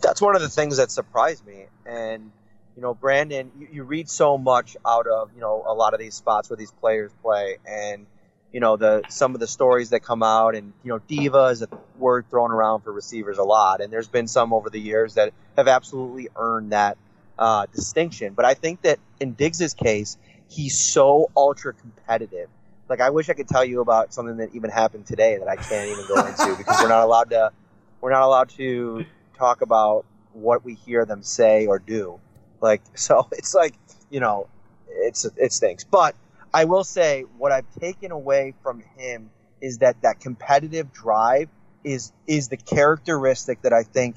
that's 0.00 0.20
one 0.20 0.36
of 0.36 0.42
the 0.42 0.48
things 0.48 0.76
that 0.76 0.90
surprised 0.90 1.46
me. 1.46 1.66
And 1.84 2.30
you 2.76 2.82
know, 2.82 2.94
Brandon, 2.94 3.50
you, 3.58 3.68
you 3.72 3.82
read 3.84 4.08
so 4.08 4.36
much 4.36 4.76
out 4.86 5.06
of 5.06 5.30
you 5.34 5.40
know 5.40 5.64
a 5.66 5.74
lot 5.74 5.94
of 5.94 6.00
these 6.00 6.14
spots 6.14 6.50
where 6.50 6.56
these 6.56 6.72
players 6.72 7.10
play, 7.22 7.56
and 7.66 8.06
you 8.52 8.60
know 8.60 8.76
the 8.76 9.02
some 9.08 9.34
of 9.34 9.40
the 9.40 9.46
stories 9.46 9.90
that 9.90 10.00
come 10.00 10.22
out, 10.22 10.54
and 10.54 10.72
you 10.84 10.90
know, 10.90 10.98
diva 10.98 11.46
is 11.46 11.62
a 11.62 11.68
word 11.98 12.28
thrown 12.30 12.50
around 12.50 12.82
for 12.82 12.92
receivers 12.92 13.38
a 13.38 13.44
lot, 13.44 13.80
and 13.80 13.92
there's 13.92 14.08
been 14.08 14.28
some 14.28 14.52
over 14.52 14.70
the 14.70 14.80
years 14.80 15.14
that 15.14 15.32
have 15.56 15.68
absolutely 15.68 16.28
earned 16.36 16.72
that 16.72 16.98
uh, 17.38 17.66
distinction. 17.74 18.34
But 18.34 18.44
I 18.44 18.54
think 18.54 18.82
that 18.82 18.98
in 19.20 19.32
Diggs's 19.32 19.74
case, 19.74 20.18
he's 20.48 20.78
so 20.78 21.30
ultra 21.36 21.72
competitive. 21.72 22.48
Like 22.88 23.00
I 23.00 23.10
wish 23.10 23.28
I 23.28 23.34
could 23.34 23.48
tell 23.48 23.64
you 23.64 23.80
about 23.80 24.12
something 24.12 24.36
that 24.38 24.54
even 24.54 24.70
happened 24.70 25.06
today 25.06 25.38
that 25.38 25.48
I 25.48 25.56
can't 25.56 25.90
even 25.90 26.06
go 26.06 26.26
into 26.26 26.54
because 26.58 26.80
we're 26.80 26.88
not 26.88 27.04
allowed 27.04 27.30
to. 27.30 27.52
We're 28.00 28.10
not 28.10 28.22
allowed 28.22 28.50
to 28.50 29.04
talk 29.36 29.62
about 29.62 30.04
what 30.32 30.64
we 30.64 30.74
hear 30.74 31.04
them 31.04 31.22
say 31.22 31.66
or 31.66 31.78
do. 31.78 32.20
Like 32.60 32.82
so, 32.94 33.28
it's 33.32 33.54
like 33.54 33.74
you 34.10 34.20
know, 34.20 34.48
it's 34.88 35.24
it 35.36 35.52
stinks. 35.52 35.84
But 35.84 36.14
I 36.54 36.64
will 36.64 36.84
say 36.84 37.24
what 37.38 37.52
I've 37.52 37.70
taken 37.80 38.12
away 38.12 38.54
from 38.62 38.82
him 38.96 39.30
is 39.60 39.78
that 39.78 40.00
that 40.02 40.20
competitive 40.20 40.92
drive 40.92 41.48
is 41.82 42.12
is 42.26 42.48
the 42.48 42.56
characteristic 42.56 43.62
that 43.62 43.72
I 43.72 43.82
think 43.82 44.16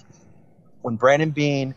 when 0.81 0.95
Brandon 0.95 1.31
Beane 1.31 1.75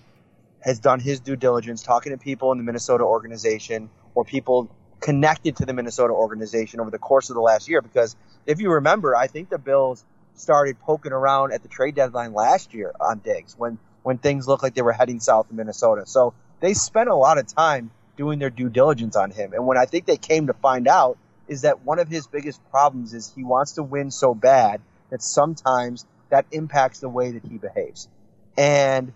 has 0.60 0.78
done 0.78 1.00
his 1.00 1.20
due 1.20 1.36
diligence, 1.36 1.82
talking 1.82 2.12
to 2.12 2.18
people 2.18 2.52
in 2.52 2.58
the 2.58 2.64
Minnesota 2.64 3.04
organization 3.04 3.90
or 4.14 4.24
people 4.24 4.70
connected 5.02 5.56
to 5.56 5.66
the 5.66 5.74
Minnesota 5.74 6.14
organization 6.14 6.80
over 6.80 6.90
the 6.90 6.98
course 6.98 7.28
of 7.28 7.34
the 7.34 7.42
last 7.42 7.68
year. 7.68 7.82
Because 7.82 8.16
if 8.46 8.60
you 8.60 8.70
remember, 8.70 9.14
I 9.14 9.26
think 9.26 9.50
the 9.50 9.58
Bills 9.58 10.02
started 10.34 10.80
poking 10.80 11.12
around 11.12 11.52
at 11.52 11.62
the 11.62 11.68
trade 11.68 11.94
deadline 11.94 12.32
last 12.32 12.72
year 12.72 12.92
on 12.98 13.18
Diggs 13.18 13.54
when 13.58 13.78
when 14.02 14.18
things 14.18 14.48
looked 14.48 14.62
like 14.62 14.74
they 14.74 14.82
were 14.82 14.92
heading 14.92 15.20
south 15.20 15.46
in 15.50 15.56
Minnesota. 15.56 16.06
So 16.06 16.34
they 16.60 16.74
spent 16.74 17.08
a 17.08 17.14
lot 17.14 17.38
of 17.38 17.46
time 17.46 17.90
doing 18.16 18.38
their 18.38 18.50
due 18.50 18.68
diligence 18.68 19.14
on 19.14 19.30
him. 19.30 19.52
And 19.52 19.66
when 19.66 19.78
I 19.78 19.84
think 19.84 20.06
they 20.06 20.16
came 20.16 20.48
to 20.48 20.54
find 20.54 20.88
out 20.88 21.18
is 21.46 21.62
that 21.62 21.84
one 21.84 21.98
of 21.98 22.08
his 22.08 22.26
biggest 22.26 22.60
problems 22.70 23.14
is 23.14 23.32
he 23.34 23.44
wants 23.44 23.72
to 23.72 23.82
win 23.82 24.10
so 24.10 24.34
bad 24.34 24.80
that 25.10 25.22
sometimes 25.22 26.04
that 26.30 26.46
impacts 26.50 27.00
the 27.00 27.08
way 27.08 27.32
that 27.32 27.44
he 27.44 27.58
behaves. 27.58 28.08
And 28.56 29.12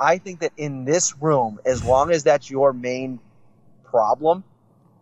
I 0.00 0.18
think 0.18 0.40
that 0.40 0.52
in 0.56 0.84
this 0.84 1.16
room, 1.20 1.60
as 1.64 1.84
long 1.84 2.10
as 2.10 2.24
that's 2.24 2.50
your 2.50 2.72
main 2.72 3.20
problem, 3.84 4.42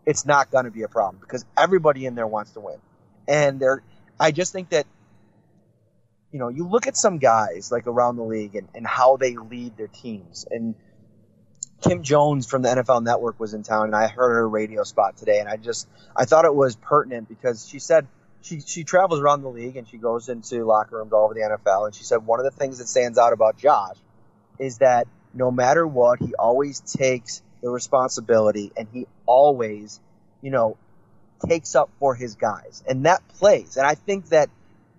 it's 0.07 0.27
not 0.27 0.51
going 0.51 0.65
to 0.65 0.71
be 0.71 0.83
a 0.83 0.89
problem 0.89 1.19
because 1.21 1.45
everybody 1.57 2.07
in 2.07 2.15
there 2.15 2.27
wants 2.27 2.53
to 2.53 2.61
win. 2.61 2.79
And 3.29 3.61
they're, 3.61 3.83
I 4.19 4.33
just 4.33 4.53
think 4.53 4.71
that, 4.71 4.87
you 6.33 6.39
know, 6.39 6.49
you 6.49 6.67
look 6.67 6.87
at 6.87 6.97
some 6.97 7.19
guys 7.19 7.71
like 7.71 7.87
around 7.87 8.17
the 8.17 8.25
league 8.25 8.55
and, 8.57 8.69
and 8.75 8.87
how 8.87 9.17
they 9.17 9.37
lead 9.37 9.77
their 9.77 9.89
teams. 9.89 10.47
And 10.51 10.75
Kim 11.83 12.03
Jones 12.03 12.47
from 12.47 12.63
the 12.63 12.69
NFL 12.69 13.03
Network 13.03 13.41
was 13.41 13.55
in 13.55 13.65
town, 13.65 13.87
and 13.87 13.97
I 13.97 14.07
heard 14.07 14.35
her 14.35 14.49
radio 14.49 14.85
spot 14.85 15.17
today, 15.17 15.41
and 15.41 15.49
I 15.49 15.57
just 15.57 15.89
I 16.15 16.25
thought 16.27 16.45
it 16.45 16.55
was 16.55 16.77
pertinent 16.77 17.29
because 17.29 17.69
she 17.69 17.81
said 17.81 18.07
she 18.41 18.61
she 18.61 18.85
travels 18.85 19.19
around 19.19 19.43
the 19.43 19.49
league 19.49 19.77
and 19.77 19.89
she 19.89 19.99
goes 19.99 20.29
into 20.29 20.65
locker 20.65 20.97
rooms 20.97 21.13
all 21.13 21.25
over 21.25 21.35
the 21.35 21.41
NFL, 21.41 21.87
and 21.87 21.95
she 21.95 22.05
said 22.05 22.25
one 22.25 22.39
of 22.39 22.45
the 22.45 22.53
things 22.53 22.79
that 22.79 22.89
stands 22.89 23.19
out 23.19 23.33
about 23.33 23.59
Josh 23.59 23.97
is 24.61 24.79
that 24.79 25.09
no 25.35 25.51
matter 25.51 25.85
what, 25.85 26.21
he 26.21 26.35
always 26.37 26.81
takes 26.81 27.43
the 27.63 27.71
responsibility, 27.71 28.73
and 28.77 28.89
he 28.93 29.07
always, 29.27 30.01
you 30.41 30.51
know, 30.51 30.77
takes 31.47 31.75
up 31.75 31.91
for 31.99 32.15
his 32.15 32.35
guys, 32.35 32.83
and 32.89 33.07
that 33.07 33.27
plays. 33.29 33.77
And 33.77 33.87
I 33.87 33.95
think 33.95 34.29
that 34.29 34.51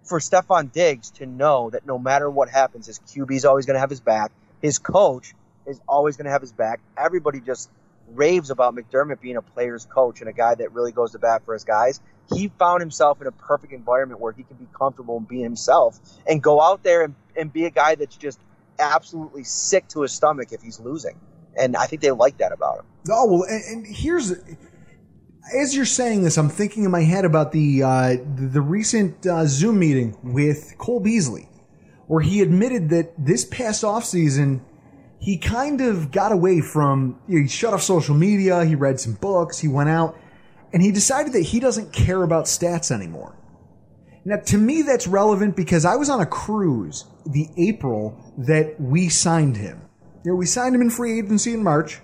for 0.03 0.20
Stefon 0.20 0.72
Diggs 0.72 1.11
to 1.11 1.26
know 1.26 1.70
that 1.70 1.86
no 1.86 1.97
matter 1.97 2.30
what 2.30 2.49
happens, 2.49 2.88
his 2.88 2.99
QB 2.99 3.32
is 3.36 3.45
always 3.45 3.66
going 3.66 3.76
to 3.76 3.80
have 3.80 3.89
his 3.89 4.01
back, 4.01 4.32
his 4.61 4.80
coach 4.80 5.34
is 5.66 5.80
always 5.88 6.18
going 6.18 6.26
to 6.26 6.32
have 6.32 6.41
his 6.41 6.51
back. 6.51 6.80
Everybody 6.97 7.39
just 7.39 7.70
raves 8.09 8.49
about 8.49 8.76
McDermott 8.76 9.22
being 9.22 9.38
a 9.38 9.41
player's 9.41 9.86
coach 9.86 10.20
and 10.20 10.30
a 10.30 10.34
guy 10.34 10.55
that 10.55 10.74
really 10.74 10.91
goes 10.91 11.11
to 11.11 11.20
bat 11.20 11.43
for 11.45 11.53
his 11.53 11.64
guys. 11.64 12.01
He 12.34 12.49
found 12.59 12.82
himself 12.82 13.22
in 13.22 13.28
a 13.28 13.32
perfect 13.32 13.74
environment 13.74 14.20
where 14.20 14.34
he 14.34 14.43
can 14.43 14.57
be 14.57 14.68
comfortable 14.78 15.18
and 15.18 15.28
be 15.28 15.41
himself 15.41 15.99
and 16.28 16.41
go 16.41 16.61
out 16.61 16.84
there 16.84 17.03
and, 17.03 17.16
and 17.36 17.51
be 17.51 17.66
a 17.66 17.70
guy 17.70 17.95
that's 17.95 18.16
just 18.16 18.39
absolutely 18.80 19.43
sick 19.43 19.88
to 19.89 20.01
his 20.01 20.11
stomach 20.11 20.51
if 20.51 20.61
he's 20.61 20.80
losing. 20.80 21.20
And 21.58 21.76
I 21.76 21.86
think 21.86 22.01
they 22.01 22.12
like 22.12 22.38
that 22.38 22.51
about 22.51 22.80
him. 22.80 22.86
Oh 23.10 23.28
well, 23.28 23.43
and, 23.43 23.64
and 23.64 23.95
here's 23.95 24.34
as 25.56 25.76
you're 25.76 25.86
saying 25.86 26.24
this, 26.24 26.38
I'm 26.38 26.49
thinking 26.49 26.84
in 26.86 26.91
my 26.91 27.04
head 27.04 27.26
about 27.26 27.51
the 27.51 27.84
uh, 27.84 28.16
the, 28.36 28.62
recent 28.62 29.26
uh, 29.26 29.45
Zoom 29.45 29.80
meeting 29.80 30.18
with 30.24 30.76
Cole 30.78 30.99
Beasley, 30.99 31.49
where 32.08 32.22
he 32.22 32.41
admitted 32.41 32.89
that 32.89 33.14
this 33.18 33.45
past 33.45 33.84
off 33.84 34.06
season 34.06 34.66
he 35.20 35.38
kind 35.38 35.80
of 35.80 36.12
got 36.12 36.34
away 36.34 36.60
from 36.60 37.18
you 37.28 37.38
know, 37.38 37.43
he 37.43 37.47
shut 37.47 37.74
off 37.74 37.82
social 37.82 38.14
media, 38.14 38.66
he 38.66 38.76
read 38.76 38.99
some 38.99 39.14
books, 39.14 39.58
he 39.58 39.70
went 39.70 39.89
out, 39.89 40.18
and 40.74 40.82
he 40.82 40.91
decided 40.91 41.32
that 41.32 41.41
he 41.41 41.62
doesn't 41.62 41.93
care 41.93 42.24
about 42.24 42.45
stats 42.45 42.91
anymore. 42.91 43.38
Now, 44.26 44.38
to 44.38 44.58
me, 44.58 44.82
that's 44.82 45.08
relevant 45.08 45.56
because 45.56 45.86
I 45.86 45.95
was 45.95 46.10
on 46.10 46.20
a 46.20 46.26
cruise 46.26 47.06
the 47.26 47.47
April 47.58 48.34
that 48.38 48.80
we 48.80 49.08
signed 49.08 49.56
him. 49.56 49.82
You 50.24 50.32
know, 50.32 50.36
we 50.36 50.46
signed 50.46 50.74
him 50.74 50.82
in 50.82 50.90
free 50.90 51.20
agency 51.20 51.54
in 51.54 51.64
March. 51.64 52.00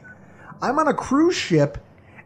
I'm 0.62 0.78
on 0.78 0.88
a 0.88 0.94
cruise 0.94 1.36
ship, 1.36 1.78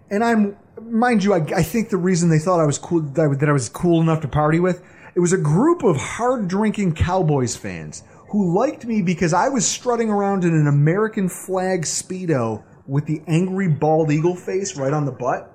and 0.10 0.24
I'm, 0.24 0.58
mind 0.82 1.24
you, 1.24 1.34
I, 1.34 1.46
I 1.56 1.64
think 1.64 1.89
the 1.89 1.98
reason 1.98 2.30
they 2.30 2.39
thought 2.39 2.60
I 2.60 2.66
was 2.66 2.80
cool, 2.80 3.02
that 3.02 3.22
I, 3.22 3.36
that 3.36 3.50
I 3.50 3.52
was 3.52 3.70
cool 3.70 4.02
enough 4.02 4.22
to 4.22 4.28
party 4.28 4.60
with, 4.60 4.84
it 5.16 5.20
was 5.20 5.34
a 5.34 5.38
group 5.38 5.84
of 5.84 5.98
hard 5.98 6.48
drinking 6.48 6.96
Cowboys 6.96 7.56
fans 7.56 8.04
who 8.30 8.58
liked 8.58 8.86
me 8.86 9.04
because 9.04 9.34
I 9.34 9.50
was 9.50 9.68
strutting 9.68 10.10
around 10.10 10.44
in 10.44 10.56
an 10.56 10.68
American 10.68 11.30
flag 11.30 11.84
Speedo 11.84 12.64
with 12.88 13.06
the 13.06 13.22
angry 13.28 13.68
bald 13.68 14.12
eagle 14.12 14.36
face 14.36 14.76
right 14.76 14.91
on 14.91 15.06
the 15.06 15.12
butt. 15.12 15.52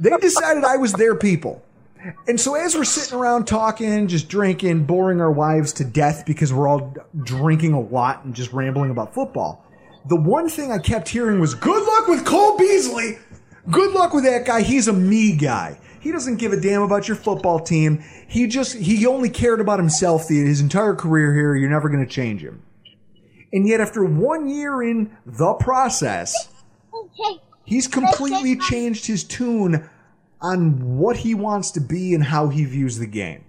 They 0.00 0.10
decided 0.16 0.64
I 0.64 0.76
was 0.76 0.92
their 0.92 1.14
people. 1.14 1.62
And 2.26 2.40
so 2.40 2.54
as 2.54 2.74
we're 2.74 2.84
sitting 2.84 3.18
around 3.18 3.46
talking, 3.46 4.06
just 4.06 4.28
drinking, 4.28 4.84
boring 4.84 5.20
our 5.20 5.32
wives 5.32 5.72
to 5.74 5.84
death 5.84 6.24
because 6.26 6.52
we're 6.52 6.68
all 6.68 6.94
drinking 7.22 7.72
a 7.72 7.80
lot 7.80 8.24
and 8.24 8.34
just 8.34 8.52
rambling 8.52 8.90
about 8.90 9.14
football, 9.14 9.64
the 10.06 10.16
one 10.16 10.48
thing 10.48 10.72
I 10.72 10.78
kept 10.78 11.08
hearing 11.08 11.40
was, 11.40 11.54
good 11.54 11.86
luck 11.86 12.08
with 12.08 12.24
Cole 12.24 12.56
Beasley. 12.56 13.18
Good 13.70 13.92
luck 13.92 14.14
with 14.14 14.24
that 14.24 14.46
guy. 14.46 14.62
He's 14.62 14.88
a 14.88 14.92
me 14.92 15.36
guy. 15.36 15.78
He 16.00 16.12
doesn't 16.12 16.36
give 16.36 16.52
a 16.52 16.60
damn 16.60 16.82
about 16.82 17.08
your 17.08 17.16
football 17.16 17.60
team. 17.60 18.02
He 18.28 18.46
just, 18.46 18.76
he 18.76 19.04
only 19.06 19.28
cared 19.28 19.60
about 19.60 19.78
himself 19.78 20.28
the, 20.28 20.38
his 20.38 20.60
entire 20.60 20.94
career 20.94 21.34
here. 21.34 21.54
You're 21.56 21.70
never 21.70 21.88
going 21.88 22.04
to 22.04 22.10
change 22.10 22.42
him. 22.42 22.62
And 23.52 23.66
yet 23.66 23.80
after 23.80 24.04
one 24.04 24.48
year 24.48 24.82
in 24.82 25.16
the 25.26 25.54
process, 25.54 26.48
he's 27.64 27.88
completely 27.88 28.56
changed 28.56 29.06
his 29.06 29.24
tune 29.24 29.88
on 30.40 30.98
what 30.98 31.18
he 31.18 31.34
wants 31.34 31.70
to 31.72 31.80
be 31.80 32.14
and 32.14 32.24
how 32.24 32.48
he 32.48 32.64
views 32.64 32.98
the 32.98 33.06
game. 33.06 33.44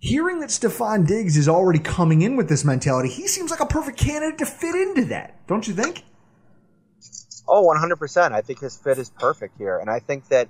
Hearing 0.00 0.38
that 0.40 0.50
Stefon 0.50 1.06
Diggs 1.06 1.36
is 1.36 1.48
already 1.48 1.80
coming 1.80 2.22
in 2.22 2.36
with 2.36 2.48
this 2.48 2.64
mentality, 2.64 3.08
he 3.08 3.26
seems 3.26 3.50
like 3.50 3.60
a 3.60 3.66
perfect 3.66 3.98
candidate 3.98 4.38
to 4.38 4.46
fit 4.46 4.74
into 4.74 5.06
that, 5.06 5.46
don't 5.48 5.66
you 5.66 5.74
think? 5.74 6.04
Oh, 7.48 7.66
100%. 7.66 8.32
I 8.32 8.42
think 8.42 8.60
his 8.60 8.76
fit 8.76 8.98
is 8.98 9.10
perfect 9.10 9.58
here. 9.58 9.78
And 9.78 9.90
I 9.90 9.98
think 9.98 10.28
that 10.28 10.48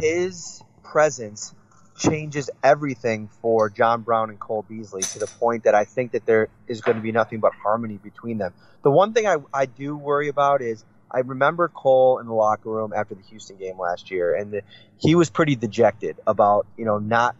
his 0.00 0.62
presence 0.84 1.54
changes 1.96 2.50
everything 2.62 3.28
for 3.40 3.70
John 3.70 4.02
Brown 4.02 4.30
and 4.30 4.38
Cole 4.38 4.64
Beasley 4.68 5.02
to 5.02 5.18
the 5.18 5.26
point 5.26 5.64
that 5.64 5.74
I 5.74 5.84
think 5.84 6.12
that 6.12 6.26
there 6.26 6.48
is 6.68 6.80
going 6.80 6.96
to 6.96 7.02
be 7.02 7.10
nothing 7.10 7.40
but 7.40 7.52
harmony 7.54 7.98
between 8.02 8.38
them. 8.38 8.52
The 8.82 8.90
one 8.90 9.14
thing 9.14 9.26
I, 9.26 9.36
I 9.52 9.66
do 9.66 9.96
worry 9.96 10.28
about 10.28 10.62
is 10.62 10.84
I 11.16 11.20
remember 11.20 11.68
Cole 11.68 12.18
in 12.18 12.26
the 12.26 12.34
locker 12.34 12.68
room 12.68 12.92
after 12.94 13.14
the 13.14 13.22
Houston 13.22 13.56
game 13.56 13.78
last 13.78 14.10
year, 14.10 14.34
and 14.34 14.52
the, 14.52 14.62
he 14.98 15.14
was 15.14 15.30
pretty 15.30 15.56
dejected 15.56 16.18
about, 16.26 16.66
you 16.76 16.84
know, 16.84 16.98
not. 16.98 17.34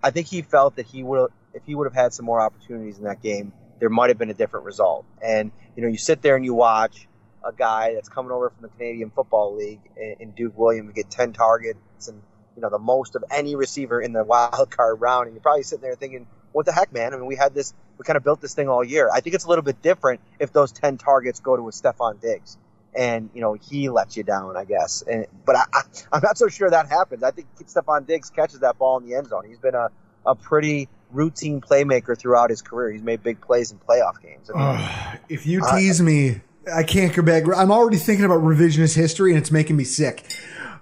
I 0.00 0.10
think 0.10 0.28
he 0.28 0.42
felt 0.42 0.76
that 0.76 0.86
he 0.86 1.02
would, 1.02 1.32
if 1.52 1.62
he 1.66 1.74
would 1.74 1.86
have 1.86 1.94
had 1.94 2.14
some 2.14 2.24
more 2.24 2.40
opportunities 2.40 2.98
in 2.98 3.04
that 3.04 3.20
game, 3.20 3.52
there 3.80 3.88
might 3.88 4.10
have 4.10 4.18
been 4.18 4.30
a 4.30 4.34
different 4.34 4.66
result. 4.66 5.04
And, 5.20 5.50
you 5.74 5.82
know, 5.82 5.88
you 5.88 5.98
sit 5.98 6.22
there 6.22 6.36
and 6.36 6.44
you 6.44 6.54
watch 6.54 7.08
a 7.44 7.52
guy 7.52 7.94
that's 7.94 8.08
coming 8.08 8.30
over 8.30 8.50
from 8.50 8.62
the 8.62 8.68
Canadian 8.68 9.10
Football 9.10 9.56
League 9.56 9.80
in 10.20 10.30
Duke 10.30 10.56
Williams 10.56 10.92
get 10.92 11.10
10 11.10 11.32
targets 11.32 12.06
and 12.06 12.22
you 12.58 12.62
know 12.62 12.70
the 12.70 12.78
most 12.78 13.14
of 13.14 13.22
any 13.30 13.54
receiver 13.54 14.00
in 14.00 14.12
the 14.12 14.24
wild 14.24 14.68
card 14.68 15.00
round, 15.00 15.26
and 15.26 15.34
you're 15.34 15.42
probably 15.42 15.62
sitting 15.62 15.82
there 15.82 15.94
thinking, 15.94 16.26
"What 16.50 16.66
the 16.66 16.72
heck, 16.72 16.92
man?" 16.92 17.14
I 17.14 17.16
mean, 17.16 17.26
we 17.26 17.36
had 17.36 17.54
this, 17.54 17.72
we 17.96 18.04
kind 18.04 18.16
of 18.16 18.24
built 18.24 18.40
this 18.40 18.52
thing 18.52 18.68
all 18.68 18.82
year. 18.82 19.08
I 19.12 19.20
think 19.20 19.36
it's 19.36 19.44
a 19.44 19.48
little 19.48 19.62
bit 19.62 19.80
different 19.80 20.20
if 20.40 20.52
those 20.52 20.72
10 20.72 20.98
targets 20.98 21.38
go 21.38 21.56
to 21.56 21.68
a 21.68 21.70
Stefon 21.70 22.20
Diggs, 22.20 22.58
and 22.94 23.30
you 23.34 23.40
know 23.40 23.54
he 23.54 23.88
lets 23.88 24.16
you 24.16 24.22
down, 24.22 24.56
I 24.56 24.64
guess. 24.64 25.02
And 25.02 25.26
but 25.44 25.56
I, 25.56 25.64
I, 25.72 26.16
am 26.16 26.22
not 26.22 26.38
so 26.38 26.48
sure 26.48 26.70
that 26.70 26.88
happens. 26.88 27.22
I 27.22 27.30
think 27.30 27.46
Stefon 27.58 28.06
Diggs 28.06 28.30
catches 28.30 28.60
that 28.60 28.78
ball 28.78 28.98
in 28.98 29.08
the 29.08 29.14
end 29.14 29.28
zone. 29.28 29.44
He's 29.46 29.58
been 29.58 29.74
a 29.74 29.90
a 30.26 30.34
pretty 30.34 30.88
routine 31.10 31.60
playmaker 31.60 32.18
throughout 32.18 32.50
his 32.50 32.62
career. 32.62 32.92
He's 32.92 33.02
made 33.02 33.22
big 33.22 33.40
plays 33.40 33.72
in 33.72 33.78
playoff 33.78 34.20
games. 34.22 34.50
I 34.54 34.76
mean, 34.76 35.20
if 35.28 35.46
you 35.46 35.62
tease 35.72 36.00
uh, 36.00 36.04
me, 36.04 36.40
I 36.72 36.82
can't 36.82 37.14
go 37.14 37.22
back. 37.22 37.44
I'm 37.56 37.70
already 37.70 37.96
thinking 37.96 38.24
about 38.24 38.40
revisionist 38.40 38.94
history, 38.94 39.32
and 39.32 39.40
it's 39.40 39.50
making 39.50 39.76
me 39.76 39.84
sick. 39.84 40.24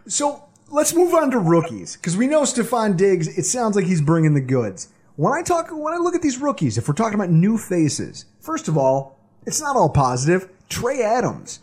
So 0.07 0.45
let's 0.69 0.95
move 0.95 1.15
on 1.15 1.31
to 1.31 1.39
rookies 1.39 1.97
because 1.97 2.17
we 2.17 2.27
know 2.27 2.43
Stefon 2.43 2.97
Diggs. 2.97 3.39
It 3.39 3.45
sounds 3.45 3.77
like 3.77 3.87
he's 3.87 4.01
bringing 4.01 4.35
the 4.35 4.41
goods. 4.41 4.89
When 5.17 5.33
I 5.33 5.43
talk, 5.43 5.71
when 5.71 5.95
I 5.95 5.99
look 5.99 6.15
at 6.15 6.23
these 6.23 6.39
rookies, 6.39 6.77
if 6.77 6.89
we're 6.89 6.95
talking 6.95 7.15
about 7.15 7.31
new 7.31 7.57
faces, 7.57 8.27
first 8.41 8.69
of 8.69 8.77
all, 8.77 9.19
it's 9.47 9.61
not 9.61 9.77
all 9.77 9.89
positive. 9.89 10.49
Trey 10.69 11.03
Adams, 11.03 11.61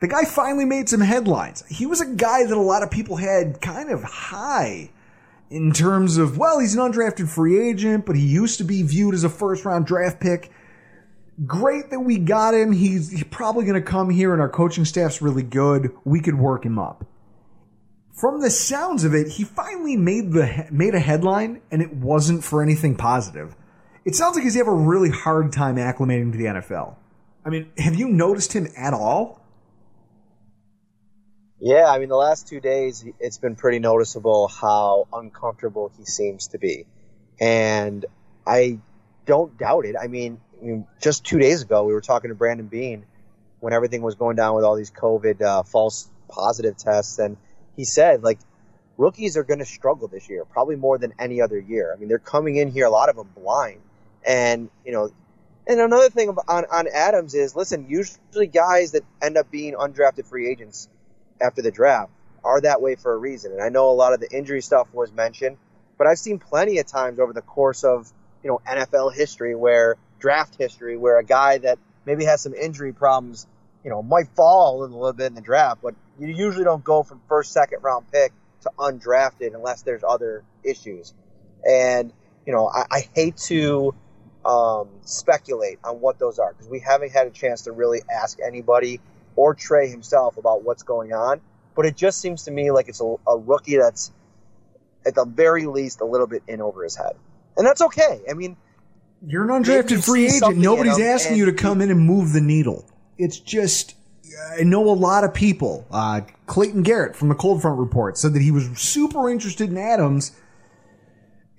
the 0.00 0.08
guy 0.08 0.24
finally 0.24 0.64
made 0.64 0.88
some 0.88 1.00
headlines. 1.00 1.64
He 1.68 1.86
was 1.86 2.00
a 2.00 2.06
guy 2.06 2.44
that 2.44 2.56
a 2.56 2.60
lot 2.60 2.82
of 2.82 2.90
people 2.90 3.16
had 3.16 3.60
kind 3.60 3.90
of 3.90 4.02
high 4.02 4.90
in 5.50 5.72
terms 5.72 6.16
of, 6.16 6.38
well, 6.38 6.58
he's 6.58 6.74
an 6.74 6.80
undrafted 6.80 7.28
free 7.28 7.68
agent, 7.68 8.04
but 8.04 8.16
he 8.16 8.26
used 8.26 8.58
to 8.58 8.64
be 8.64 8.82
viewed 8.82 9.14
as 9.14 9.24
a 9.24 9.28
first 9.28 9.64
round 9.64 9.86
draft 9.86 10.20
pick. 10.20 10.50
Great 11.44 11.90
that 11.90 12.00
we 12.00 12.18
got 12.18 12.54
him. 12.54 12.72
He's, 12.72 13.22
probably 13.24 13.64
going 13.64 13.80
to 13.80 13.86
come 13.86 14.10
here 14.10 14.32
and 14.32 14.40
our 14.40 14.48
coaching 14.48 14.84
staff's 14.84 15.20
really 15.20 15.42
good. 15.42 15.90
We 16.04 16.20
could 16.20 16.38
work 16.38 16.64
him 16.64 16.78
up 16.78 17.04
from 18.16 18.40
the 18.40 18.50
sounds 18.50 19.04
of 19.04 19.14
it, 19.14 19.28
he 19.28 19.44
finally 19.44 19.96
made 19.96 20.32
the 20.32 20.66
made 20.70 20.94
a 20.94 20.98
headline, 20.98 21.60
and 21.70 21.82
it 21.82 21.92
wasn't 21.92 22.42
for 22.42 22.62
anything 22.62 22.96
positive. 22.96 23.54
It 24.04 24.14
sounds 24.14 24.36
like 24.36 24.44
he's 24.44 24.54
having 24.54 24.72
a 24.72 24.76
really 24.76 25.10
hard 25.10 25.52
time 25.52 25.76
acclimating 25.76 26.32
to 26.32 26.38
the 26.38 26.44
NFL. 26.44 26.96
I 27.44 27.50
mean, 27.50 27.70
have 27.76 27.94
you 27.94 28.08
noticed 28.08 28.52
him 28.54 28.68
at 28.76 28.94
all? 28.94 29.42
Yeah, 31.60 31.86
I 31.86 31.98
mean, 31.98 32.10
the 32.10 32.16
last 32.16 32.48
two 32.48 32.60
days, 32.60 33.04
it's 33.18 33.38
been 33.38 33.56
pretty 33.56 33.78
noticeable 33.78 34.46
how 34.48 35.08
uncomfortable 35.12 35.90
he 35.96 36.04
seems 36.04 36.48
to 36.48 36.58
be, 36.58 36.86
and 37.40 38.04
I 38.46 38.78
don't 39.24 39.56
doubt 39.56 39.86
it. 39.86 39.96
I 40.00 40.06
mean, 40.06 40.38
I 40.60 40.64
mean 40.64 40.86
just 41.00 41.24
two 41.24 41.38
days 41.38 41.62
ago, 41.62 41.84
we 41.84 41.94
were 41.94 42.02
talking 42.02 42.28
to 42.28 42.34
Brandon 42.34 42.66
Beane 42.66 43.06
when 43.60 43.72
everything 43.72 44.02
was 44.02 44.16
going 44.16 44.36
down 44.36 44.54
with 44.54 44.64
all 44.64 44.76
these 44.76 44.90
COVID 44.90 45.40
uh, 45.40 45.62
false 45.62 46.10
positive 46.28 46.76
tests, 46.76 47.18
and 47.18 47.38
he 47.74 47.84
said 47.84 48.22
like 48.22 48.38
rookies 48.98 49.38
are 49.38 49.44
going 49.44 49.60
to 49.60 49.64
struggle 49.64 50.08
this 50.08 50.28
year, 50.28 50.44
probably 50.44 50.76
more 50.76 50.98
than 50.98 51.14
any 51.18 51.40
other 51.40 51.58
year. 51.58 51.90
I 51.90 51.98
mean, 51.98 52.08
they're 52.08 52.18
coming 52.18 52.56
in 52.56 52.70
here 52.70 52.84
a 52.84 52.90
lot 52.90 53.08
of 53.08 53.16
them 53.16 53.30
blind, 53.34 53.80
and 54.26 54.68
you 54.84 54.92
know. 54.92 55.10
And 55.68 55.80
another 55.80 56.10
thing 56.10 56.28
on, 56.28 56.64
on 56.70 56.86
Adams 56.86 57.34
is, 57.34 57.56
listen, 57.56 57.86
usually 57.88 58.46
guys 58.46 58.92
that 58.92 59.02
end 59.20 59.36
up 59.36 59.50
being 59.50 59.74
undrafted 59.74 60.24
free 60.24 60.48
agents 60.48 60.88
after 61.40 61.62
the 61.62 61.70
draft 61.70 62.10
are 62.44 62.60
that 62.60 62.80
way 62.80 62.94
for 62.94 63.12
a 63.12 63.16
reason. 63.16 63.52
And 63.52 63.62
I 63.62 63.68
know 63.68 63.90
a 63.90 63.92
lot 63.92 64.12
of 64.12 64.20
the 64.20 64.30
injury 64.30 64.62
stuff 64.62 64.86
was 64.92 65.12
mentioned, 65.12 65.56
but 65.98 66.06
I've 66.06 66.18
seen 66.18 66.38
plenty 66.38 66.78
of 66.78 66.86
times 66.86 67.18
over 67.18 67.32
the 67.32 67.42
course 67.42 67.84
of, 67.84 68.10
you 68.42 68.48
know, 68.48 68.60
NFL 68.66 69.14
history 69.14 69.54
where 69.54 69.96
draft 70.18 70.56
history 70.56 70.96
where 70.96 71.18
a 71.18 71.24
guy 71.24 71.58
that 71.58 71.78
maybe 72.04 72.24
has 72.24 72.42
some 72.42 72.54
injury 72.54 72.92
problems, 72.92 73.46
you 73.84 73.90
know, 73.90 74.02
might 74.02 74.28
fall 74.28 74.84
a 74.84 74.86
little 74.86 75.12
bit 75.12 75.26
in 75.26 75.34
the 75.34 75.40
draft, 75.40 75.82
but 75.82 75.94
you 76.18 76.28
usually 76.28 76.64
don't 76.64 76.84
go 76.84 77.02
from 77.02 77.20
first, 77.28 77.52
second 77.52 77.82
round 77.82 78.10
pick 78.10 78.32
to 78.62 78.70
undrafted 78.78 79.54
unless 79.54 79.82
there's 79.82 80.04
other 80.04 80.44
issues. 80.62 81.12
And, 81.68 82.12
you 82.46 82.52
know, 82.52 82.68
I, 82.68 82.86
I 82.90 83.00
hate 83.14 83.36
to 83.48 83.94
um, 84.44 84.88
speculate 85.02 85.78
on 85.82 86.00
what 86.00 86.18
those 86.18 86.38
are 86.38 86.52
because 86.52 86.68
we 86.68 86.78
haven't 86.78 87.10
had 87.10 87.26
a 87.26 87.30
chance 87.30 87.62
to 87.62 87.72
really 87.72 88.02
ask 88.08 88.38
anybody 88.44 89.00
or 89.36 89.54
Trey 89.54 89.88
himself 89.88 90.36
about 90.36 90.64
what's 90.64 90.82
going 90.82 91.12
on. 91.12 91.40
But 91.74 91.86
it 91.86 91.96
just 91.96 92.20
seems 92.20 92.44
to 92.44 92.50
me 92.50 92.70
like 92.70 92.88
it's 92.88 93.00
a, 93.00 93.14
a 93.28 93.36
rookie 93.36 93.76
that's, 93.76 94.10
at 95.04 95.14
the 95.14 95.24
very 95.24 95.66
least, 95.66 96.00
a 96.00 96.04
little 96.04 96.26
bit 96.26 96.42
in 96.48 96.60
over 96.60 96.82
his 96.82 96.96
head. 96.96 97.12
And 97.56 97.66
that's 97.66 97.82
okay. 97.82 98.22
I 98.28 98.34
mean, 98.34 98.56
you're 99.26 99.42
an 99.42 99.62
undrafted 99.62 100.04
free 100.04 100.26
agent. 100.26 100.56
Nobody's 100.56 101.00
asking 101.00 101.36
you 101.36 101.44
to 101.46 101.52
come 101.52 101.80
in 101.80 101.90
and 101.90 102.00
move 102.00 102.32
the 102.32 102.40
needle. 102.40 102.88
It's 103.18 103.38
just 103.38 103.94
I 104.58 104.62
know 104.62 104.88
a 104.90 104.92
lot 104.92 105.24
of 105.24 105.34
people. 105.34 105.86
Uh, 105.90 106.22
Clayton 106.46 106.82
Garrett 106.82 107.16
from 107.16 107.28
the 107.28 107.34
Cold 107.34 107.62
Front 107.62 107.78
Report 107.78 108.18
said 108.18 108.34
that 108.34 108.42
he 108.42 108.50
was 108.50 108.66
super 108.76 109.30
interested 109.30 109.70
in 109.70 109.78
Adams. 109.78 110.32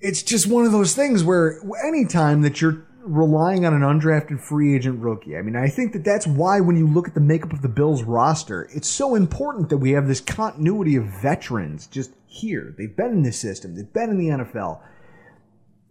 It's 0.00 0.22
just 0.22 0.46
one 0.46 0.64
of 0.64 0.72
those 0.72 0.94
things 0.94 1.24
where 1.24 1.60
anytime 1.84 2.42
that 2.42 2.60
you're 2.60 2.86
relying 3.00 3.64
on 3.64 3.74
an 3.74 3.82
undrafted 3.82 4.40
free 4.40 4.74
agent 4.74 5.00
rookie, 5.00 5.36
I 5.36 5.42
mean, 5.42 5.56
I 5.56 5.68
think 5.68 5.92
that 5.92 6.04
that's 6.04 6.26
why 6.26 6.60
when 6.60 6.76
you 6.76 6.86
look 6.86 7.08
at 7.08 7.14
the 7.14 7.20
makeup 7.20 7.52
of 7.52 7.62
the 7.62 7.68
Bills 7.68 8.02
roster, 8.02 8.68
it's 8.72 8.88
so 8.88 9.14
important 9.14 9.68
that 9.70 9.78
we 9.78 9.92
have 9.92 10.06
this 10.06 10.20
continuity 10.20 10.96
of 10.96 11.04
veterans 11.04 11.86
just 11.86 12.12
here. 12.26 12.74
They've 12.76 12.94
been 12.94 13.12
in 13.12 13.22
this 13.22 13.38
system, 13.38 13.74
they've 13.74 13.92
been 13.92 14.10
in 14.10 14.18
the 14.18 14.28
NFL. 14.28 14.80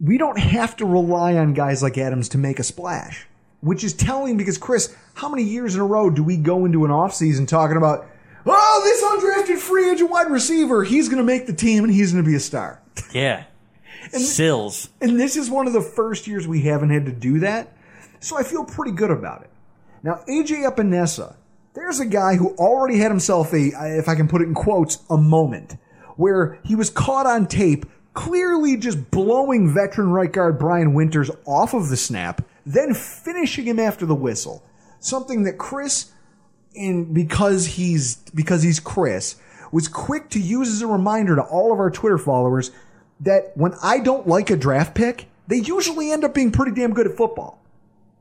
We 0.00 0.16
don't 0.16 0.38
have 0.38 0.76
to 0.76 0.86
rely 0.86 1.34
on 1.34 1.54
guys 1.54 1.82
like 1.82 1.98
Adams 1.98 2.28
to 2.30 2.38
make 2.38 2.60
a 2.60 2.64
splash 2.64 3.26
which 3.60 3.82
is 3.82 3.92
telling 3.92 4.36
because 4.36 4.58
Chris, 4.58 4.94
how 5.14 5.28
many 5.28 5.42
years 5.42 5.74
in 5.74 5.80
a 5.80 5.86
row 5.86 6.10
do 6.10 6.22
we 6.22 6.36
go 6.36 6.64
into 6.64 6.84
an 6.84 6.90
offseason 6.90 7.46
talking 7.48 7.76
about, 7.76 8.06
oh, 8.46 8.80
this 8.84 9.02
undrafted 9.02 9.60
free 9.60 9.90
agent 9.90 10.10
wide 10.10 10.30
receiver, 10.30 10.84
he's 10.84 11.08
going 11.08 11.18
to 11.18 11.24
make 11.24 11.46
the 11.46 11.52
team 11.52 11.84
and 11.84 11.92
he's 11.92 12.12
going 12.12 12.24
to 12.24 12.28
be 12.28 12.36
a 12.36 12.40
star. 12.40 12.80
Yeah. 13.12 13.44
And 14.12 14.22
Sills. 14.22 14.90
And 15.00 15.18
this 15.18 15.36
is 15.36 15.50
one 15.50 15.66
of 15.66 15.72
the 15.72 15.82
first 15.82 16.26
years 16.26 16.46
we 16.46 16.62
haven't 16.62 16.90
had 16.90 17.06
to 17.06 17.12
do 17.12 17.40
that. 17.40 17.72
So 18.20 18.38
I 18.38 18.42
feel 18.42 18.64
pretty 18.64 18.92
good 18.92 19.10
about 19.10 19.42
it. 19.42 19.50
Now, 20.02 20.22
AJ 20.28 20.68
Epenesa, 20.68 21.36
there's 21.74 22.00
a 22.00 22.06
guy 22.06 22.36
who 22.36 22.54
already 22.56 22.98
had 22.98 23.10
himself 23.10 23.52
a, 23.52 23.70
if 23.98 24.08
I 24.08 24.14
can 24.14 24.28
put 24.28 24.42
it 24.42 24.48
in 24.48 24.54
quotes, 24.54 24.98
a 25.10 25.16
moment 25.16 25.76
where 26.16 26.58
he 26.64 26.74
was 26.74 26.90
caught 26.90 27.26
on 27.26 27.46
tape 27.46 27.86
clearly 28.14 28.76
just 28.76 29.10
blowing 29.12 29.72
veteran 29.72 30.10
right 30.10 30.32
guard 30.32 30.58
Brian 30.58 30.92
Winters 30.94 31.30
off 31.46 31.74
of 31.74 31.88
the 31.88 31.96
snap 31.96 32.42
then 32.68 32.92
finishing 32.92 33.64
him 33.64 33.78
after 33.78 34.04
the 34.04 34.14
whistle. 34.14 34.62
Something 35.00 35.44
that 35.44 35.56
Chris, 35.56 36.12
in 36.74 37.14
because 37.14 37.64
he's 37.66 38.16
because 38.34 38.62
he's 38.62 38.78
Chris, 38.78 39.36
was 39.72 39.88
quick 39.88 40.28
to 40.30 40.40
use 40.40 40.68
as 40.68 40.82
a 40.82 40.86
reminder 40.86 41.34
to 41.36 41.42
all 41.42 41.72
of 41.72 41.78
our 41.78 41.90
Twitter 41.90 42.18
followers 42.18 42.70
that 43.20 43.52
when 43.56 43.74
I 43.82 43.98
don't 44.00 44.26
like 44.26 44.50
a 44.50 44.56
draft 44.56 44.94
pick, 44.94 45.26
they 45.46 45.56
usually 45.56 46.12
end 46.12 46.24
up 46.24 46.34
being 46.34 46.52
pretty 46.52 46.72
damn 46.72 46.92
good 46.92 47.06
at 47.06 47.16
football. 47.16 47.60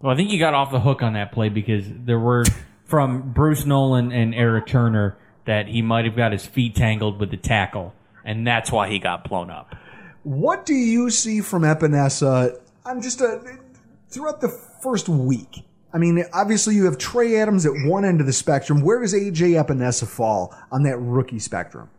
Well, 0.02 0.14
I 0.14 0.16
think 0.16 0.32
you 0.32 0.39
got 0.39 0.54
off 0.54 0.72
the 0.72 0.80
hook 0.80 1.02
on 1.02 1.14
that 1.14 1.32
play 1.32 1.50
because 1.50 1.86
there 1.88 2.20
were 2.20 2.45
from 2.86 3.34
Bruce 3.34 3.66
Nolan 3.66 4.12
and 4.12 4.34
Eric 4.34 4.68
Turner 4.68 5.18
that 5.45 5.68
he 5.68 5.82
might 5.82 6.06
have 6.06 6.16
got 6.16 6.32
his 6.32 6.45
feet 6.45 6.76
tangled 6.76 7.20
with 7.20 7.32
the 7.32 7.38
tackle, 7.38 7.93
and 8.24 8.45
that's 8.45 8.72
why 8.72 8.89
he 8.89 9.00
got 9.00 9.28
blown 9.28 9.50
up. 9.50 9.76
What 10.24 10.66
do 10.66 10.74
you 10.74 11.10
see 11.10 11.41
from 11.41 11.64
Epenesa 11.64 12.54
uh, 12.54 12.89
on 12.89 13.02
just 13.02 13.22
a 13.22 13.41
throughout 14.10 14.41
the 14.41 14.50
first 14.50 15.08
week? 15.08 15.64
I 15.93 16.00
mean, 16.00 16.24
obviously 16.34 16.76
you 16.76 16.86
have 16.86 16.98
Trey 16.98 17.38
Adams 17.38 17.66
at 17.66 17.72
one 17.86 18.04
end 18.04 18.20
of 18.20 18.28
the 18.28 18.34
spectrum. 18.34 18.82
Where 18.82 19.00
does 19.00 19.14
AJ 19.14 19.64
Epenesa 19.64 20.06
fall 20.06 20.54
on 20.70 20.84
that 20.84 20.98
rookie 20.98 21.39
spectrum? 21.39 21.89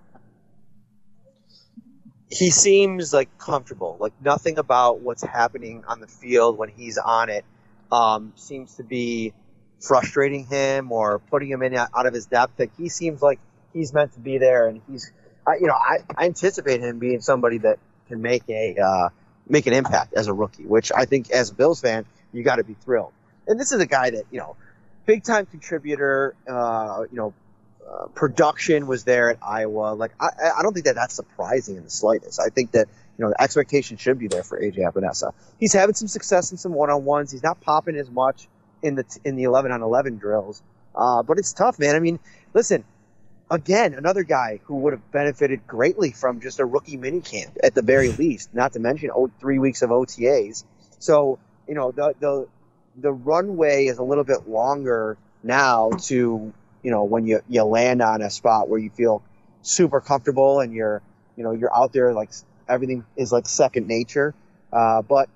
He 2.31 2.51
seems 2.51 3.13
like 3.13 3.39
comfortable. 3.39 3.97
Like 3.99 4.13
nothing 4.23 4.59
about 4.59 5.01
what's 5.01 5.23
happening 5.23 5.85
on 5.89 6.01
the 6.01 6.07
field 6.07 6.59
when 6.59 6.69
he's 6.69 6.99
on 6.99 7.31
it 7.31 7.45
um, 7.91 8.33
seems 8.37 8.75
to 8.77 8.83
be 8.83 9.33
frustrating 9.81 10.47
him 10.47 10.93
or 10.93 11.19
putting 11.19 11.49
him 11.49 11.63
in 11.63 11.75
out 11.75 12.07
of 12.07 12.13
his 12.13 12.27
depth. 12.27 12.59
Like 12.59 12.77
he 12.77 12.89
seems 12.89 13.23
like 13.23 13.39
he's 13.73 13.93
meant 13.93 14.13
to 14.15 14.21
be 14.21 14.39
there, 14.39 14.69
and 14.69 14.83
he's, 14.91 15.11
I, 15.47 15.57
you 15.61 15.67
know, 15.67 15.75
I, 15.75 15.99
I 16.17 16.27
anticipate 16.27 16.81
him 16.81 16.99
being 16.99 17.21
somebody 17.21 17.59
that 17.59 17.79
can 18.09 18.21
make 18.21 18.43
a 18.49 18.77
uh, 18.79 19.09
make 19.49 19.67
an 19.67 19.73
impact 19.73 20.15
as 20.15 20.27
a 20.27 20.33
rookie. 20.33 20.65
Which 20.65 20.93
I 20.95 21.07
think, 21.07 21.31
as 21.31 21.51
a 21.51 21.55
Bills 21.55 21.81
fan, 21.81 22.05
you 22.33 22.43
got 22.43 22.57
to 22.57 22.65
be 22.65 22.75
thrilled. 22.75 23.13
And 23.47 23.59
this 23.59 23.73
is 23.73 23.81
a 23.81 23.87
guy 23.87 24.11
that 24.11 24.25
you 24.31 24.39
know, 24.39 24.57
big 25.07 25.25
time 25.25 25.47
contributor. 25.47 26.35
Uh, 26.47 27.05
you 27.11 27.17
know, 27.17 27.33
uh, 27.89 28.07
production 28.09 28.87
was 28.87 29.05
there 29.05 29.31
at 29.31 29.39
Iowa. 29.43 29.95
Like 29.95 30.13
I, 30.21 30.29
I 30.59 30.63
don't 30.63 30.75
think 30.75 30.87
that 30.87 30.95
that's 30.95 31.15
surprising 31.15 31.77
in 31.77 31.85
the 31.85 31.91
slightest. 31.91 32.41
I 32.41 32.49
think 32.49 32.73
that 32.73 32.89
you 33.17 33.25
know 33.25 33.31
the 33.31 33.41
expectation 33.41 33.97
should 33.97 34.19
be 34.19 34.29
there 34.29 34.43
for 34.43 34.61
AJ 34.61 34.79
Epenesa. 34.79 35.33
He's 35.59 35.73
having 35.73 35.95
some 35.95 36.09
success 36.09 36.51
in 36.51 36.59
some 36.59 36.73
one 36.73 36.91
on 36.91 37.05
ones. 37.05 37.31
He's 37.33 37.43
not 37.43 37.61
popping 37.61 37.97
as 37.97 38.11
much 38.11 38.49
in 38.83 38.95
the 38.95 39.05
in 39.25 39.37
the 39.37 39.45
eleven 39.45 39.73
on 39.73 39.83
eleven 39.83 40.19
drills, 40.19 40.63
uh, 40.95 41.23
but 41.23 41.39
it's 41.39 41.53
tough, 41.53 41.79
man. 41.79 41.97
I 41.97 42.01
mean, 42.01 42.19
listen. 42.55 42.85
Again, 43.51 43.95
another 43.95 44.25
guy 44.25 44.61
who 44.65 44.77
would 44.81 44.93
have 44.93 45.11
benefited 45.11 45.67
greatly 45.67 46.11
from 46.13 46.43
just 46.43 46.61
a 46.61 46.67
rookie 46.67 46.99
mini 46.99 47.23
camp 47.23 47.57
at 47.65 47.75
the 47.75 47.81
very 47.81 48.11
least, 48.11 48.55
not 48.55 48.75
to 48.75 48.79
mention 48.79 49.11
oh, 49.11 49.31
three 49.41 49.59
weeks 49.59 49.81
of 49.81 49.89
OTAs. 49.89 50.65
So, 50.99 51.39
you 51.67 51.73
know, 51.73 51.91
the, 51.91 52.15
the, 52.21 52.47
the 52.99 53.11
runway 53.11 53.87
is 53.87 53.97
a 53.97 54.03
little 54.03 54.25
bit 54.25 54.47
longer 54.47 55.17
now 55.43 55.93
to 56.09 56.53
you 56.89 56.95
know 56.95 57.05
when 57.05 57.27
you 57.27 57.43
you 57.51 57.63
land 57.65 58.01
on 58.01 58.23
a 58.23 58.31
spot 58.31 58.71
where 58.71 58.81
you 58.81 58.89
feel 58.89 59.23
super 59.61 60.01
comfortable 60.01 60.61
and 60.61 60.73
you're 60.73 61.03
you 61.37 61.45
know 61.45 61.53
you're 61.53 61.75
out 61.77 61.93
there 61.93 62.15
like 62.15 62.31
everything 62.67 63.05
is 63.15 63.31
like 63.31 63.47
second 63.47 63.87
nature. 63.87 64.35
Uh, 64.73 65.03
but 65.03 65.29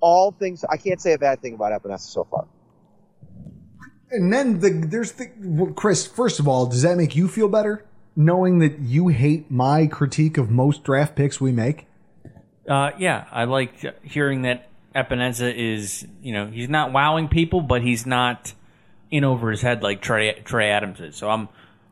all 0.00 0.30
things, 0.30 0.64
I 0.64 0.78
can't 0.78 0.98
say 0.98 1.12
a 1.12 1.18
bad 1.18 1.42
thing 1.42 1.52
about 1.52 1.78
Epenesa 1.78 2.08
so 2.08 2.24
far. 2.24 2.46
And 4.10 4.32
then 4.32 4.60
the, 4.60 4.70
there's 4.70 5.12
the 5.12 5.30
well, 5.38 5.70
Chris. 5.74 6.06
First 6.06 6.40
of 6.40 6.48
all, 6.48 6.64
does 6.64 6.80
that 6.80 6.96
make 6.96 7.14
you 7.14 7.28
feel 7.28 7.48
better 7.48 7.84
knowing 8.16 8.60
that 8.60 8.78
you 8.78 9.08
hate 9.08 9.50
my 9.50 9.86
critique 9.86 10.38
of 10.38 10.50
most 10.50 10.82
draft 10.82 11.14
picks 11.14 11.42
we 11.42 11.52
make? 11.52 11.88
Uh, 12.66 12.92
yeah, 12.98 13.26
I 13.30 13.44
like 13.44 14.02
hearing 14.02 14.42
that 14.42 14.66
Epenesa 14.96 15.54
is, 15.54 16.06
you 16.22 16.32
know, 16.32 16.46
he's 16.46 16.70
not 16.70 16.90
wowing 16.90 17.28
people, 17.28 17.60
but 17.60 17.82
he's 17.82 18.06
not 18.06 18.54
in 19.10 19.24
over 19.24 19.50
his 19.50 19.60
head 19.60 19.82
like 19.82 20.00
Trey, 20.00 20.40
Trey 20.44 20.70
Adams 20.70 21.00
is. 21.00 21.16
So 21.16 21.28
I'm, 21.28 21.48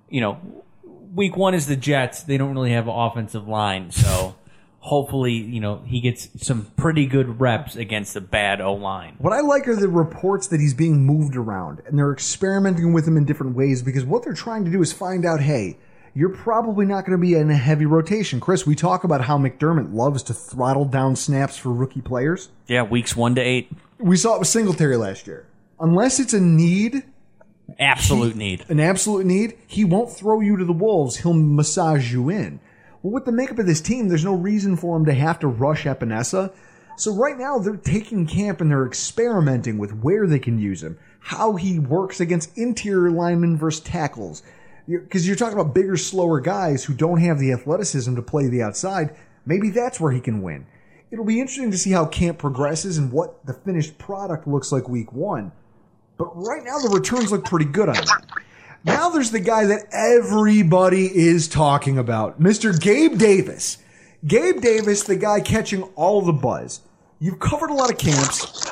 you 0.09 0.21
know, 0.21 0.39
week 1.15 1.37
one 1.37 1.55
is 1.55 1.67
the 1.67 1.77
Jets. 1.77 2.23
They 2.23 2.39
don't 2.39 2.55
really 2.55 2.73
have 2.73 2.89
an 2.89 2.95
offensive 2.95 3.49
line, 3.49 3.91
so 3.91 4.35
hopefully, 4.81 5.33
you 5.33 5.61
know, 5.61 5.83
he 5.87 6.01
gets 6.01 6.29
some 6.47 6.71
pretty 6.77 7.07
good 7.07 7.41
reps 7.41 7.77
against 7.77 8.17
a 8.17 8.21
bad 8.21 8.61
O 8.61 8.75
line. 8.75 9.17
What 9.19 9.33
I 9.33 9.41
like 9.41 9.69
are 9.69 9.77
the 9.77 9.89
reports 9.89 10.49
that 10.49 10.61
he's 10.61 10.75
being 10.75 11.05
moved 11.05 11.37
around 11.37 11.83
and 11.87 11.99
they're 11.99 12.13
experimenting 12.13 12.93
with 12.93 13.07
him 13.07 13.17
in 13.17 13.25
different 13.25 13.57
ways 13.57 13.83
because 13.83 14.05
what 14.05 14.25
they're 14.25 14.35
trying 14.35 14.65
to 14.65 14.71
do 14.71 14.81
is 14.81 14.93
find 14.93 15.27
out, 15.27 15.41
hey, 15.41 15.77
you're 16.15 16.31
probably 16.31 16.87
not 16.87 17.05
going 17.05 17.17
to 17.17 17.21
be 17.21 17.35
in 17.35 17.51
a 17.51 17.57
heavy 17.57 17.87
rotation. 17.87 18.41
Chris, 18.41 18.67
we 18.67 18.75
talk 18.75 19.05
about 19.05 19.21
how 19.23 19.39
McDermott 19.39 19.93
loves 19.93 20.23
to 20.25 20.35
throttle 20.35 20.85
down 20.85 21.17
snaps 21.17 21.57
for 21.57 21.71
rookie 21.73 22.01
players. 22.01 22.49
Yeah, 22.67 22.83
weeks 22.83 23.15
one 23.15 23.35
to 23.35 23.41
eight. 23.41 23.71
We 23.99 24.17
saw 24.17 24.37
it 24.37 24.39
with 24.41 24.49
Singletary 24.49 24.97
last 24.97 25.27
year. 25.27 25.47
Unless 25.81 26.21
it's 26.21 26.33
a 26.35 26.41
need, 26.41 27.05
Absolute 27.79 28.33
he- 28.33 28.39
need. 28.39 28.65
an 28.69 28.81
absolute 28.81 29.27
need, 29.27 29.55
he 29.67 29.85
won't 29.85 30.11
throw 30.13 30.41
you 30.41 30.57
to 30.57 30.65
the 30.65 30.73
wolves. 30.73 31.17
He'll 31.17 31.35
massage 31.35 32.13
you 32.13 32.29
in. 32.29 32.61
Well, 33.03 33.13
with 33.13 33.25
the 33.27 33.33
makeup 33.33 33.59
of 33.59 33.67
this 33.67 33.81
team, 33.81 34.09
there's 34.09 34.25
no 34.25 34.35
reason 34.35 34.77
for 34.77 34.97
him 34.97 35.05
to 35.05 35.15
have 35.15 35.39
to 35.41 35.47
rush 35.49 35.85
Epenesa. 35.85 36.53
So 36.97 37.15
right 37.15 37.39
now 37.39 37.59
they're 37.59 37.77
taking 37.77 38.27
camp 38.27 38.61
and 38.61 38.71
they're 38.71 38.87
experimenting 38.87 39.79
with 39.79 39.93
where 40.03 40.27
they 40.27 40.41
can 40.41 40.59
use 40.59 40.83
him, 40.83 40.99
how 41.21 41.55
he 41.55 41.79
works 41.79 42.19
against 42.21 42.57
interior 42.59 43.11
linemen 43.11 43.57
versus 43.57 43.81
tackles. 43.85 44.43
Because 44.89 45.27
you're 45.27 45.37
talking 45.37 45.59
about 45.59 45.75
bigger, 45.75 45.97
slower 45.97 46.41
guys 46.41 46.85
who 46.85 46.95
don't 46.95 47.21
have 47.21 47.39
the 47.39 47.53
athleticism 47.53 48.17
to 48.17 48.23
play 48.23 48.49
the 48.49 48.63
outside. 48.63 49.15
Maybe 49.47 49.71
that's 49.71 50.01
where 50.01 50.11
he 50.11 50.21
can 50.21 50.43
win. 50.43 50.67
It'll 51.13 51.25
be 51.25 51.39
interesting 51.41 51.71
to 51.71 51.79
see 51.79 51.91
how 51.93 52.07
camp 52.07 52.39
progresses 52.39 52.99
and 52.99 53.13
what 53.13 53.47
the 53.47 53.53
finished 53.55 53.99
product 53.99 54.49
looks 54.49 54.73
like 54.73 54.89
week 54.89 55.13
one. 55.13 55.53
But 56.19 56.37
right 56.37 56.65
now 56.65 56.79
the 56.79 56.89
returns 56.89 57.31
look 57.31 57.45
pretty 57.45 57.65
good 57.65 57.89
on 57.89 57.95
him. 57.95 58.07
Now 58.85 59.09
there's 59.09 59.31
the 59.31 59.41
guy 59.41 59.67
that 59.67 59.87
everybody 59.93 61.07
is 61.07 61.49
talking 61.49 61.97
about, 61.97 62.41
Mr. 62.41 62.79
Gabe 62.79 63.17
Davis. 63.19 63.79
Gabe 64.27 64.61
Davis, 64.61 65.05
the 65.05 65.17
guy 65.17 65.41
catching 65.41 65.85
all 65.95 66.21
the 66.21 66.33
buzz. 66.33 66.81
You've 67.21 67.39
covered 67.39 67.71
a 67.71 67.75
lot 67.75 67.91
of 67.91 67.99
camps. 67.99 68.67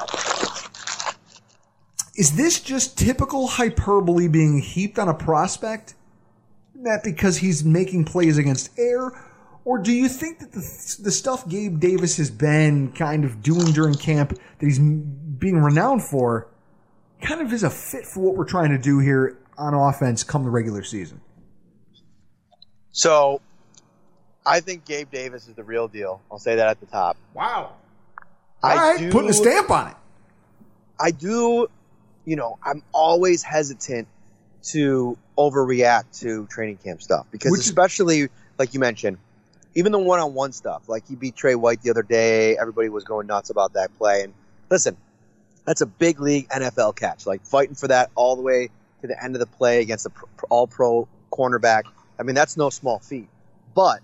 Is 2.17 2.35
this 2.37 2.61
just 2.61 2.99
typical 2.99 3.47
hyperbole 3.47 4.29
being 4.29 4.61
heaped 4.61 4.99
on 4.99 5.09
a 5.09 5.15
prospect? 5.15 5.95
That 6.75 7.05
because 7.05 7.39
he's 7.39 7.65
making 7.65 8.07
plays 8.07 8.39
against 8.39 8.77
air? 8.79 9.13
Or 9.65 9.79
do 9.79 9.93
you 9.93 10.09
think 10.09 10.39
that 10.39 10.53
the, 10.53 10.61
the 11.03 11.11
stuff 11.11 11.49
Gabe 11.49 11.79
Davis 11.79 12.17
has 12.17 12.31
been 12.31 12.93
kind 12.93 13.25
of 13.25 13.43
doing 13.43 13.73
during 13.73 13.95
camp 13.95 14.31
that 14.31 14.67
he's 14.67 14.79
being 14.79 15.59
renowned 15.61 16.03
for 16.03 16.49
kind 17.21 17.41
of 17.41 17.53
is 17.53 17.63
a 17.63 17.71
fit 17.71 18.07
for 18.07 18.21
what 18.21 18.37
we're 18.37 18.45
trying 18.45 18.71
to 18.71 18.79
do 18.79 18.99
here 18.99 19.37
on 19.59 19.75
offense 19.75 20.23
come 20.23 20.45
the 20.45 20.51
regular 20.51 20.83
season? 20.83 21.21
So, 22.93 23.41
I 24.45 24.61
think 24.61 24.85
Gabe 24.85 25.11
Davis 25.11 25.49
is 25.49 25.55
the 25.55 25.65
real 25.65 25.89
deal. 25.89 26.23
I'll 26.31 26.39
say 26.39 26.57
that 26.57 26.69
at 26.69 26.81
the 26.81 26.87
top. 26.87 27.17
Wow. 27.35 27.73
I 28.63 28.73
All 28.73 28.77
right, 28.79 28.99
do- 28.99 29.11
putting 29.11 29.31
a 29.31 29.35
stamp 29.35 29.71
on 29.71 29.89
it. 29.89 29.97
I 30.99 31.11
do, 31.11 31.69
you 32.25 32.37
know, 32.37 32.59
I'm 32.63 32.83
always 32.93 33.43
hesitant 33.43 34.09
to 34.71 35.19
overreact 35.37 36.21
to 36.21 36.47
training 36.47 36.79
camp 36.79 37.03
stuff 37.03 37.27
because, 37.31 37.53
Which- 37.53 37.61
especially 37.61 38.29
like 38.59 38.73
you 38.73 38.81
mentioned, 38.81 39.19
even 39.75 39.93
the 39.93 39.99
one-on-one 39.99 40.53
stuff. 40.53 40.89
Like 40.89 41.07
he 41.07 41.15
beat 41.17 41.37
Trey 41.37 41.55
White 41.55 41.83
the 41.83 41.91
other 41.91 42.03
day, 42.03 42.57
everybody 42.57 42.89
was 42.89 43.05
going 43.05 43.27
nuts 43.27 43.51
about 43.51 43.75
that 43.75 43.97
play. 43.99 44.23
And 44.23 44.33
listen, 44.71 44.97
that's 45.67 45.81
a 45.81 45.87
big 45.87 46.21
league 46.21 46.49
NFL 46.49 46.97
catch. 46.97 47.27
Like 47.27 47.45
fighting 47.45 47.75
for 47.75 47.89
that 47.89 48.11
all 48.15 48.37
the 48.37 48.43
way 48.43 48.71
to 49.03 49.07
the 49.07 49.23
end 49.23 49.35
of 49.35 49.41
the 49.41 49.47
play 49.47 49.83
against 49.83 50.05
the 50.05 50.11
all-pro 50.49 51.07
cornerback. 51.31 51.83
I 52.19 52.23
mean, 52.23 52.35
that's 52.35 52.57
no 52.57 52.71
small 52.71 52.99
feat. 52.99 53.29
But 53.75 54.01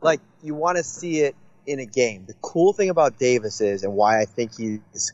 like 0.00 0.20
you 0.42 0.54
want 0.54 0.78
to 0.78 0.84
see 0.84 1.20
it 1.20 1.36
in 1.66 1.80
a 1.80 1.86
game. 1.86 2.24
The 2.26 2.34
cool 2.40 2.72
thing 2.72 2.90
about 2.90 3.18
Davis 3.18 3.60
is, 3.60 3.84
and 3.84 3.94
why 3.94 4.20
I 4.20 4.24
think 4.24 4.56
he's 4.56 5.12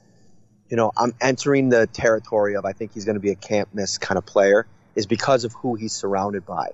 you 0.69 0.77
know, 0.77 0.93
I'm 0.97 1.15
entering 1.21 1.69
the 1.69 1.89
territory 1.89 2.55
of 2.55 2.65
I 2.65 2.73
think 2.73 2.95
he's 2.95 3.05
going 3.05 3.17
to 3.17 3.21
be 3.21 3.31
a 3.31 3.37
camp 3.37 3.71
miss 3.73 3.99
kind 3.99 4.17
of 4.17 4.25
player 4.25 4.67
is 4.95 5.07
because 5.07 5.45
of 5.45 5.53
who 5.53 5.75
he's 5.75 5.93
surrounded 5.93 6.47
by 6.47 6.71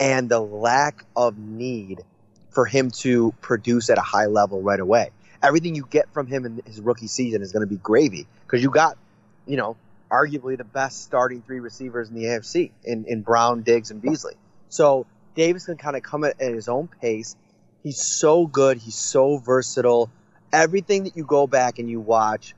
and 0.00 0.28
the 0.28 0.40
lack 0.40 1.04
of 1.14 1.38
need 1.38 2.02
for 2.50 2.66
him 2.66 2.90
to 2.90 3.32
produce 3.40 3.88
at 3.88 3.98
a 3.98 4.02
high 4.02 4.26
level 4.26 4.62
right 4.62 4.80
away. 4.80 5.10
Everything 5.42 5.74
you 5.74 5.86
get 5.88 6.12
from 6.12 6.26
him 6.26 6.44
in 6.44 6.62
his 6.66 6.80
rookie 6.80 7.06
season 7.06 7.42
is 7.42 7.52
going 7.52 7.60
to 7.60 7.68
be 7.68 7.76
gravy 7.76 8.26
because 8.46 8.62
you 8.62 8.70
got, 8.70 8.96
you 9.46 9.56
know, 9.56 9.76
arguably 10.10 10.56
the 10.56 10.64
best 10.64 11.02
starting 11.02 11.42
three 11.42 11.60
receivers 11.60 12.08
in 12.08 12.14
the 12.14 12.24
AFC 12.24 12.70
in, 12.84 13.04
in 13.06 13.22
Brown, 13.22 13.62
Diggs, 13.62 13.90
and 13.90 14.00
Beasley. 14.00 14.34
So 14.68 15.06
Davis 15.34 15.66
can 15.66 15.76
kind 15.76 15.96
of 15.96 16.02
come 16.02 16.24
at, 16.24 16.40
at 16.40 16.52
his 16.52 16.68
own 16.68 16.88
pace. 17.00 17.36
He's 17.82 18.00
so 18.00 18.46
good. 18.46 18.78
He's 18.78 18.96
so 18.96 19.38
versatile. 19.38 20.10
Everything 20.52 21.04
that 21.04 21.16
you 21.16 21.24
go 21.24 21.46
back 21.46 21.78
and 21.78 21.90
you 21.90 22.00
watch 22.00 22.54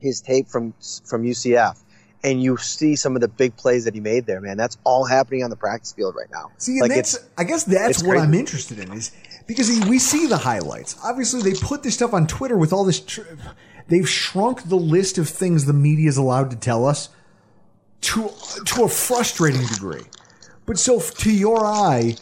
his 0.00 0.20
tape 0.20 0.48
from 0.48 0.74
from 1.04 1.24
UCF 1.24 1.76
and 2.22 2.42
you 2.42 2.56
see 2.56 2.96
some 2.96 3.14
of 3.14 3.20
the 3.20 3.28
big 3.28 3.56
plays 3.56 3.84
that 3.84 3.94
he 3.94 4.00
made 4.00 4.26
there, 4.26 4.40
man. 4.40 4.56
That's 4.56 4.76
all 4.84 5.04
happening 5.04 5.44
on 5.44 5.50
the 5.50 5.56
practice 5.56 5.92
field 5.92 6.14
right 6.16 6.30
now. 6.30 6.50
See, 6.58 6.72
and 6.72 6.82
like 6.82 6.94
that's, 6.94 7.18
I 7.36 7.44
guess 7.44 7.64
that's 7.64 8.02
what 8.02 8.12
crazy. 8.12 8.26
I'm 8.26 8.34
interested 8.34 8.78
in 8.78 8.92
is 8.92 9.12
because 9.46 9.68
we 9.88 9.98
see 9.98 10.26
the 10.26 10.36
highlights. 10.38 10.96
Obviously, 11.02 11.42
they 11.42 11.58
put 11.58 11.82
this 11.82 11.94
stuff 11.94 12.12
on 12.12 12.26
Twitter 12.26 12.56
with 12.56 12.72
all 12.72 12.84
this. 12.84 13.00
Tr- 13.00 13.22
they've 13.88 14.08
shrunk 14.08 14.68
the 14.68 14.76
list 14.76 15.18
of 15.18 15.28
things 15.28 15.64
the 15.64 15.72
media 15.72 16.08
is 16.08 16.16
allowed 16.16 16.50
to 16.50 16.56
tell 16.56 16.86
us 16.86 17.08
to 18.00 18.30
to 18.66 18.84
a 18.84 18.88
frustrating 18.88 19.66
degree. 19.66 20.04
But 20.66 20.78
so 20.78 21.00
to 21.00 21.32
your 21.32 21.64
eye, 21.64 22.16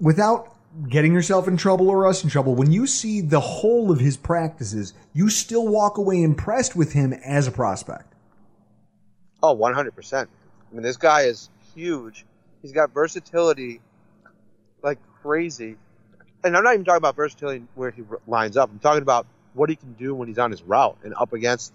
without 0.00 0.54
getting 0.88 1.12
yourself 1.12 1.46
in 1.46 1.56
trouble 1.56 1.88
or 1.88 2.06
us 2.06 2.24
in 2.24 2.30
trouble, 2.30 2.54
when 2.54 2.72
you 2.72 2.86
see 2.86 3.20
the 3.20 3.40
whole 3.40 3.90
of 3.90 4.00
his 4.00 4.16
practices, 4.16 4.92
you 5.12 5.30
still 5.30 5.68
walk 5.68 5.98
away 5.98 6.22
impressed 6.22 6.74
with 6.74 6.92
him 6.92 7.12
as 7.12 7.46
a 7.46 7.52
prospect. 7.52 8.12
Oh, 9.42 9.56
100%. 9.56 10.22
I 10.22 10.26
mean, 10.74 10.82
this 10.82 10.96
guy 10.96 11.22
is 11.22 11.50
huge. 11.74 12.24
He's 12.62 12.72
got 12.72 12.92
versatility 12.92 13.80
like 14.82 14.98
crazy. 15.22 15.76
And 16.42 16.56
I'm 16.56 16.64
not 16.64 16.74
even 16.74 16.84
talking 16.84 16.98
about 16.98 17.14
versatility 17.14 17.64
where 17.74 17.90
he 17.90 18.02
lines 18.26 18.56
up. 18.56 18.70
I'm 18.70 18.78
talking 18.80 19.02
about 19.02 19.26
what 19.54 19.70
he 19.70 19.76
can 19.76 19.92
do 19.94 20.14
when 20.14 20.28
he's 20.28 20.38
on 20.38 20.50
his 20.50 20.62
route 20.62 20.98
and 21.04 21.14
up 21.14 21.32
against 21.32 21.72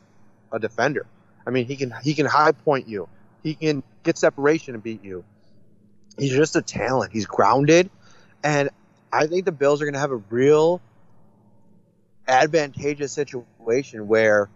a 0.51 0.59
defender. 0.59 1.05
I 1.45 1.51
mean, 1.51 1.65
he 1.65 1.75
can 1.75 1.93
he 2.03 2.13
can 2.13 2.25
high 2.25 2.51
point 2.51 2.87
you. 2.87 3.07
He 3.43 3.55
can 3.55 3.83
get 4.03 4.17
separation 4.17 4.73
and 4.73 4.83
beat 4.83 5.03
you. 5.03 5.23
He's 6.17 6.35
just 6.35 6.55
a 6.55 6.61
talent. 6.61 7.11
He's 7.13 7.25
grounded, 7.25 7.89
and 8.43 8.69
I 9.11 9.27
think 9.27 9.45
the 9.45 9.51
Bills 9.51 9.81
are 9.81 9.85
going 9.85 9.93
to 9.93 9.99
have 9.99 10.11
a 10.11 10.21
real 10.29 10.81
advantageous 12.27 13.11
situation 13.11 14.07
where 14.07 14.49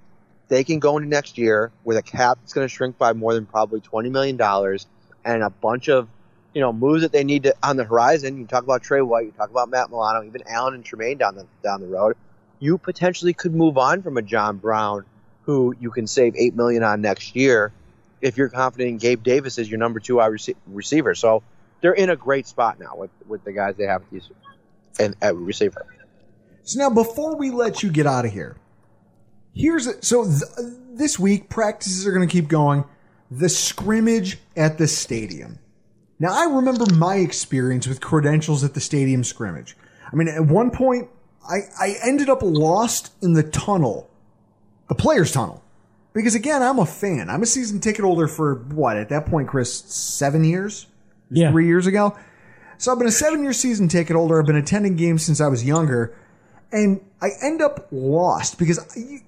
they 0.50 0.64
can 0.64 0.80
go 0.80 0.98
into 0.98 1.10
next 1.10 1.38
year 1.38 1.72
with 1.84 1.98
a 1.98 2.02
cap 2.02 2.38
that's 2.42 2.54
going 2.54 2.68
to 2.68 2.74
shrink 2.74 2.98
by 2.98 3.14
more 3.14 3.34
than 3.34 3.46
probably 3.46 3.80
twenty 3.80 4.10
million 4.10 4.38
dollars 4.38 4.86
and 5.26 5.42
a 5.42 5.50
bunch 5.50 5.90
of 5.90 6.08
you 6.54 6.62
know 6.62 6.72
moves 6.72 7.02
that 7.02 7.12
they 7.12 7.24
need 7.24 7.44
to 7.44 7.56
on 7.64 7.78
the 7.78 7.84
horizon. 7.84 8.38
You 8.38 8.46
talk 8.46 8.64
about 8.64 8.84
Trey 8.84 9.02
White, 9.02 9.26
you 9.26 9.32
talk 9.32 9.50
about 9.50 9.70
Matt 9.70 9.90
Milano, 9.90 10.24
even 10.24 10.44
Allen 10.48 10.76
and 10.76 10.86
Tremaine 10.86 11.18
down 11.18 11.36
the 11.36 11.48
down 11.64 11.82
the 11.82 11.88
road. 11.88 12.16
You 12.64 12.78
potentially 12.78 13.34
could 13.34 13.54
move 13.54 13.78
on 13.78 14.04
from 14.04 14.16
a 14.16 14.22
John 14.22 14.56
Brown 14.56 15.04
who 15.42 15.76
you 15.82 15.92
can 15.92 16.08
save 16.08 16.38
eight 16.38 16.56
million 16.56 16.82
on 16.82 17.02
next 17.02 17.36
year 17.36 17.74
if 18.22 18.38
you're 18.38 18.48
confident 18.48 18.88
in 18.88 18.98
Gabe 19.00 19.22
Davis 19.22 19.60
as 19.60 19.70
your 19.70 19.80
number 19.80 20.00
two 20.00 20.16
wide 20.16 20.28
rec- 20.28 20.56
receiver. 20.68 21.14
So 21.14 21.44
they're 21.82 21.92
in 21.92 22.10
a 22.10 22.16
great 22.16 22.48
spot 22.48 22.80
now 22.80 22.96
with 22.96 23.12
with 23.28 23.44
the 23.44 23.52
guys 23.52 23.76
they 23.76 23.84
have 23.84 24.04
at 24.04 24.10
these 24.12 24.30
and 24.98 25.14
at 25.22 25.36
receiver. 25.36 25.86
So 26.64 26.80
now, 26.80 26.90
before 26.90 27.36
we 27.36 27.52
let 27.52 27.84
you 27.84 27.92
get 27.92 28.08
out 28.08 28.24
of 28.24 28.32
here, 28.32 28.56
here's 29.54 29.86
a, 29.86 30.02
so 30.02 30.24
th- 30.24 30.44
this 30.94 31.20
week 31.20 31.50
practices 31.50 32.08
are 32.08 32.14
going 32.14 32.26
to 32.26 32.32
keep 32.32 32.48
going. 32.48 32.86
The 33.30 33.50
scrimmage 33.50 34.38
at 34.56 34.78
the 34.78 34.88
stadium. 34.88 35.60
Now, 36.18 36.30
I 36.32 36.46
remember 36.46 36.86
my 36.96 37.18
experience 37.18 37.88
with 37.88 38.00
credentials 38.00 38.64
at 38.64 38.74
the 38.74 38.80
stadium 38.80 39.26
scrimmage. 39.26 39.76
I 40.10 40.16
mean, 40.16 40.30
at 40.30 40.46
one 40.46 40.72
point, 40.72 41.10
I, 41.48 41.62
I 41.80 41.96
ended 42.04 42.30
up 42.30 42.40
lost 42.42 43.14
in 43.22 43.34
the 43.34 43.44
tunnel, 43.44 44.10
the 44.88 44.96
players' 44.96 45.32
tunnel. 45.32 45.64
Because 46.14 46.36
again, 46.36 46.62
I'm 46.62 46.80
a 46.80 46.86
fan. 46.86 47.30
I'm 47.30 47.42
a 47.42 47.46
season 47.46 47.80
ticket 47.80 48.06
holder 48.06 48.28
for 48.28 48.56
what, 48.56 48.98
at 48.98 49.10
that 49.10 49.26
point, 49.26 49.48
Chris, 49.48 49.74
seven 49.74 50.44
years? 50.44 50.88
Yeah. 51.32 51.52
Three 51.52 51.66
years 51.66 51.88
ago? 51.88 52.16
So 52.78 52.92
I've 52.92 53.00
been 53.00 53.08
a 53.08 53.12
seven 53.12 53.44
year 53.44 53.54
season 53.54 53.88
ticket 53.88 54.16
holder. 54.16 54.40
I've 54.40 54.46
been 54.46 54.56
attending 54.56 54.96
games 54.96 55.26
since 55.26 55.42
I 55.42 55.48
was 55.48 55.66
younger. 55.66 56.16
And 56.72 57.02
I 57.22 57.30
end 57.42 57.62
up 57.62 57.88
lost 57.92 58.60
because 58.60 58.80
you, 58.96 59.22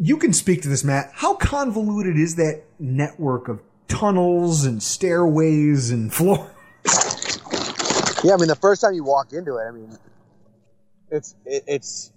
you 0.00 0.16
can 0.16 0.32
speak 0.32 0.62
to 0.62 0.68
this, 0.68 0.84
Matt. 0.84 1.10
How 1.14 1.34
convoluted 1.34 2.16
is 2.16 2.36
that 2.36 2.62
network 2.78 3.48
of 3.48 3.60
tunnels 3.88 4.64
and 4.64 4.82
stairways 4.82 5.90
and 5.90 6.12
floors? 6.12 6.50
Yeah, 8.24 8.34
I 8.34 8.36
mean, 8.36 8.48
the 8.48 8.58
first 8.60 8.80
time 8.80 8.94
you 8.94 9.04
walk 9.04 9.32
into 9.32 9.56
it, 9.56 9.62
I 9.62 9.70
mean, 9.70 9.96
it's 11.10 11.34
it, 11.44 11.64
it's 11.66 12.12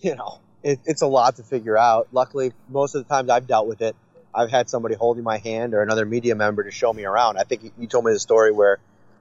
you 0.00 0.14
know 0.14 0.40
it, 0.62 0.80
it's 0.84 1.02
a 1.02 1.06
lot 1.06 1.36
to 1.36 1.42
figure 1.42 1.76
out. 1.76 2.08
Luckily, 2.12 2.52
most 2.68 2.94
of 2.94 3.06
the 3.06 3.08
times 3.08 3.30
I've 3.30 3.46
dealt 3.46 3.66
with 3.66 3.80
it, 3.82 3.96
I've 4.34 4.50
had 4.50 4.68
somebody 4.68 4.94
holding 4.94 5.24
my 5.24 5.38
hand 5.38 5.74
or 5.74 5.82
another 5.82 6.04
media 6.04 6.34
member 6.34 6.62
to 6.64 6.70
show 6.70 6.92
me 6.92 7.04
around. 7.04 7.38
I 7.38 7.44
think 7.44 7.72
you, 7.78 7.86
told 7.86 8.04
me 8.04 8.12
the 8.12 8.20
story 8.20 8.52
where 8.52 8.78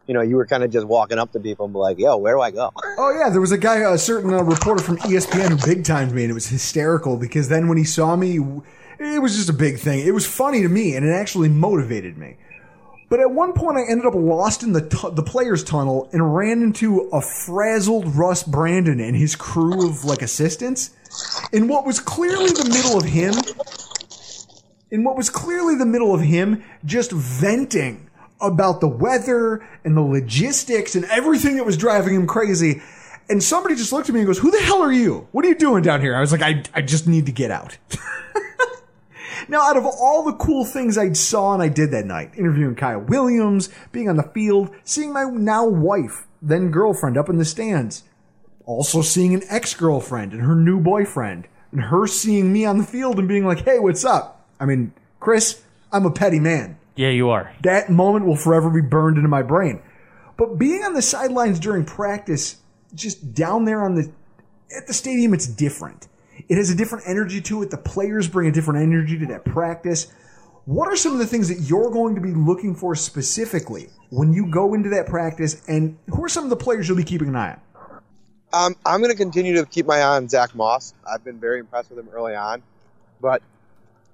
you 0.08 0.14
know 0.14 0.22
you 0.22 0.36
were 0.36 0.46
kind 0.46 0.64
of 0.64 0.72
just 0.72 0.86
walking 0.86 1.20
up 1.20 1.32
to 1.34 1.40
people 1.40 1.66
and 1.66 1.74
be 1.74 1.80
like, 1.80 2.00
"Yo, 2.00 2.18
where 2.18 2.34
do 2.36 2.42
I 2.42 2.52
go?" 2.52 2.72
Oh 3.00 3.12
yeah, 3.12 3.30
there 3.30 3.42
was 3.42 3.52
a 3.52 3.58
guy, 3.58 3.78
a 3.78 3.98
certain 3.98 4.34
uh, 4.34 4.42
reporter 4.42 4.82
from 4.82 4.98
ESPN 4.98 5.50
who 5.50 5.66
big 5.66 5.84
timed 5.86 6.14
me, 6.14 6.24
and 6.24 6.32
it 6.32 6.34
was 6.34 6.48
hysterical 6.48 7.18
because 7.18 7.50
then 7.50 7.68
when 7.68 7.78
he 7.78 7.84
saw 7.84 8.16
me, 8.16 8.40
it 9.00 9.22
was 9.22 9.36
just 9.36 9.50
a 9.50 9.54
big 9.54 9.78
thing. 9.78 10.06
It 10.06 10.14
was 10.14 10.26
funny 10.26 10.62
to 10.64 10.70
me, 10.70 10.96
and 10.96 11.06
it 11.06 11.12
actually 11.12 11.50
motivated 11.50 12.18
me. 12.18 12.38
But 13.10 13.22
at 13.22 13.32
one 13.32 13.54
point, 13.54 13.78
I 13.78 13.90
ended 13.90 14.06
up 14.06 14.16
lost 14.16 14.64
in 14.64 14.74
the 14.74 14.82
the 15.14 15.24
players' 15.24 15.64
tunnel 15.64 16.10
and 16.12 16.36
ran 16.36 16.62
into 16.62 17.10
a 17.14 17.22
frazzled 17.22 18.16
Russ 18.16 18.44
Brandon 18.44 19.00
and 19.00 19.16
his 19.16 19.36
crew 19.36 19.88
of 19.90 20.04
like 20.04 20.22
assistants. 20.22 20.92
In 21.54 21.68
what 21.68 21.86
was 21.86 22.00
clearly 22.00 22.52
the 22.52 22.70
middle 22.70 22.98
of 22.98 23.06
him, 23.06 23.34
in 24.92 25.04
what 25.04 25.16
was 25.16 25.30
clearly 25.30 25.76
the 25.76 25.86
middle 25.86 26.14
of 26.14 26.22
him, 26.22 26.64
just 26.84 27.12
venting 27.12 28.10
about 28.42 28.82
the 28.82 28.88
weather 28.88 29.66
and 29.84 29.96
the 29.96 30.02
logistics 30.02 30.96
and 30.96 31.06
everything 31.06 31.56
that 31.56 31.66
was 31.66 31.78
driving 31.78 32.14
him 32.14 32.28
crazy. 32.28 32.82
And 33.30 33.42
somebody 33.42 33.76
just 33.76 33.92
looked 33.92 34.10
at 34.10 34.14
me 34.14 34.22
and 34.22 34.28
goes, 34.28 34.40
"Who 34.40 34.52
the 34.52 34.62
hell 34.62 34.82
are 34.82 34.92
you? 34.92 35.28
What 35.32 35.46
are 35.46 35.48
you 35.48 35.56
doing 35.56 35.82
down 35.82 36.02
here?" 36.02 36.16
I 36.16 36.20
was 36.20 36.34
like, 36.34 36.42
"I 36.42 36.64
I 36.74 36.82
just 36.82 37.08
need 37.08 37.26
to 37.28 37.32
get 37.32 37.52
out." 37.52 37.78
Now, 39.50 39.62
out 39.62 39.78
of 39.78 39.86
all 39.86 40.24
the 40.24 40.34
cool 40.34 40.66
things 40.66 40.98
I 40.98 41.14
saw 41.14 41.54
and 41.54 41.64
I 41.64 41.70
did 41.70 41.92
that 41.92 42.06
night, 42.06 42.32
interviewing 42.36 42.76
Kyle 42.76 43.00
Williams, 43.00 43.70
being 43.92 44.10
on 44.10 44.18
the 44.18 44.24
field, 44.24 44.76
seeing 44.84 45.14
my 45.14 45.24
now 45.24 45.66
wife, 45.66 46.28
then 46.42 46.72
girlfriend 46.72 47.18
up 47.18 47.30
in 47.30 47.38
the 47.38 47.46
stands, 47.46 48.04
also 48.66 49.02
seeing 49.02 49.34
an 49.34 49.44
ex-girlfriend 49.50 50.34
and 50.34 50.42
her 50.42 50.56
new 50.56 50.80
boyfriend, 50.82 51.48
and 51.72 51.82
her 51.82 52.08
seeing 52.08 52.52
me 52.52 52.66
on 52.66 52.78
the 52.78 52.84
field 52.84 53.20
and 53.20 53.28
being 53.28 53.46
like, 53.46 53.64
hey, 53.64 53.80
what's 53.80 54.04
up? 54.04 54.46
I 54.60 54.66
mean, 54.66 54.94
Chris, 55.20 55.62
I'm 55.92 56.06
a 56.06 56.12
petty 56.12 56.40
man. 56.40 56.78
Yeah, 56.96 57.10
you 57.10 57.30
are. 57.30 57.54
That 57.64 57.90
moment 57.90 58.26
will 58.26 58.36
forever 58.36 58.70
be 58.70 58.82
burned 58.82 59.18
into 59.18 59.30
my 59.30 59.44
brain. 59.44 59.82
But 60.36 60.58
being 60.58 60.84
on 60.84 60.94
the 60.94 61.02
sidelines 61.02 61.60
during 61.60 61.86
practice, 61.86 62.58
just 62.94 63.34
down 63.34 63.66
there 63.66 63.84
on 63.84 63.96
the, 63.96 64.12
at 64.76 64.88
the 64.88 64.94
stadium, 64.94 65.34
it's 65.34 65.48
different. 65.48 66.08
It 66.50 66.58
has 66.58 66.70
a 66.70 66.76
different 66.76 67.06
energy 67.08 67.42
to 67.42 67.64
it. 67.64 67.72
The 67.72 67.78
players 67.78 68.28
bring 68.28 68.48
a 68.48 68.52
different 68.52 68.82
energy 68.82 69.20
to 69.20 69.26
that 69.28 69.44
practice. 69.44 70.12
What 70.66 70.88
are 70.88 70.96
some 70.96 71.14
of 71.14 71.20
the 71.20 71.26
things 71.26 71.50
that 71.50 71.62
you're 71.70 71.92
going 71.92 72.16
to 72.16 72.22
be 72.22 72.32
looking 72.32 72.76
for 72.76 72.96
specifically 72.96 73.90
when 74.10 74.34
you 74.34 74.50
go 74.50 74.74
into 74.74 74.90
that 74.90 75.08
practice? 75.08 75.62
And 75.68 75.98
who 76.08 76.24
are 76.24 76.30
some 76.30 76.44
of 76.44 76.50
the 76.50 76.58
players 76.58 76.88
you'll 76.88 76.98
be 76.98 77.04
keeping 77.04 77.30
an 77.30 77.36
eye 77.36 77.52
on? 77.52 77.62
Um, 78.54 78.76
I'm 78.86 79.02
going 79.02 79.12
to 79.12 79.18
continue 79.18 79.56
to 79.56 79.66
keep 79.66 79.86
my 79.86 79.98
eye 79.98 80.16
on 80.16 80.30
Zach 80.30 80.56
Moss. 80.56 80.94
I've 81.10 81.24
been 81.24 81.40
very 81.40 81.60
impressed 81.60 81.90
with 81.90 82.00
him 82.00 82.10
early 82.14 82.36
on, 82.36 82.64
but 83.22 83.42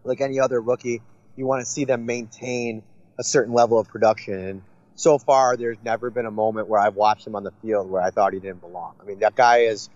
like 0.03 0.21
any 0.21 0.39
other 0.39 0.59
rookie, 0.59 1.01
you 1.35 1.45
want 1.45 1.61
to 1.61 1.65
see 1.65 1.85
them 1.85 2.05
maintain 2.05 2.81
a 3.19 3.23
certain 3.23 3.53
level 3.53 3.77
of 3.77 3.87
production. 3.87 4.33
And 4.33 4.61
so 4.95 5.19
far, 5.19 5.55
there's 5.55 5.77
never 5.83 6.09
been 6.09 6.25
a 6.25 6.31
moment 6.31 6.67
where 6.67 6.79
I've 6.79 6.95
watched 6.95 7.27
him 7.27 7.35
on 7.35 7.43
the 7.43 7.51
field 7.61 7.89
where 7.89 8.01
I 8.01 8.09
thought 8.09 8.33
he 8.33 8.39
didn't 8.39 8.61
belong. 8.61 8.95
I 9.01 9.05
mean, 9.05 9.19
that 9.19 9.35
guy 9.35 9.59
is 9.59 9.89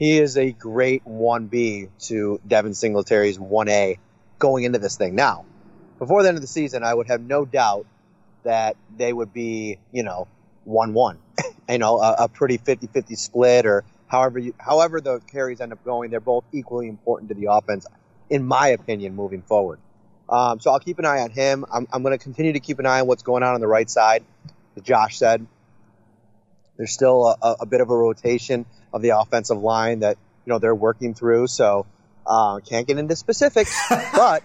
he 0.00 0.18
is 0.18 0.38
a 0.38 0.50
great 0.50 1.04
1B 1.04 1.90
to 2.06 2.40
Devin 2.48 2.72
Singletary's 2.72 3.36
1A 3.36 3.98
going 4.38 4.64
into 4.64 4.78
this 4.78 4.96
thing. 4.96 5.14
Now, 5.14 5.44
before 5.98 6.22
the 6.22 6.28
end 6.28 6.38
of 6.38 6.40
the 6.40 6.48
season, 6.48 6.82
I 6.82 6.92
would 6.92 7.08
have 7.08 7.20
no 7.20 7.44
doubt 7.44 7.84
that 8.42 8.76
they 8.96 9.12
would 9.12 9.34
be, 9.34 9.78
you 9.92 10.02
know, 10.02 10.26
1 10.64 10.94
1. 10.94 11.18
you 11.68 11.78
know, 11.78 12.00
a, 12.00 12.14
a 12.20 12.28
pretty 12.28 12.56
50 12.56 12.86
50 12.86 13.14
split 13.14 13.66
or 13.66 13.84
however, 14.06 14.38
you, 14.38 14.54
however 14.56 15.02
the 15.02 15.20
carries 15.30 15.60
end 15.60 15.70
up 15.70 15.84
going. 15.84 16.10
They're 16.10 16.20
both 16.20 16.44
equally 16.50 16.88
important 16.88 17.28
to 17.28 17.34
the 17.34 17.52
offense, 17.52 17.86
in 18.30 18.42
my 18.42 18.68
opinion, 18.68 19.14
moving 19.14 19.42
forward. 19.42 19.80
Um, 20.30 20.60
so 20.60 20.70
I'll 20.70 20.80
keep 20.80 20.98
an 20.98 21.04
eye 21.04 21.20
on 21.20 21.30
him. 21.30 21.66
I'm, 21.70 21.86
I'm 21.92 22.02
going 22.02 22.16
to 22.16 22.22
continue 22.22 22.54
to 22.54 22.60
keep 22.60 22.78
an 22.78 22.86
eye 22.86 23.00
on 23.00 23.06
what's 23.06 23.22
going 23.22 23.42
on 23.42 23.54
on 23.54 23.60
the 23.60 23.68
right 23.68 23.90
side. 23.90 24.24
As 24.76 24.82
Josh 24.82 25.18
said, 25.18 25.46
there's 26.78 26.92
still 26.92 27.36
a, 27.42 27.56
a 27.60 27.66
bit 27.66 27.82
of 27.82 27.90
a 27.90 27.94
rotation 27.94 28.64
of 28.92 29.02
the 29.02 29.10
offensive 29.10 29.58
line 29.58 30.00
that 30.00 30.16
you 30.44 30.52
know 30.52 30.58
they're 30.58 30.74
working 30.74 31.14
through. 31.14 31.46
So 31.46 31.86
uh, 32.26 32.60
can't 32.60 32.86
get 32.86 32.98
into 32.98 33.16
specifics, 33.16 33.74
but 34.14 34.42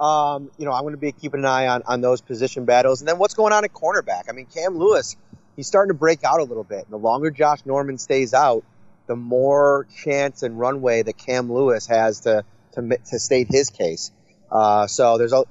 um, 0.00 0.50
you 0.58 0.64
know 0.64 0.72
I'm 0.72 0.82
going 0.82 0.94
to 0.94 1.00
be 1.00 1.12
keeping 1.12 1.40
an 1.40 1.46
eye 1.46 1.68
on 1.68 1.82
on 1.86 2.00
those 2.00 2.20
position 2.20 2.64
battles. 2.64 3.00
And 3.00 3.08
then 3.08 3.18
what's 3.18 3.34
going 3.34 3.52
on 3.52 3.64
at 3.64 3.72
cornerback? 3.72 4.24
I 4.28 4.32
mean, 4.32 4.46
Cam 4.46 4.76
Lewis, 4.76 5.16
he's 5.56 5.66
starting 5.66 5.90
to 5.90 5.98
break 5.98 6.24
out 6.24 6.40
a 6.40 6.44
little 6.44 6.64
bit. 6.64 6.84
And 6.84 6.90
the 6.90 6.98
longer 6.98 7.30
Josh 7.30 7.60
Norman 7.64 7.98
stays 7.98 8.34
out, 8.34 8.64
the 9.06 9.16
more 9.16 9.86
chance 10.02 10.42
and 10.42 10.58
runway 10.58 11.02
that 11.02 11.16
Cam 11.16 11.52
Lewis 11.52 11.86
has 11.86 12.20
to 12.20 12.44
to, 12.72 12.98
to 13.10 13.18
state 13.18 13.48
his 13.50 13.70
case. 13.70 14.10
Uh, 14.50 14.86
so 14.86 15.18
there's 15.18 15.32
a 15.32 15.44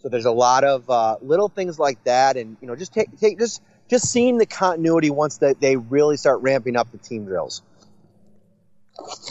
so 0.00 0.08
there's 0.08 0.26
a 0.26 0.32
lot 0.32 0.64
of 0.64 0.88
uh, 0.88 1.16
little 1.20 1.48
things 1.48 1.78
like 1.78 2.02
that, 2.04 2.36
and 2.36 2.56
you 2.60 2.68
know, 2.68 2.76
just 2.76 2.94
take 2.94 3.18
take 3.18 3.38
just 3.38 3.62
just 3.88 4.10
seeing 4.10 4.38
the 4.38 4.46
continuity 4.46 5.10
once 5.10 5.38
that 5.38 5.60
they 5.60 5.76
really 5.76 6.16
start 6.16 6.40
ramping 6.42 6.76
up 6.76 6.90
the 6.92 6.98
team 6.98 7.24
drills. 7.24 7.62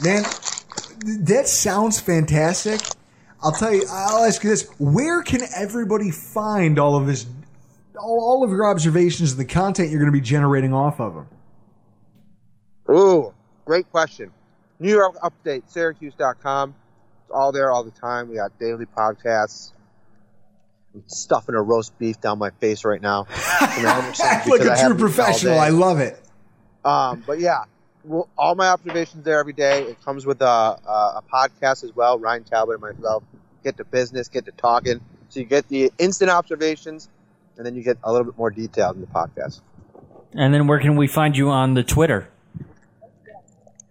Man, 0.02 0.24
that 1.04 1.46
sounds 1.46 2.00
fantastic. 2.00 2.80
I'll 3.42 3.52
tell 3.52 3.72
you, 3.72 3.84
I'll 3.90 4.24
ask 4.24 4.42
you 4.42 4.50
this. 4.50 4.68
Where 4.78 5.22
can 5.22 5.42
everybody 5.56 6.10
find 6.10 6.78
all 6.78 6.96
of 6.96 7.06
this, 7.06 7.26
all, 7.96 8.20
all 8.20 8.44
of 8.44 8.50
your 8.50 8.66
observations, 8.66 9.32
and 9.32 9.40
the 9.40 9.44
content 9.44 9.90
you're 9.90 10.00
going 10.00 10.12
to 10.12 10.18
be 10.18 10.24
generating 10.24 10.74
off 10.74 11.00
of 11.00 11.14
them? 11.14 11.28
Ooh, 12.90 13.32
great 13.64 13.90
question. 13.90 14.32
New 14.80 14.90
York 14.90 15.16
Upstate, 15.22 15.70
Syracuse.com. 15.70 16.74
It's 17.22 17.30
all 17.30 17.52
there 17.52 17.70
all 17.70 17.84
the 17.84 17.90
time. 17.90 18.28
We 18.28 18.36
got 18.36 18.58
daily 18.58 18.86
podcasts, 18.86 19.72
stuffing 21.06 21.54
a 21.54 21.62
roast 21.62 21.98
beef 21.98 22.20
down 22.20 22.38
my 22.38 22.50
face 22.50 22.84
right 22.84 23.00
now. 23.00 23.20
Look 24.46 24.60
a 24.62 24.76
true 24.76 24.96
professional. 24.96 25.58
I 25.58 25.68
love 25.68 25.98
it. 26.00 26.20
Um, 26.84 27.22
but 27.26 27.40
yeah, 27.40 27.64
well, 28.04 28.28
all 28.36 28.54
my 28.54 28.68
observations 28.68 29.24
there 29.24 29.38
every 29.38 29.52
day. 29.52 29.82
It 29.82 30.02
comes 30.04 30.26
with 30.26 30.40
a, 30.40 30.44
a, 30.44 31.22
a 31.22 31.22
podcast 31.32 31.84
as 31.84 31.94
well. 31.94 32.18
Ryan 32.18 32.44
Talbot 32.44 32.80
and 32.80 32.96
myself 32.96 33.22
get 33.64 33.76
to 33.76 33.84
business, 33.84 34.28
get 34.28 34.46
to 34.46 34.52
talking. 34.52 35.00
So 35.28 35.40
you 35.40 35.46
get 35.46 35.68
the 35.68 35.92
instant 35.98 36.30
observations, 36.30 37.08
and 37.56 37.66
then 37.66 37.76
you 37.76 37.82
get 37.82 37.98
a 38.02 38.10
little 38.10 38.24
bit 38.24 38.38
more 38.38 38.50
detail 38.50 38.92
in 38.92 39.00
the 39.00 39.06
podcast. 39.06 39.60
And 40.32 40.52
then 40.52 40.66
where 40.66 40.78
can 40.78 40.96
we 40.96 41.06
find 41.06 41.36
you 41.36 41.50
on 41.50 41.74
the 41.74 41.82
Twitter? 41.82 42.28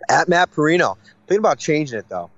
At 0.09 0.29
Matt 0.29 0.51
Parrino. 0.51 0.97
Thinking 1.27 1.39
about 1.39 1.59
changing 1.59 1.99
it 1.99 2.09
though. 2.09 2.29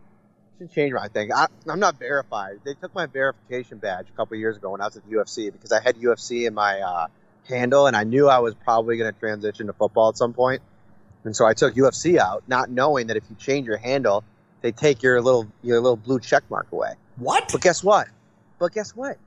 Should 0.60 0.74
change 0.74 0.94
my 0.94 1.08
thing. 1.08 1.32
I, 1.32 1.48
I'm 1.70 1.80
not 1.80 1.98
verified. 1.98 2.60
They 2.66 2.74
took 2.74 2.94
my 2.94 3.06
verification 3.06 3.78
badge 3.78 4.08
a 4.10 4.18
couple 4.18 4.36
years 4.36 4.58
ago 4.58 4.72
when 4.72 4.82
I 4.82 4.86
was 4.86 4.98
at 4.98 5.10
the 5.10 5.16
UFC 5.16 5.54
because 5.54 5.72
I 5.72 5.82
had 5.82 5.96
UFC 5.96 6.46
in 6.46 6.54
my 6.54 6.82
uh, 6.82 7.08
handle, 7.48 7.88
and 7.88 7.96
I 7.96 8.04
knew 8.04 8.28
I 8.28 8.40
was 8.40 8.56
probably 8.56 8.98
going 8.98 9.12
to 9.14 9.18
transition 9.18 9.68
to 9.68 9.74
football 9.74 10.10
at 10.10 10.18
some 10.18 10.34
point. 10.34 10.62
And 11.24 11.34
so 11.34 11.46
I 11.46 11.54
took 11.54 11.76
UFC 11.76 12.18
out, 12.18 12.44
not 12.48 12.70
knowing 12.70 13.08
that 13.08 13.16
if 13.16 13.24
you 13.30 13.38
change 13.38 13.68
your 13.68 13.78
handle, 13.78 14.26
they 14.62 14.74
take 14.74 15.02
your 15.02 15.22
little 15.22 15.48
your 15.64 15.80
little 15.80 15.96
blue 15.96 16.20
check 16.20 16.44
mark 16.50 16.70
away. 16.74 16.94
What? 17.16 17.50
But 17.52 17.62
guess 17.62 17.82
what? 17.82 18.08
But 18.60 18.74
guess 18.74 18.94
what? 18.94 19.18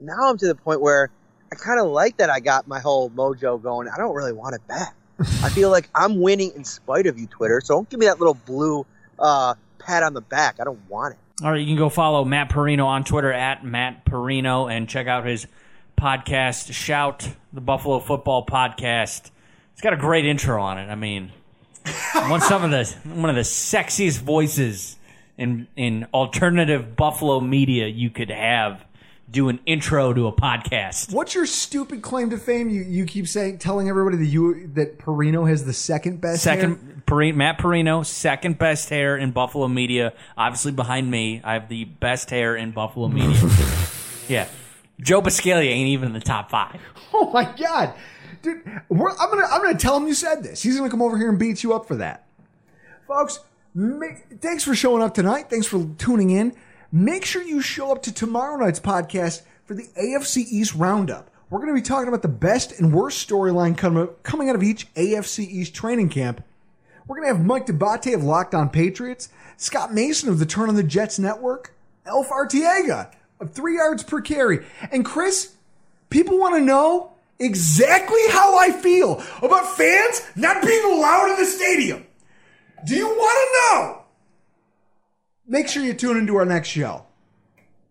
Now 0.00 0.28
I'm 0.28 0.36
to 0.36 0.46
the 0.46 0.54
point 0.54 0.82
where 0.82 1.10
I 1.50 1.54
kind 1.56 1.80
of 1.80 1.86
like 1.86 2.18
that 2.18 2.28
I 2.28 2.40
got 2.40 2.68
my 2.68 2.80
whole 2.80 3.08
mojo 3.08 3.62
going. 3.62 3.88
I 3.88 3.96
don't 3.96 4.14
really 4.14 4.32
want 4.32 4.54
it 4.54 4.66
back. 4.68 4.94
I 5.18 5.48
feel 5.48 5.70
like 5.70 5.88
I'm 5.94 6.20
winning 6.20 6.52
in 6.54 6.64
spite 6.64 7.06
of 7.06 7.18
you, 7.18 7.26
Twitter. 7.26 7.62
So 7.64 7.74
don't 7.74 7.88
give 7.88 8.00
me 8.00 8.06
that 8.06 8.18
little 8.18 8.34
blue 8.34 8.84
uh, 9.18 9.54
pat 9.84 10.02
on 10.02 10.14
the 10.14 10.20
back. 10.20 10.56
I 10.60 10.64
don't 10.64 10.80
want 10.88 11.14
it. 11.14 11.44
All 11.44 11.50
right, 11.50 11.60
you 11.60 11.66
can 11.66 11.76
go 11.76 11.88
follow 11.88 12.24
Matt 12.24 12.48
Parrino 12.48 12.86
on 12.86 13.04
Twitter 13.04 13.32
at 13.32 13.64
Matt 13.64 14.04
Parrino 14.04 14.66
and 14.66 14.88
check 14.88 15.06
out 15.06 15.26
his 15.26 15.46
podcast, 15.98 16.72
Shout, 16.72 17.28
the 17.52 17.60
Buffalo 17.60 17.98
Football 17.98 18.46
Podcast. 18.46 19.30
It's 19.72 19.82
got 19.82 19.92
a 19.92 19.96
great 19.96 20.24
intro 20.24 20.62
on 20.62 20.78
it. 20.78 20.88
I 20.88 20.94
mean, 20.94 21.32
one 22.28 22.40
some 22.40 22.64
of 22.64 22.70
the 22.70 22.84
one 23.10 23.30
of 23.30 23.36
the 23.36 23.42
sexiest 23.42 24.20
voices 24.20 24.96
in 25.36 25.66
in 25.76 26.06
alternative 26.14 26.94
Buffalo 26.96 27.40
media 27.40 27.88
you 27.88 28.10
could 28.10 28.30
have 28.30 28.84
do 29.34 29.48
an 29.48 29.58
intro 29.66 30.14
to 30.14 30.28
a 30.28 30.32
podcast. 30.32 31.12
What's 31.12 31.34
your 31.34 31.44
stupid 31.44 32.00
claim 32.02 32.30
to 32.30 32.38
fame? 32.38 32.70
You 32.70 32.82
you 32.82 33.04
keep 33.04 33.26
saying 33.26 33.58
telling 33.58 33.88
everybody 33.88 34.16
that 34.18 34.26
you 34.26 34.68
that 34.74 34.98
Parrino 34.98 35.44
has 35.44 35.64
the 35.66 35.72
second 35.72 36.20
best 36.20 36.42
Second, 36.42 36.76
hair? 36.76 37.02
Parri- 37.06 37.34
Matt 37.34 37.58
Parrino, 37.58 38.02
second 38.06 38.58
best 38.58 38.88
hair 38.88 39.16
in 39.16 39.32
Buffalo 39.32 39.68
media. 39.68 40.14
Obviously 40.38 40.72
behind 40.72 41.10
me, 41.10 41.42
I 41.44 41.54
have 41.54 41.68
the 41.68 41.84
best 41.84 42.30
hair 42.30 42.56
in 42.56 42.70
Buffalo 42.70 43.08
media. 43.08 43.36
yeah, 44.28 44.46
Joe 45.00 45.20
Buscaglia 45.20 45.68
ain't 45.68 45.88
even 45.88 46.08
in 46.08 46.14
the 46.14 46.20
top 46.20 46.50
five. 46.50 46.80
Oh 47.16 47.30
my 47.30 47.44
god, 47.44 47.94
dude! 48.42 48.60
We're, 48.88 49.08
I'm 49.10 49.30
gonna 49.30 49.46
I'm 49.48 49.62
gonna 49.62 49.78
tell 49.78 49.96
him 49.96 50.08
you 50.08 50.14
said 50.14 50.42
this. 50.42 50.60
He's 50.60 50.76
gonna 50.76 50.90
come 50.90 51.00
over 51.00 51.16
here 51.16 51.28
and 51.28 51.38
beat 51.38 51.62
you 51.62 51.72
up 51.72 51.86
for 51.86 51.94
that, 51.96 52.26
folks. 53.06 53.38
Make, 53.72 54.40
thanks 54.40 54.64
for 54.64 54.74
showing 54.74 55.00
up 55.00 55.14
tonight. 55.14 55.48
Thanks 55.48 55.68
for 55.68 55.88
tuning 55.96 56.30
in. 56.30 56.56
Make 56.96 57.24
sure 57.24 57.42
you 57.42 57.60
show 57.60 57.90
up 57.90 58.04
to 58.04 58.14
tomorrow 58.14 58.56
night's 58.56 58.78
podcast 58.78 59.42
for 59.64 59.74
the 59.74 59.88
AFC 60.00 60.46
East 60.48 60.76
Roundup. 60.76 61.28
We're 61.50 61.58
going 61.58 61.74
to 61.74 61.74
be 61.74 61.82
talking 61.82 62.06
about 62.06 62.22
the 62.22 62.28
best 62.28 62.78
and 62.78 62.94
worst 62.94 63.28
storyline 63.28 63.76
coming 63.76 64.48
out 64.48 64.54
of 64.54 64.62
each 64.62 64.94
AFC 64.94 65.40
East 65.40 65.74
training 65.74 66.10
camp. 66.10 66.44
We're 67.08 67.16
going 67.16 67.28
to 67.28 67.34
have 67.36 67.44
Mike 67.44 67.66
Debate 67.66 68.14
of 68.14 68.22
Locked 68.22 68.54
On 68.54 68.68
Patriots, 68.68 69.28
Scott 69.56 69.92
Mason 69.92 70.28
of 70.28 70.38
the 70.38 70.46
Turn 70.46 70.68
on 70.68 70.76
the 70.76 70.84
Jets 70.84 71.18
Network, 71.18 71.74
Elf 72.06 72.28
Artiega 72.28 73.10
of 73.40 73.50
Three 73.50 73.74
Yards 73.74 74.04
Per 74.04 74.20
Carry, 74.20 74.64
and 74.92 75.04
Chris. 75.04 75.52
People 76.10 76.38
want 76.38 76.54
to 76.54 76.60
know 76.60 77.10
exactly 77.40 78.20
how 78.30 78.56
I 78.56 78.70
feel 78.70 79.20
about 79.42 79.76
fans 79.76 80.22
not 80.36 80.62
being 80.62 80.84
allowed 80.84 81.32
in 81.32 81.40
the 81.40 81.44
stadium. 81.44 82.06
Do 82.86 82.94
you 82.94 83.08
want 83.08 83.48
to 83.48 83.74
know? 83.74 84.03
Make 85.46 85.68
sure 85.68 85.82
you 85.84 85.92
tune 85.92 86.16
into 86.16 86.36
our 86.36 86.46
next 86.46 86.68
show. 86.68 87.04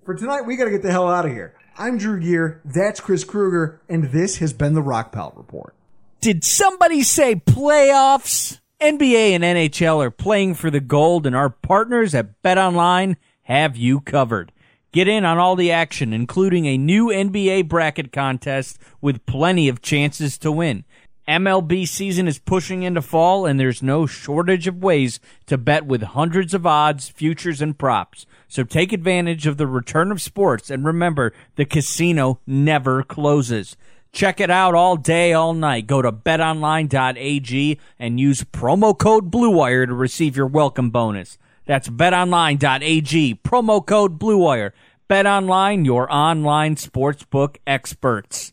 For 0.04 0.16
tonight, 0.16 0.42
we 0.42 0.56
got 0.56 0.66
to 0.66 0.72
get 0.72 0.82
the 0.82 0.92
hell 0.92 1.08
out 1.08 1.26
of 1.26 1.32
here. 1.32 1.54
I'm 1.78 2.00
Drew 2.00 2.20
Gear, 2.20 2.62
that's 2.66 3.00
Chris 3.00 3.24
Kruger, 3.24 3.80
and 3.88 4.06
this 4.06 4.38
has 4.38 4.54
been 4.54 4.74
the 4.74 4.82
Rockpile 4.82 5.38
Report. 5.38 5.76
Did 6.20 6.44
somebody 6.44 7.04
say 7.04 7.36
playoffs? 7.36 8.60
NBA 8.82 9.34
and 9.34 9.44
NHL 9.44 10.04
are 10.04 10.10
playing 10.10 10.56
for 10.56 10.72
the 10.72 10.80
gold, 10.80 11.28
and 11.28 11.36
our 11.36 11.52
partners 11.52 12.16
at 12.16 12.42
BetOnline 12.42 13.18
have 13.44 13.78
you 13.78 14.02
covered. 14.02 14.52
Get 14.92 15.08
in 15.08 15.24
on 15.24 15.38
all 15.38 15.56
the 15.56 15.72
action, 15.72 16.12
including 16.12 16.66
a 16.66 16.78
new 16.78 17.10
NBA 17.10 17.68
bracket 17.68 18.12
contest 18.12 18.80
with 19.00 19.28
plenty 19.28 19.70
of 19.70 19.82
chances 19.84 20.40
to 20.40 20.52
win. 20.52 20.86
MLB 21.28 21.88
season 21.88 22.28
is 22.28 22.38
pushing 22.38 22.84
into 22.84 23.02
fall, 23.02 23.46
and 23.46 23.58
there's 23.58 23.82
no 23.82 24.06
shortage 24.06 24.68
of 24.68 24.84
ways 24.84 25.22
to 25.46 25.58
bet 25.58 25.86
with 25.86 26.02
hundreds 26.02 26.54
of 26.54 26.68
odds, 26.68 27.08
futures, 27.08 27.62
and 27.62 27.78
props. 27.78 28.26
So 28.50 28.64
take 28.64 28.92
advantage 28.92 29.48
of 29.48 29.58
the 29.58 29.66
return 29.66 30.12
of 30.12 30.22
sports, 30.22 30.70
and 30.70 30.86
remember, 30.86 31.34
the 31.56 31.66
casino 31.66 32.40
never 32.46 33.04
closes. 33.04 33.78
Check 34.12 34.40
it 34.40 34.52
out 34.52 34.76
all 34.76 34.96
day, 34.96 35.34
all 35.34 35.54
night. 35.54 35.88
Go 35.88 36.02
to 36.02 36.12
betonline.ag 36.12 37.80
and 37.98 38.20
use 38.20 38.44
promo 38.44 38.98
code 38.98 39.32
BLUEWIRE 39.32 39.88
to 39.88 39.94
receive 39.94 40.38
your 40.38 40.48
welcome 40.48 40.92
bonus. 40.92 41.38
That's 41.66 41.90
betonline.ag, 41.90 43.36
promo 43.44 43.86
code 43.86 44.20
BLUEWIRE. 44.20 44.72
BetOnline, 45.10 45.86
your 45.86 46.12
online 46.14 46.76
sportsbook 46.76 47.58
experts. 47.66 48.53